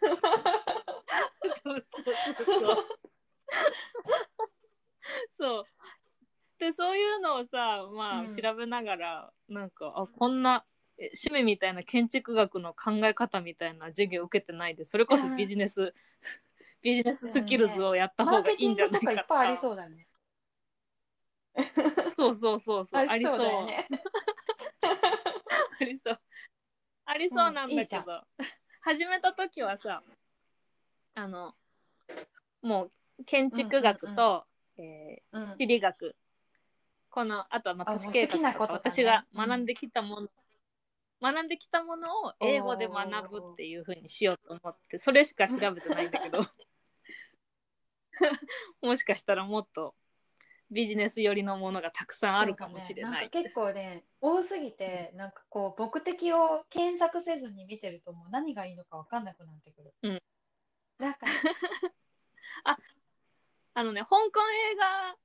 [0.00, 0.12] そう
[1.62, 1.86] そう
[2.36, 2.76] そうそう。
[5.38, 5.64] そう。
[6.58, 10.64] で、そういうのをさ、まあ、うん調べながら、なんか、あ、こんな、
[10.98, 15.94] え趣味みたいな建築学の考え方みたいな授業受けてないで、それこそビジネス、
[16.82, 20.08] ビジネススキルズをやったマ方がいいんじゃないかグとかりそうだね。
[22.16, 23.06] そうそうそうそう。
[23.06, 23.40] ありそう。
[25.80, 26.20] ありそう。
[27.04, 28.46] ありそうなんうんいいじゃんだけど、
[28.86, 30.00] 始めた時はさ、
[31.16, 31.54] あの、
[32.62, 32.84] も
[33.18, 34.44] う建築学と、
[34.78, 36.14] えうんー地理学、
[37.10, 40.28] この、あとはまああ都市計画ことか、私が学んできたもの、
[41.20, 46.42] 学んできたものを英語で学ぶっていうふうにしようと思って、それしか調べてないんだけど、
[48.82, 49.96] もしかしたらもっと
[50.70, 53.26] ビジネス寄りのものがたくさんあるかもしれない。
[53.26, 59.94] んか結構ね、多すぎて、なんかこう、目的を検索せずに見てると、もう何がいいのか分かんなくなってくる。
[60.02, 60.22] うん。
[60.98, 61.20] なんか、
[63.74, 64.40] あのね、香港
[64.72, 65.16] 映画、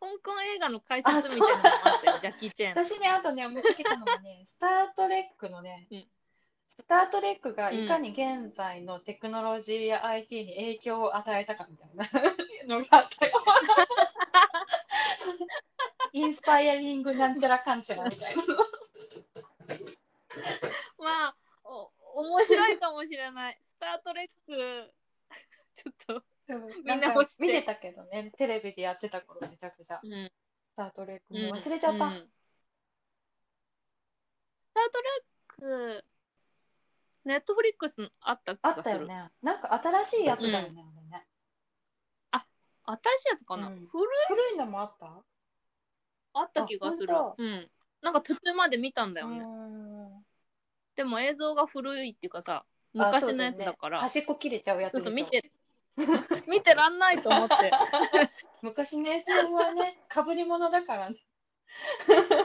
[0.00, 2.84] 香港映画の解説みたいなのもあったよ、ジャッキー・チェーン。
[2.84, 6.08] 私ね、あとね、思いつけたのがね、 スター・トレックのね、うん
[6.78, 12.04] スター・トレックがいかに現在のテクノロジーや IT に影響を与えたかみたいな
[12.76, 13.32] のがあったよ。
[16.12, 18.42] inspiring なんちゃらかんちゃらみたいな。
[20.98, 21.90] まあ、お
[22.20, 23.58] 面白いかもしれない。
[23.62, 24.92] スター・トレック、
[25.76, 30.00] ちょっと、みみんな欲して見てたけどね、テレビでやってた頃めちゃくちゃ。
[30.02, 30.30] うん。
[30.72, 32.04] スター・トレックうんもう忘れちゃった。
[32.06, 32.28] うん
[34.68, 36.04] スター・トレック、
[37.24, 38.70] Netflix あった気あ。
[38.70, 39.30] ったよね。
[39.42, 40.97] なんか新しいやつだよね、あれね。
[42.92, 44.06] 新しいやつかな、うん古い？
[44.28, 45.22] 古いのもあった？
[46.34, 47.34] あった気がするあ本。
[47.38, 47.70] うん。
[48.00, 50.24] なんか途中まで見たんだうよね。
[50.96, 55.50] でも映像が古いっていうかさ、あ昔のそうだよねやつだから、端っこ切れちゃうやつそう見て、
[56.48, 57.70] 見てらんないと思って。
[58.62, 61.16] 昔の SF はね、かぶり物だからね。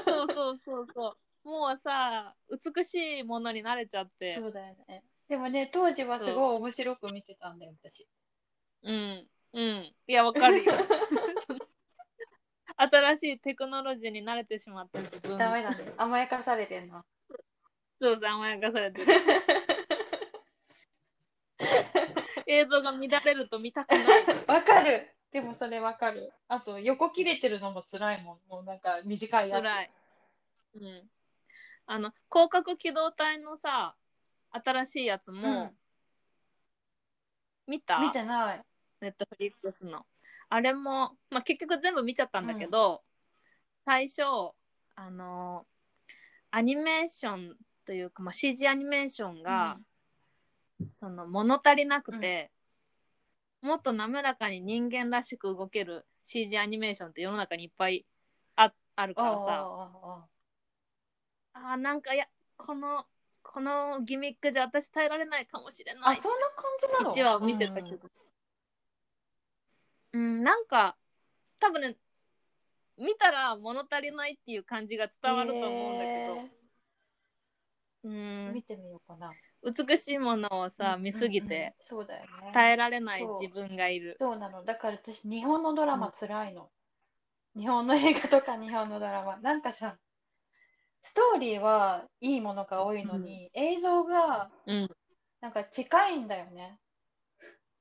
[0.06, 1.48] そうそうそうそう。
[1.48, 4.36] もうさ、美しいものに慣れちゃって。
[4.36, 5.04] そうだよね。
[5.28, 8.08] でもね、当時はすごい面白く見てたんだよ、私。
[8.84, 9.28] うん。
[9.54, 9.94] うん。
[10.08, 10.74] いや、わかるよ。
[12.76, 15.38] 新しいテクノロジーに慣れてしまった自分。
[15.38, 15.78] ダメだね。
[15.98, 17.06] 甘やかされてんな。
[18.02, 19.14] そうそう、甘やかされてる。
[22.48, 24.04] 映像が乱れると見たくない。
[24.48, 29.92] わかるでもそれわかるあと横切れてるのも辛いもんもうなんか短いやつ辛い。
[30.76, 31.10] うん。
[31.86, 33.96] あの、広角機動隊のさ、
[34.52, 35.78] 新しいやつも、うん
[37.66, 38.00] 見た？
[38.00, 38.62] 見てない
[39.04, 40.06] ネットフリックスの。
[40.50, 43.04] あれも、まあ、結局全部見ちゃったんだけど、
[43.86, 44.24] 最初、
[44.96, 45.66] あの
[46.52, 47.56] アニメーション
[47.86, 49.78] というか、まあ、CG アニメーションが、
[51.00, 52.52] その物足りなくて、
[53.62, 58.06] もっと滑らかに人間らしく動ける CG アニメーションって世の中にいっぱい
[58.56, 60.28] ああるからさ。
[61.56, 62.26] あなんかいや
[62.58, 63.06] この
[63.42, 66.18] このギミックじゃ私耐えられないかもしれあない。
[66.18, 67.88] あそんな感じなの？1話を見てたけど。
[67.90, 68.00] うん、
[70.18, 70.96] なんか
[71.60, 71.98] 多分ね
[72.98, 76.34] 見たら物足りないっていう感じが伝わると思うんだけど、
[78.04, 78.54] うえー。
[78.54, 78.64] 見ん。
[78.64, 79.32] てみようかな。
[79.64, 81.50] 美しいものをさ、うん見すぎうんうん。
[81.50, 82.52] てそうだよね。
[82.54, 84.16] 耐えられない自分がいる。
[84.20, 84.38] そう。
[84.38, 84.64] なの。
[84.64, 86.70] だから私日本のドラマつらいの、
[87.56, 89.38] 日本の映画とか日本のドラマ。
[89.38, 89.98] なんかさ
[91.02, 94.90] ストーリーはいいものが多いのに、映像がうん。
[95.42, 96.80] なんか近いんだよね。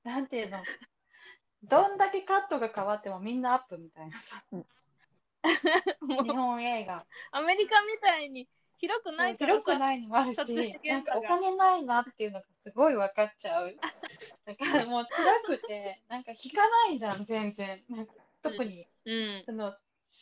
[0.02, 0.58] なんていうの？
[1.64, 4.42] どんだけカットが変わってもみんなアップみたいなさ。
[5.42, 7.04] 日本映画。
[7.32, 8.48] アメリカみたいに
[8.78, 13.74] 広くないから広くないのもあるしなんかお金ないなっていうのがすごい分かっちゃう。
[14.44, 17.82] だからもう辛くてなんか引かないじゃん全然。
[17.88, 18.12] なんか
[18.42, 19.42] 特に、うん。
[19.46, 19.74] その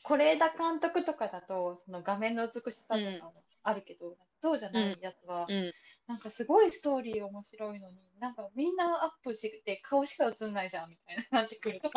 [0.04, 5.72] 是枝監督とかだとその画面の美しさとかもあるけど、そうじゃないやつは、うん
[6.10, 11.88] なんかすごいストーリー面白いのになんかみんなアップして顔しか映んないじゃんみたいななってくると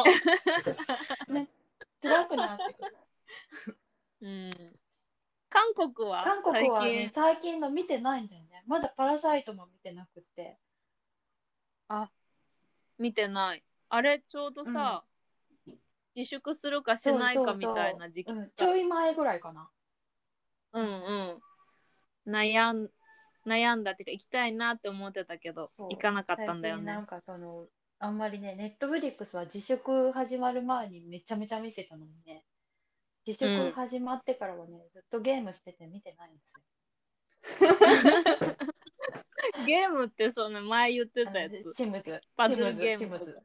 [1.34, 1.50] ね
[2.00, 2.98] 辛くなってくる。
[4.22, 4.52] うん。
[5.50, 7.10] 韓国は韓国は最ね近。
[7.10, 8.64] 最近の見てないんだよね。
[8.68, 10.60] まだパラサイトも見てなくって
[13.00, 13.64] 見てない。
[13.90, 15.04] あれちょうどさ、
[16.16, 19.72] 自粛するかしないかみたいな時期うん、ちょい前ぐらいかな。
[20.74, 20.90] うんう
[22.30, 22.32] ん。
[22.32, 22.90] 悩ん
[23.48, 25.90] 悩んだっていうか行きたいなって思ってたけどそう。
[25.90, 26.84] 行かなかったんだよね。
[26.86, 27.68] 最近なんかその
[28.00, 32.44] あんまりねネットフリックスは自粛始まる前にめちゃめちゃ見てたのにね。
[33.26, 38.56] 自うん粛始まってからはね、ずっとゲームしてて見てないんですよ。
[39.66, 41.54] ゲームってその前言ってあたやつ。
[41.66, 42.20] のシムズ。
[42.36, 43.40] パズルゲームシムズ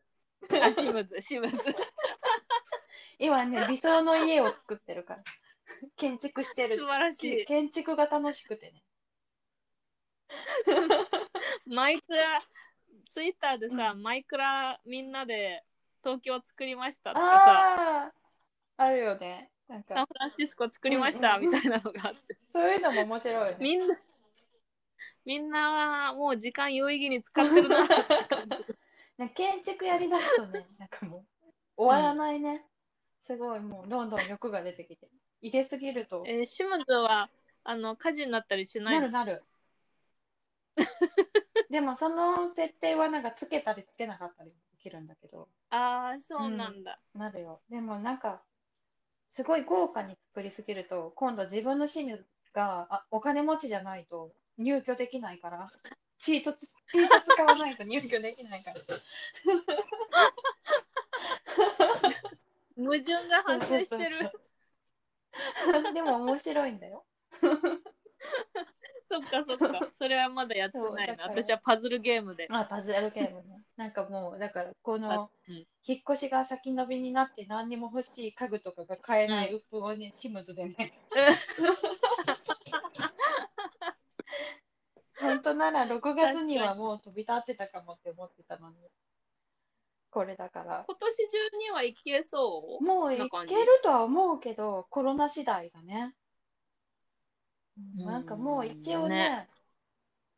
[0.48, 0.64] シムズ。
[0.64, 1.20] あシムズ。
[1.20, 1.56] シムズ。
[3.20, 5.22] 今ね理想の家を作ってるから。
[5.96, 6.78] 建築してる。
[6.78, 7.44] 素晴らしい。
[7.44, 8.82] 建築が楽しくてね
[11.66, 12.40] マイクラ
[13.12, 15.62] ツイッターでさ、マイクラみんなで
[16.02, 18.12] 東京作りましたとかさあ
[18.76, 19.50] ああるよね。
[19.68, 21.46] なんサンかフランシスコ作りましたうん。
[21.46, 22.36] うんみたいなのがあって。
[22.52, 23.56] そういうのも面白いよね。
[23.60, 23.96] みんな
[25.24, 27.94] みんなもう時間有意義に使ってるなって
[28.28, 28.64] 感じ。
[29.18, 31.24] ね建築やりだすとねなんかもう
[31.76, 32.64] 終わらないね、
[33.22, 35.08] すごいもうどんどん欲が出てきて。
[35.40, 36.24] 入れすぎると。
[36.26, 37.28] えー、シムズは
[37.62, 39.08] あの火事になったりしないの？
[39.08, 39.44] なるなる
[41.70, 45.48] でもその設定はなんかつけたりつけなかったりできるんだけど。
[45.70, 47.60] ああそうなんだ、なるよ。
[47.68, 48.42] でもなんか
[49.30, 52.24] すごい豪華に作りすぎると今度自分の趣味
[52.54, 55.70] があお金持ちじゃないと入居できないから。
[56.18, 58.76] チートつチート使わないと入居できないから。
[62.76, 64.10] 矛盾が発生してる。
[64.10, 64.32] そうそう
[65.82, 65.92] そう。
[65.94, 67.04] でも面白いんだよ
[69.08, 69.88] そっかそっか。
[69.94, 71.24] それはまだやってないな。
[71.24, 72.46] 私はパズルゲームで。
[72.50, 73.64] あパズルゲームね。
[73.76, 75.66] なんかもうだからこの引
[75.98, 79.54] っ越しが先延びになって何にも欲しい家具とかが買えないうん。
[79.56, 80.92] ウップをね、シムズでね。
[85.20, 88.76] 本当なら6月にはもう飛び立ってたかもって思ってたのに。
[90.10, 90.84] これだから。
[90.86, 92.84] 今年中には行けそう？
[92.84, 93.28] もういける
[93.82, 96.14] とは思うけどコロナ次第だね
[97.98, 98.04] うん。
[98.04, 99.48] なんかもう一応ねね。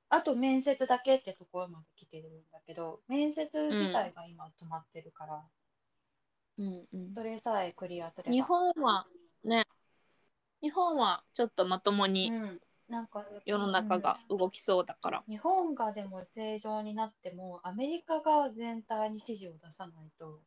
[0.09, 5.43] あと面接だけってところまで来てるんだけど面接自体が今止まってるから、
[6.59, 7.15] うんうん。
[7.15, 8.33] それさえクリアすれば。
[8.33, 9.07] 日本は
[9.45, 9.67] ね
[10.63, 20.41] 日本はちょっとまともにうん、なんか世の中が動きそうだから、日本がでも正常になってもアメリカが全体に指示を出さないと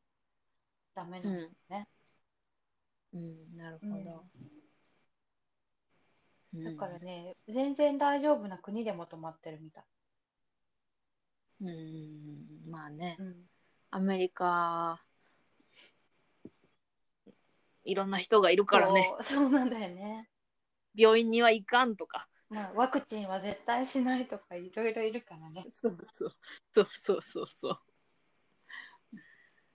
[0.94, 1.88] ダメなんですよね、
[3.14, 4.63] うん、なるほうんど、うん
[6.54, 9.84] だからね全然大丈夫な国でも止まってるみたい、
[11.62, 13.18] うんまあね。
[13.20, 13.36] うん、
[13.92, 15.02] アメリカ
[17.86, 19.14] いろんな人がいるからね。
[19.22, 20.30] そうなんだよね。
[20.96, 22.28] 病院には行かんとか。
[22.50, 25.66] まあワクチンは絶対しないとかいろいろいるからね。
[25.72, 26.32] そうそう。
[26.74, 27.80] そうそうそうそう。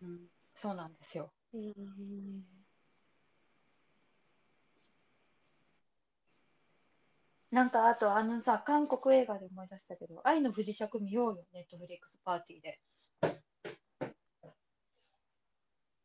[0.02, 0.28] うん。
[0.54, 1.32] そうなんですよ。
[7.50, 12.80] なんかあとあのさ、韓国映画で思い出したけど、愛の不時着見ようよ、ネットフリックスパーティーで。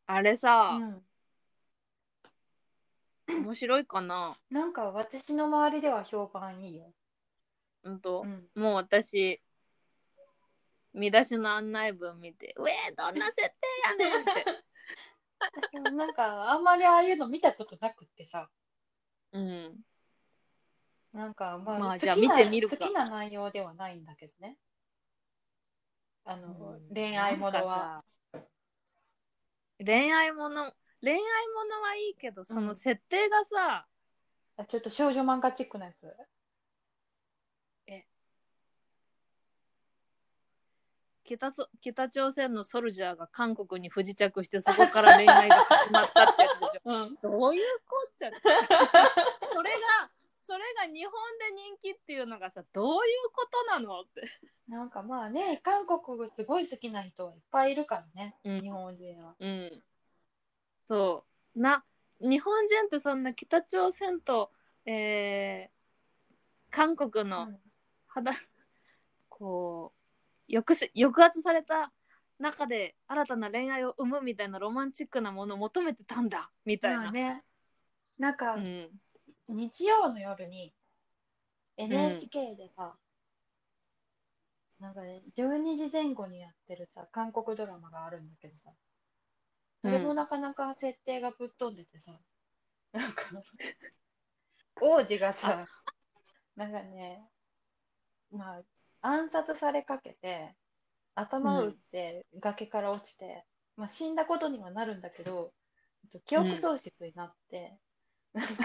[0.05, 1.05] あれうさ、ん。
[3.27, 4.37] 面白いかな？
[4.49, 6.93] なんか私の周りでは評判いいよ。
[7.83, 8.47] うんとう、ん。
[8.55, 9.41] もう私、
[10.93, 14.45] 見出しの案内文見て、うえー、どんな設定やねんって。
[15.73, 18.49] 私もなんかあんまりああいうの見たことなくってさ、
[19.33, 19.81] うん。
[21.13, 24.57] なんかまあ、まあじゃあ好きな見てみるか好きな内容ではないんだけどね。
[26.25, 28.03] あの、うん恋愛ものは。
[29.83, 30.71] 恋愛もの
[31.01, 33.85] 恋愛ものはいいけどその設定がさ、
[34.57, 36.05] あちょっと少女漫画チックなやつ？
[41.25, 47.15] 北と北朝鮮のソルジャーが韓国に不時着してそこから 恋愛が始まったってやつでしょうん。
[47.21, 48.31] どういうこっちゃ
[49.53, 50.11] それが
[50.45, 52.99] それが日本で人気っていうのがさどういう
[53.33, 54.23] ことなのって。
[54.67, 58.61] なんかまあね、韓国すごい好きな人はいっぱいいるからね、うん。
[58.61, 59.35] 日本人は。
[59.39, 59.83] うん。
[60.87, 61.25] そ
[61.55, 61.59] う。
[61.59, 61.83] な
[62.19, 64.51] 日本人ってそんな北朝鮮と、
[64.85, 65.83] えー
[66.71, 67.59] 韓国のうん。
[68.07, 68.33] 肌、
[69.29, 69.93] こ
[70.47, 71.91] う抑制抑圧された
[72.39, 77.43] 中で新たな恋愛を生むみたいなロマンチックなものを求めてたんだみたいな、まあね、
[78.17, 78.89] なんか、うん
[79.49, 80.73] 日曜の夜に
[81.77, 82.95] NHK でさ、
[84.79, 88.71] なんかね、12時前後にやってるさ、韓国ドラマがあるんだけどさ、
[89.81, 92.11] それもなかなか設定がぶっ飛んでてさ、
[92.91, 93.23] なんか、
[94.81, 95.67] 王子がさ、
[96.55, 97.27] なんかね、
[98.31, 98.63] まあ、
[99.01, 100.55] 暗殺されかけて、
[101.15, 103.45] 頭を打って崖から落ちて、
[103.75, 105.53] まあ、死んだことにはなるんだけど、
[106.03, 107.77] えっと記憶喪失になって、
[108.33, 108.63] なんか、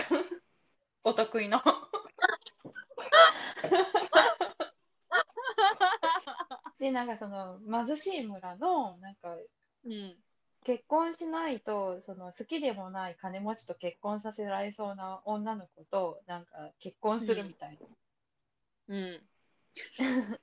[1.04, 1.60] お得意の。
[6.78, 9.36] で、なんかその貧しい村の、なんか
[9.84, 10.16] うん
[10.64, 17.86] 結婚しないと、その好きでもない金持ちと結婚させられそうな女の子と、なんか結婚するみたいな。
[18.88, 19.20] うん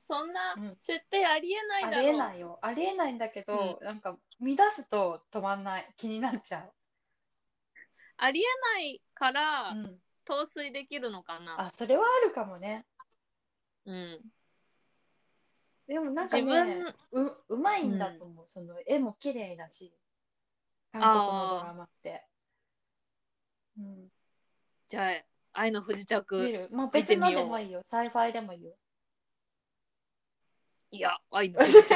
[0.00, 2.58] そんなうん設定ありえないだろう、ありえないよ。
[2.62, 5.88] ありえないんだけど、なんか乱すと止まんない。
[5.96, 6.70] 気になっちゃ
[8.22, 8.44] ありえ
[8.74, 9.76] ないからう。
[9.76, 10.00] うん。
[10.24, 12.86] 陶酔できるのかな、あ、それはあるかもね。
[13.84, 14.20] うん、
[15.88, 18.44] でもなんか自ね分、う、うまいんだと思う。
[18.46, 19.92] その絵も綺麗だし、
[20.92, 22.24] 韓国のドラマって。
[23.78, 24.08] うん。
[24.86, 26.68] じゃあ愛の不時着見る。
[26.70, 27.82] まあ見てみよう別のでもいいよ。
[27.90, 28.76] sci-fi でもいいよ。
[30.92, 31.94] いや愛の不時着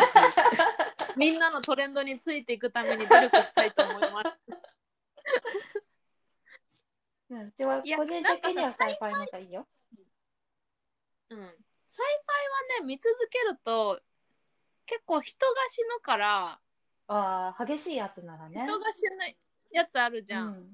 [1.17, 4.65] みんなのトレンドについていくために努力したいと思います
[7.35, 7.53] うん。
[7.97, 9.67] 個人的には sci-fi の方がいいよ。
[11.31, 14.01] うん、サイファイはね見続けると
[14.87, 16.61] 結構人が死ぬから
[17.07, 18.63] ああ、激しいやつならね。
[18.63, 19.37] 人が死ぬ
[19.73, 20.69] やつあるじゃん、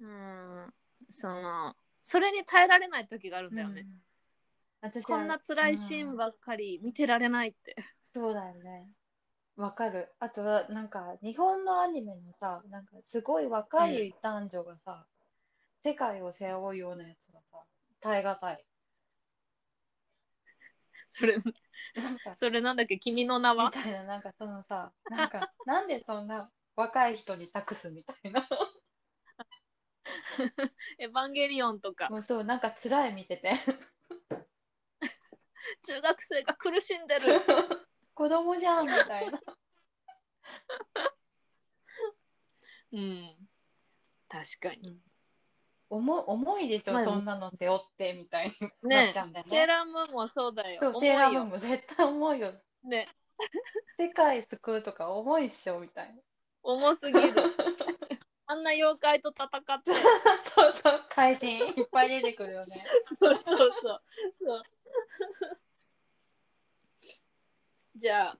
[0.00, 0.74] うんうん、
[1.10, 4.04] そのそれに耐えられない時があるんだよね、うん
[4.84, 8.86] 私はこんな辛いシーンばっかり見てられないって、そうだよね。
[9.56, 10.12] わかる。
[10.18, 15.06] あとは、なんか、日本のアニメのさ、なんか、すごい若い男女がさ、
[15.84, 17.58] 世界を背負うようなやつがさ、
[18.00, 18.64] 耐え難い。
[21.10, 21.36] それ
[21.94, 22.96] なんか、それなんだっけ？
[22.98, 23.66] 君の名は？
[23.66, 28.48] みたいな、なんか、そのさ、なんか、 なんでそんな若い人に託すみたいな。
[30.98, 33.52] エヴァンゲリオンとかもうそう、なんか辛い見てて。
[35.86, 37.20] 中学生が苦しんでる
[38.14, 39.38] 子供じゃんみたいな。
[42.92, 43.48] うん
[44.28, 45.00] 確かに
[45.90, 49.66] 重重いでしょ、まあそんなの背負ってみたいにねなっちゃうんだよセーね。
[49.66, 52.52] ラームーンもそうだよそう、セーラームーンよも絶対重いよ。
[52.84, 53.08] ね
[53.98, 56.20] 世界救うとか重いっしょみたいな。
[56.62, 57.32] 重すぎる
[58.46, 59.92] あんな妖怪と戦って
[60.42, 62.84] そうそう、怪人いっぱい出てくるよね。
[63.20, 64.02] そうそうそう
[64.44, 64.62] そう
[67.96, 68.36] じゃ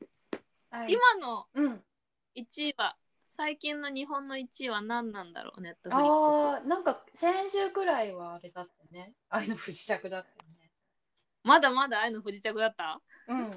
[0.70, 1.84] あはい今のうん。
[2.34, 2.96] 1位は
[3.36, 9.12] 最近の日本の1位は何なんだろうネットフリッああ、クスなんか先週くらいはあれだったね。
[9.28, 10.70] 愛の不時着だったよね。
[11.42, 13.00] まだまだ愛の不時着だった？
[13.26, 13.50] うん。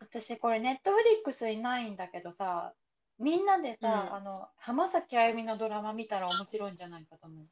[0.00, 2.72] 私これネットフリックスいないんだけどさ、
[3.18, 7.46] みんなでさ、うんあの浜崎あゆみのドラマ見たら面白いんじゃないかと思う。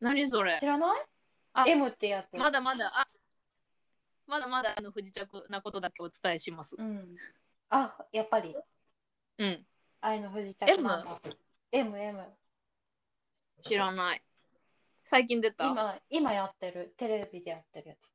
[0.00, 0.56] 何それ？
[0.60, 1.00] 知らない？
[1.52, 2.36] あ M ってやつ。
[2.38, 3.05] まだまだ、あ
[4.26, 6.74] まだまだあの不時着なことだけお伝えします。
[6.76, 7.16] うん。
[7.70, 8.56] あ、やっぱり。
[9.38, 9.66] うん。
[10.00, 11.20] 愛の不時着なんだ。
[11.72, 12.20] M、M。
[13.62, 14.22] 知らない。
[15.04, 15.66] 最近出た？
[15.66, 16.92] 今、今やってる。
[16.96, 18.12] テレビでやってるやつ。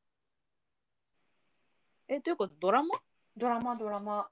[2.09, 2.55] え、どういうこと？
[2.59, 2.99] ドラマ？
[3.38, 4.29] ドラマ、ドラマ。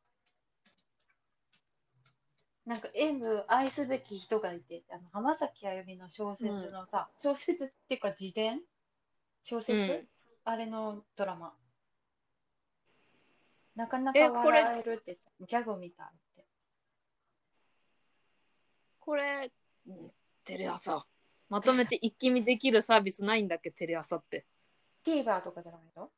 [2.65, 8.59] なんか M 愛すべき人がいて、あの浜崎あゆみの小説のさ、小説っていうか自伝？
[9.43, 10.07] 小説、うん
[10.45, 11.53] あれのドラマ。
[13.79, 16.45] なかなかえこれ笑えるってギャグみたいって。
[18.99, 19.49] これ、
[19.87, 20.11] うん
[20.43, 21.05] テレ朝。
[21.47, 24.45] まとめて一気見できるサービスないんだっけ、テレ朝って。
[25.05, 26.11] TVer とかじゃないの？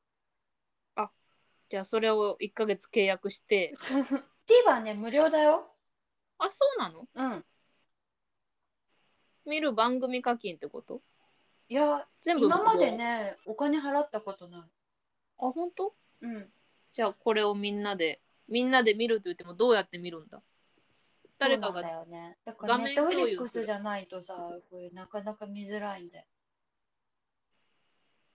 [1.69, 3.71] じゃあそれを1ヶ月契約して。
[4.67, 5.71] ?TVer ね、無料だよ。
[6.39, 7.07] あ、そうなの？
[7.13, 7.45] うん。
[9.45, 11.01] 見る番組課金ってこと？
[11.69, 12.91] いや、全部今まで。
[12.91, 14.61] ね、お金払ったことない。
[14.61, 14.65] あ、
[15.37, 15.93] 本当？
[16.21, 16.51] うん。
[16.91, 20.41] じゃあこれをみんなで、みんなで見ると言ってもどうやって見るんだ？
[21.39, 21.95] 誰かそうなんだが。
[21.95, 22.37] よね。
[22.45, 24.33] だから画面ネットフリックスじゃないとさ、
[24.69, 26.25] これなかなか見づらいんだよ。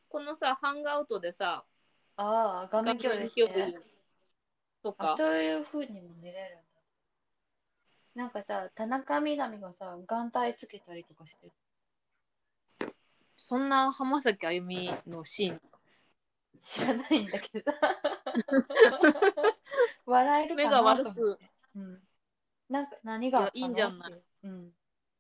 [0.09, 1.65] このさ、ハンガウトでさ、
[2.17, 3.79] ああ、画面共有して。
[4.83, 5.17] とあ、か。
[5.17, 6.63] そういう風にも見れるんだ。
[8.15, 11.47] なんかさ、田中みな実がさ、眼帯つけたりとかして
[12.81, 12.93] る。
[13.37, 15.61] そんな浜崎あゆみのシーン。
[16.61, 17.79] 知らないんだけどさ。
[20.07, 21.39] 笑える目がかなと悪く。
[21.77, 22.03] うん。
[22.69, 24.13] なんか何がいやいいんじゃない？
[24.13, 24.75] ううん。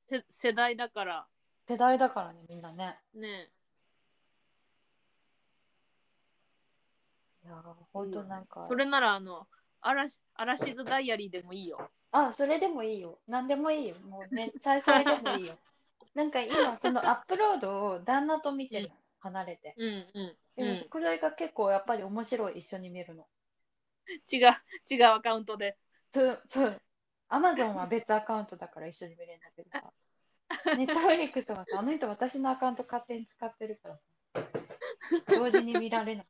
[0.09, 1.27] せ世代だから
[1.67, 2.99] 世代だからね、みんなね。
[3.15, 3.51] ね
[7.45, 8.63] いやー、ほんとなんか。
[8.63, 9.49] それならあの
[9.81, 13.19] 嵐嵐ズダイアリーでもいいよあ、それでもいいよ。
[13.27, 13.97] 何でもいいよ。
[14.01, 15.59] もうね、サイファイでもいいよ。
[16.15, 18.91] なんか今、そのアップロードを旦那と見てる。
[19.19, 19.75] 離れて。
[19.77, 23.27] うんうん、でもこれが結構やっぱり面白い一緒に見るの。
[24.33, 24.55] 違う
[24.91, 25.77] 違うアカウントで。
[26.11, 26.81] そうそう
[27.29, 29.93] アマゾンは別アカウントだから一緒に見れるんだけどさ。
[30.79, 34.03] ネットフリックスはさあの人私のアカウント勝手に使ってるからさ
[35.27, 36.27] 同時に見られない。